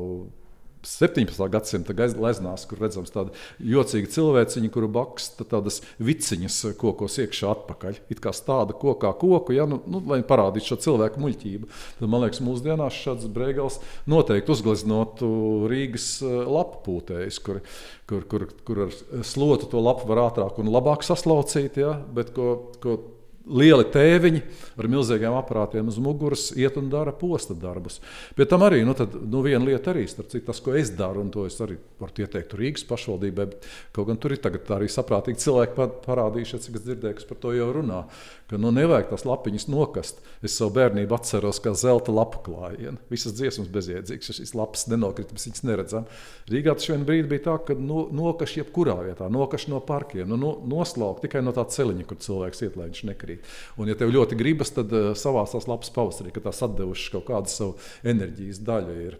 17. 0.86 1.50
gadsimta 1.52 1.96
gleznās, 1.98 2.66
kur 2.70 2.82
redzams 2.84 3.14
tāda 3.14 3.34
jocīga 3.60 4.12
cilvēciņa, 4.14 4.70
kuru 4.74 4.90
baksta 4.92 5.48
tādas 5.48 5.82
viciņas 6.04 6.60
kokos 6.80 7.18
iekšā 7.24 7.52
atpakaļ. 7.56 8.00
It 8.14 8.22
kā 8.24 8.34
tāda 8.36 8.76
kokā 8.78 9.12
koku, 9.20 9.56
ja, 9.58 9.66
nu, 9.70 9.80
nu, 9.90 10.02
lai 10.08 10.22
parādītu 10.28 10.74
šo 10.74 10.80
cilvēku 10.88 11.22
muļķību. 11.24 11.70
Tad, 12.00 12.08
man 12.08 12.26
liekas, 12.26 12.44
mūsdienās 12.46 13.02
šāds 13.02 13.28
brīvgals 13.34 13.82
noteikti 14.10 14.54
uzgleznotu 14.54 15.30
Rīgas 15.72 16.10
eh, 16.22 16.40
lapu 16.48 16.84
pūtējus, 16.88 17.42
kur, 17.44 17.62
kur, 18.10 18.26
kur, 18.30 18.48
kur 18.68 18.86
ar 18.88 18.98
slotu 19.28 19.70
to 19.72 19.84
lapu 19.84 20.10
var 20.10 20.28
ātrāk 20.30 20.62
un 20.62 20.72
labāk 20.74 21.06
saslaucīt, 21.08 21.82
ja, 21.82 21.98
bet 22.14 22.34
ko, 22.36 22.58
ko 22.84 23.00
lieli 23.48 23.86
tēviņi 23.94 24.42
ar 24.78 24.90
milzīgiem 24.92 25.36
aparātiem 25.38 25.90
uz 25.90 25.98
muguras 26.02 26.50
iet 26.58 26.78
un 26.80 26.90
dara 26.92 27.14
posta 27.16 27.56
darbus. 27.58 28.00
Pie 28.38 28.48
tam 28.50 28.66
arī 28.68 28.84
nu, 28.86 28.96
tad, 28.98 29.16
nu, 29.16 29.42
viena 29.46 29.64
lieta, 29.66 29.94
arī 29.94 30.06
citu, 30.10 30.44
tas, 30.48 30.62
ko 30.64 30.76
es 30.78 30.92
daru, 30.98 31.24
un 31.26 31.32
to 31.34 31.48
es 31.50 31.58
arī 31.64 31.78
varu 32.02 32.24
ieteikt 32.24 32.56
Rīgas 32.58 32.86
pašvaldībai. 32.90 33.48
Kaut 33.96 34.10
gan 34.10 34.20
tur 34.22 34.36
ir 34.36 34.42
arī 34.78 34.90
saprātīgi 34.92 35.44
cilvēki 35.46 35.88
parādījušies, 36.06 36.68
cik 36.68 36.80
es 36.80 36.86
dzirdēju, 36.86 37.20
kas 37.20 37.30
par 37.30 37.42
to 37.44 37.54
jau 37.56 37.70
runā. 37.76 38.04
Ka 38.48 38.56
nu, 38.62 38.72
nevajag 38.72 39.10
tās 39.12 39.26
lapiņas 39.28 39.68
nokast. 39.68 40.22
Es 40.46 40.56
savu 40.56 40.72
bērnību 40.78 41.16
atceros, 41.18 41.60
kā 41.60 41.74
zelta 41.76 42.14
lapu 42.16 42.40
klājienu. 42.46 42.96
Visas 43.12 43.36
dziesmas 43.36 43.68
bezjēdzīgas, 43.74 44.38
šīs 44.38 44.54
lapas 44.56 44.86
nenokrita, 44.88 45.36
mēs 45.36 45.50
viņas 45.50 45.66
neredzam. 45.68 46.06
Rīgā 46.48 46.78
tas 46.78 46.88
vienā 46.88 47.04
brīdī 47.08 47.28
bija 47.34 47.44
tā, 47.50 47.58
ka 47.68 47.76
no, 47.76 48.06
nokaš 48.16 48.56
jebkurā 48.62 48.96
vietā, 49.04 49.28
nokaš 49.34 49.68
no 49.74 49.82
parkiem, 49.84 50.30
nu, 50.32 50.40
no, 50.40 50.54
noslaukt 50.70 51.26
tikai 51.26 51.42
no 51.44 51.52
tā 51.56 51.66
celiņa, 51.74 52.08
kur 52.08 52.22
cilvēks 52.24 52.64
iet, 52.64 52.80
lai 52.80 52.88
viņš 52.88 53.04
nekrīt. 53.10 53.37
Un, 53.78 53.90
ja 53.92 53.98
tev 54.00 54.14
ļoti 54.14 54.38
gribas, 54.40 54.74
tad 54.76 54.94
uh, 54.96 55.12
savās 55.18 55.56
tās 55.56 55.68
lapas 55.70 55.94
pavasarī, 55.96 56.34
kad 56.36 56.48
tās 56.50 56.64
atdevušas 56.68 57.14
kaut 57.16 57.28
kādu 57.30 57.54
savu 57.54 57.76
enerģijas 58.08 58.62
daļu, 58.68 58.98
ir, 59.08 59.20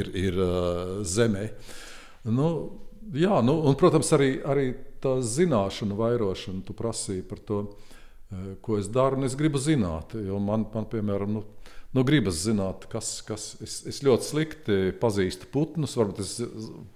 ir, 0.00 0.12
ir 0.26 0.40
uh, 0.42 0.94
zemē. 1.06 1.48
Nu, 2.28 2.48
jā, 3.14 3.40
nu, 3.44 3.60
un, 3.68 3.78
protams, 3.78 4.10
arī, 4.16 4.32
arī 4.46 4.70
tā 5.02 5.18
zināšanu 5.22 5.98
vairošana, 5.98 6.64
tu 6.66 6.76
prasīji 6.76 7.26
par 7.28 7.44
to. 7.46 7.62
ko 8.60 8.76
es 8.76 8.88
daru, 8.92 9.16
un 9.16 9.24
es 9.24 9.34
gribu 9.40 9.56
zināt. 9.56 10.12
Jo 10.20 10.36
man, 10.42 10.66
man 10.74 10.84
piemēram, 10.84 11.30
nu, 11.32 11.44
nu, 11.96 12.04
gribas 12.04 12.42
zināt, 12.44 12.84
kas, 12.92 13.10
kas 13.26 13.50
es, 13.64 13.78
es 13.88 14.00
ļoti 14.04 14.26
slikti 14.26 14.76
pazīstu 15.00 15.48
putnus. 15.52 15.96
Varbūt 15.98 16.20
es 16.24 16.34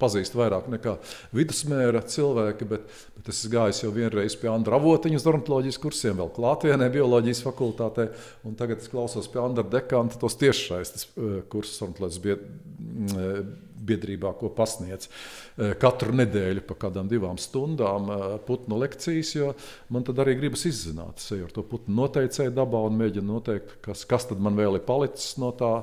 pazīstu 0.02 0.40
vairāk 0.40 0.68
nekā 0.72 0.96
vidusmēra 1.36 2.04
cilvēki, 2.12 2.68
bet, 2.68 2.86
bet 3.16 3.32
es 3.32 3.40
gāju 3.52 3.86
jau 3.86 3.92
vienreiz 3.96 4.36
pie 4.38 4.50
Andra 4.52 4.76
Avotiņa 4.80 5.20
uz 5.20 5.28
ornitoloģijas 5.32 5.80
kursiem, 5.82 6.18
vēl 6.20 6.32
klātienē, 6.36 6.90
bioloģijas 6.92 7.42
fakultātē. 7.48 8.10
Tagad 8.60 8.84
es 8.84 8.92
klausos 8.92 9.30
pie 9.32 9.40
Andra 9.42 9.64
Dekanta 9.64 10.20
tos 10.20 10.36
tiešsaistes 10.40 11.08
eh, 11.08 11.36
kursus 11.52 11.82
ornitoloģijas 11.88 12.42
mm, 12.42 13.71
biedrībā, 13.82 14.32
ko 14.38 14.50
pasniedz 14.54 15.08
eh, 15.08 15.74
katru 15.80 16.14
nedēļu 16.16 16.64
pa 16.68 16.78
kādām 16.86 17.10
divām 17.10 17.40
stundām 17.40 18.08
eh, 18.12 18.24
putnu 18.46 18.78
lekcijas, 18.82 19.34
jo 19.36 19.52
man 19.92 20.06
tad 20.06 20.22
arī 20.22 20.36
gribas 20.40 20.66
izzināt, 20.68 21.22
es 21.22 21.34
eju 21.34 21.48
ar 21.48 21.54
to 21.56 21.66
putnu 21.66 21.96
noteicēju 22.02 22.54
dabā 22.56 22.86
un 22.88 22.98
mēģinu 23.00 23.28
noteikt, 23.28 23.76
kas, 23.84 24.06
kas 24.08 24.28
tad 24.30 24.42
man 24.42 24.58
vēl 24.58 24.80
ir 24.80 24.88
palicis 24.88 25.36
no 25.42 25.52
tā. 25.56 25.74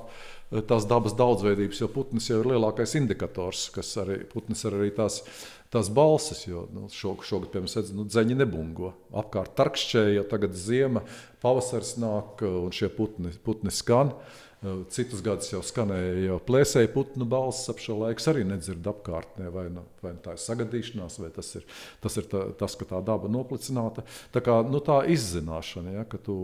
Eh, 0.49 0.63
tās 0.65 0.87
dabas 0.89 1.13
daudzveidības, 1.19 1.83
jo 1.83 1.91
putns 1.93 2.31
jau 2.31 2.41
ir 2.41 2.51
lielākais 2.55 2.95
indikators, 2.97 3.67
kas 3.75 3.93
arī 4.01 4.23
putns 4.31 4.65
ir 4.65 4.79
arī 4.79 4.89
tās, 4.97 5.21
tās 5.69 5.91
balsis. 5.93 6.47
Jo 6.47 6.65
nu, 6.73 6.87
šo, 6.93 7.13
šogad, 7.21 7.51
piemēram, 7.53 7.75
redz, 7.77 7.93
nu, 7.93 8.07
dzeņi 8.09 8.39
nebungo. 8.39 8.95
Apkārt 9.21 9.53
tarkšķēja, 9.59 10.25
tagad 10.31 10.57
ziema, 10.57 11.05
pavasaris 11.43 11.97
nāk 12.01 12.41
un 12.49 12.73
šie 12.73 12.89
putni, 12.93 13.35
putni 13.45 13.73
skan. 13.73 14.15
Uh, 14.15 14.48
Citus 14.91 15.21
gadus 15.23 15.53
jau 15.53 15.61
skanēja 15.63 16.25
jau 16.25 16.37
plēsēji 16.43 16.89
putnu 16.91 17.23
balss, 17.31 17.69
ap 17.71 17.79
šo 17.79 17.95
laiku 18.01 18.25
arī 18.27 18.41
nedzird 18.43 18.89
apkārtnē. 18.91 19.47
Vai, 19.55 19.69
nu, 19.71 19.85
vai 20.03 20.11
nu 20.17 20.19
tā 20.25 20.35
ir 20.35 20.41
sagadīšanās, 20.43 21.15
vai 21.23 21.29
tas 21.35 21.53
ir, 21.55 21.63
tas, 22.03 22.17
ir 22.19 22.27
tā, 22.27 22.41
tas, 22.59 22.75
ka 22.75 22.89
tā 22.89 22.99
daba 23.07 23.31
noplicināta. 23.31 24.03
Tā 24.35 24.43
kā 24.43 24.57
nu, 24.67 24.83
tā 24.83 24.99
izzināšana, 25.15 25.95
ja, 26.01 26.03
ka 26.11 26.19
tu 26.19 26.35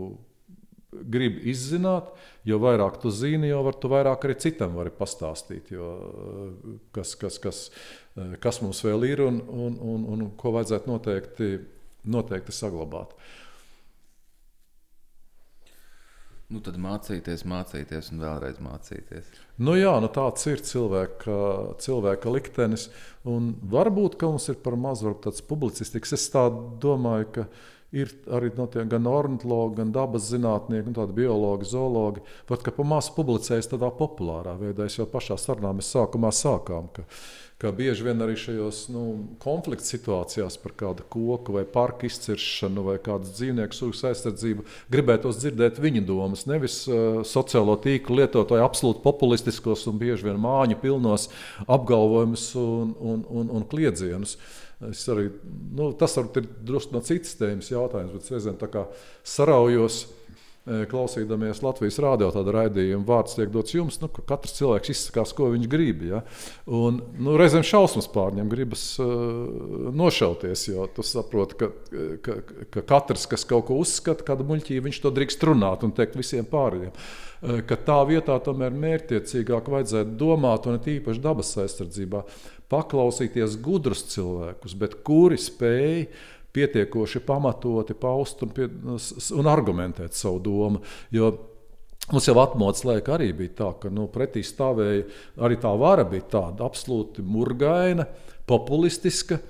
gribi 0.96 1.44
izzināt, 1.52 2.08
jo 2.48 2.56
vairāk 2.62 2.96
tu 3.02 3.12
zini, 3.12 3.50
jo 3.50 3.60
var, 3.66 3.76
tu 3.76 3.92
vairāk 3.92 4.24
arī 4.24 4.40
citam 4.40 4.78
vari 4.78 4.94
pastāstīt, 4.96 5.74
jo, 5.76 5.92
kas, 6.96 7.12
kas, 7.20 7.36
kas, 7.42 7.64
kas 8.40 8.62
mums 8.64 8.80
vēl 8.86 9.10
ir 9.10 9.26
un, 9.26 9.42
un, 9.44 9.76
un, 9.76 10.12
un 10.14 10.28
ko 10.40 10.56
vajadzētu 10.56 10.88
noteikti, 10.88 11.50
noteikti 12.08 12.54
saglabāt. 12.54 13.12
Uh, 13.12 13.45
Nu, 16.46 16.60
tad 16.62 16.76
mācīties, 16.78 17.42
mācīties 17.48 18.12
un 18.14 18.20
vēlreiz 18.22 18.60
mācīties. 18.62 19.30
Nu, 19.58 19.72
jā, 19.74 19.96
nu 19.98 20.06
tāds 20.14 20.46
ir 20.46 20.60
cilvēka, 20.62 21.38
cilvēka 21.82 22.30
liktenis. 22.30 22.84
Un 23.26 23.48
varbūt 23.72 24.14
mums 24.30 24.46
ir 24.52 24.60
par 24.62 24.76
maz 24.78 25.02
publicistikas. 25.48 26.14
Es 26.14 26.28
domāju, 26.84 27.32
ka 27.34 27.46
ir 27.96 28.12
arī 28.32 28.50
no 28.56 28.66
tiem 28.70 28.90
gan 28.92 29.08
ornitologi, 29.10 29.78
gan 29.80 29.94
dabas 29.94 30.28
zinātnieki, 30.32 30.92
gan 30.96 31.16
biologi, 31.16 31.70
zoologi. 31.70 32.22
Pat 32.48 32.64
kā 32.64 32.74
pa 32.74 32.84
maz 32.86 33.08
publicējas 33.16 33.72
tādā 33.72 33.90
populārā 33.94 34.56
veidā, 34.60 34.88
es 34.88 34.98
jau 34.98 35.08
pašā 35.10 35.38
sarunā 35.40 35.72
mēs 35.76 35.92
sākumā 35.94 36.32
sākām. 36.34 36.90
Ka, 36.96 37.06
ka 37.62 37.72
bieži 37.72 38.04
vien 38.04 38.20
arī 38.20 38.34
šajos 38.36 38.82
nu, 38.92 39.04
konflikta 39.40 39.86
situācijās 39.88 40.58
par 40.60 40.74
kādu 40.76 41.06
koku 41.08 41.56
vai 41.56 41.64
parku 41.64 42.08
izciršanu 42.10 42.84
vai 42.90 42.98
kādas 43.02 43.32
dzīvnieku 43.38 43.78
sugas 43.78 44.04
aizsardzību 44.10 44.66
gribētos 44.92 45.40
dzirdēt 45.40 45.80
viņa 45.80 46.04
domas. 46.08 46.44
Nevis 46.50 46.82
uh, 46.90 47.22
sociālo 47.24 47.78
tīklu 47.80 48.20
lietotāju 48.20 48.66
absolūti 48.66 49.04
populistiskos 49.06 49.86
un 49.88 49.96
bieži 50.02 50.28
vien 50.28 50.42
māņu 50.42 50.76
pilnos 50.84 51.30
apgalvojumus 51.64 52.50
un, 52.60 52.94
un, 53.00 53.26
un, 53.40 53.50
un 53.56 53.68
kliedzienus. 53.72 54.36
Es 54.84 55.06
arī, 55.08 55.30
nu, 55.72 55.88
tas 55.96 56.18
varbūt 56.18 56.42
ir 56.42 56.48
drusku 56.68 56.92
no 56.92 57.00
citas 57.04 57.38
tēmas 57.40 57.70
jautājums, 57.72 58.12
bet 58.12 58.34
reizēm 58.34 58.58
tā 58.60 58.68
kā 58.68 58.84
saraujos 59.24 60.02
klausīdamies 60.66 61.60
Latvijas 61.62 62.00
rādio 62.02 62.28
tādu 62.34 62.50
raidījumu, 62.56 63.06
vārds 63.06 63.36
tiek 63.38 63.52
dots 63.54 63.74
jums, 63.76 64.00
nu, 64.02 64.08
ka 64.10 64.24
katrs 64.34 64.56
cilvēks 64.56 64.90
izsakās, 64.90 65.32
ko 65.36 65.52
viņš 65.52 65.68
grib. 65.70 66.02
Ja? 66.08 66.24
Un, 66.66 66.98
nu, 67.22 67.36
reizēm 67.38 67.62
šausmas 67.66 68.08
pārņem, 68.10 68.48
gribas 68.50 68.82
uh, 69.02 69.92
nošauties, 69.94 70.66
jo 70.72 70.88
tu 70.96 71.06
saproti, 71.06 71.60
ka, 71.60 71.70
ka, 72.26 72.36
ka 72.74 72.82
katrs, 72.90 73.28
kas 73.30 73.46
kaut 73.46 73.68
ko 73.70 73.78
uzskata, 73.84 74.26
kāda 74.26 74.46
muļķība, 74.48 74.88
viņš 74.88 75.00
to 75.04 75.14
drīkst 75.14 75.46
runāt 75.46 75.86
un 75.86 75.94
teikt 75.94 76.18
visiem 76.18 76.48
pārējiem. 76.50 76.90
Uh, 76.90 77.62
ka 77.66 77.76
tā 77.86 77.98
vietā 78.08 78.36
tomēr 78.42 78.74
mērķtiecīgāk 78.74 79.68
vajadzētu 79.70 80.16
domāt, 80.18 80.66
un 80.66 80.80
tīpaši 80.82 81.22
dabas 81.22 81.52
aizsardzībā, 81.62 82.22
paklausīties 82.72 83.58
gudrus 83.62 84.04
cilvēkus, 84.12 84.76
bet 84.78 84.98
kuri 85.06 85.38
spēj 85.40 86.06
pietiekoši 86.56 87.20
pamatoti 87.26 87.94
paust 88.00 88.40
un, 88.46 88.54
pie, 88.56 88.70
un 89.36 89.50
argumentēt 89.50 90.16
savu 90.16 90.40
domu. 90.42 90.82
Jo 91.14 91.34
Mums 92.06 92.28
jau 92.28 92.36
atmodas 92.38 92.84
laika 92.86 93.16
arī 93.16 93.32
bija 93.34 93.50
tā, 93.58 93.68
ka 93.82 93.90
nu, 93.90 94.04
pretī 94.14 94.38
stāvēja 94.46 95.08
arī 95.42 95.56
tā 95.58 95.72
vara, 95.74 96.04
bija 96.06 96.22
tāda 96.36 96.62
absolūti 96.68 97.24
murgaina, 97.26 98.06
populistiska. 98.46 99.40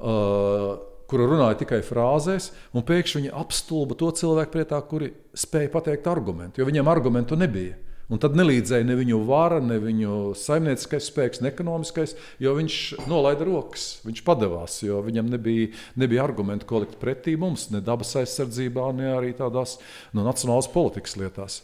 Uh, 0.00 0.72
kura 1.10 1.26
runāja 1.26 1.60
tikai 1.62 1.80
frāzēs, 1.86 2.50
un 2.74 2.84
pēkšņi 2.86 3.20
viņi 3.20 3.32
apstulba 3.42 3.96
to 3.98 4.10
cilvēku 4.18 4.54
priekšā, 4.54 4.80
kuri 4.90 5.10
spēja 5.38 5.70
pateikt 5.74 6.10
argumentu, 6.10 6.62
jo 6.62 6.68
viņiem 6.68 6.90
argumentu 6.90 7.38
nebija. 7.38 7.78
Un 8.10 8.18
tad 8.18 8.34
nelīdzēja 8.34 8.86
ne 8.88 8.96
viņu 8.98 9.20
vara, 9.28 9.60
ne 9.62 9.76
viņu 9.78 10.14
saimnieciskais 10.38 11.06
spēks, 11.12 11.40
ne 11.44 11.52
ekonomiskais, 11.52 12.16
jo 12.42 12.56
viņš 12.56 12.78
nolaida 13.10 13.46
rokas, 13.46 14.00
viņš 14.02 14.24
padevās, 14.26 14.80
jo 14.82 14.98
viņam 15.06 15.30
nebija, 15.30 15.70
nebija 16.00 16.24
argumentu, 16.26 16.66
ko 16.66 16.82
likt 16.82 16.98
pretī 16.98 17.36
mums, 17.38 17.68
ne 17.70 17.82
dabas 17.86 18.16
aizsardzībā, 18.18 18.90
ne 18.98 19.12
arī 19.14 19.30
tādās 19.38 19.78
no 20.10 20.24
nu, 20.24 20.26
nacionālas 20.26 20.70
politikas 20.74 21.14
lietās. 21.22 21.62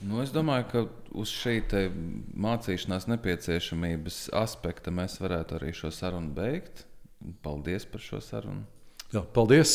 Nu, 0.00 0.22
es 0.22 0.30
domāju, 0.32 0.68
ka 0.70 0.84
uz 1.18 1.34
šī 1.34 1.58
mācīšanās 2.40 3.10
nepieciešamības 3.10 4.28
aspekta 4.38 4.94
mēs 4.94 5.18
varētu 5.20 5.58
arī 5.58 5.74
šo 5.76 5.90
sarunu 5.92 6.30
beigt. 6.36 6.86
Paldies 7.44 7.84
par 7.90 8.00
šo 8.00 8.22
sarunu! 8.24 8.79
Jā, 9.10 9.24
paldies! 9.34 9.72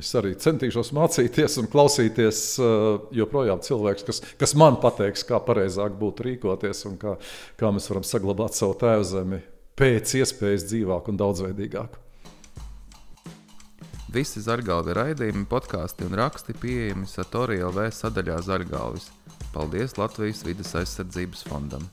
Es 0.00 0.14
arī 0.16 0.30
centīšos 0.40 0.94
mācīties 0.96 1.58
un 1.60 1.68
klausīties 1.68 2.38
uh, 2.64 3.02
joprojām 3.12 3.60
cilvēks, 3.60 4.06
kas, 4.08 4.22
kas 4.40 4.56
man 4.56 4.78
pateiks, 4.80 5.26
kā 5.28 5.42
pareizāk 5.44 5.98
būtu 6.00 6.24
rīkoties 6.24 6.86
un 6.88 6.96
kā, 7.00 7.18
kā 7.60 7.74
mēs 7.76 7.90
varam 7.92 8.06
saglabāt 8.08 8.56
savu 8.56 8.78
tēvzemi 8.80 9.42
pēc 9.76 10.16
iespējas 10.22 10.64
dzīvāk 10.70 11.12
un 11.12 11.20
daudzveidīgāk. 11.20 12.00
Visi 14.16 14.40
zargāvi 14.40 14.94
raidījumi, 14.96 15.44
podkāsti 15.50 16.08
un 16.08 16.16
raksti 16.16 16.56
pieejami 16.56 17.04
Satorija 17.10 17.68
LV 17.68 17.90
sadaļā 17.92 18.40
Zargāvis. 18.46 19.10
Paldies 19.52 19.98
Latvijas 20.00 20.46
vidas 20.48 20.72
aizsardzības 20.80 21.44
fondam! 21.50 21.84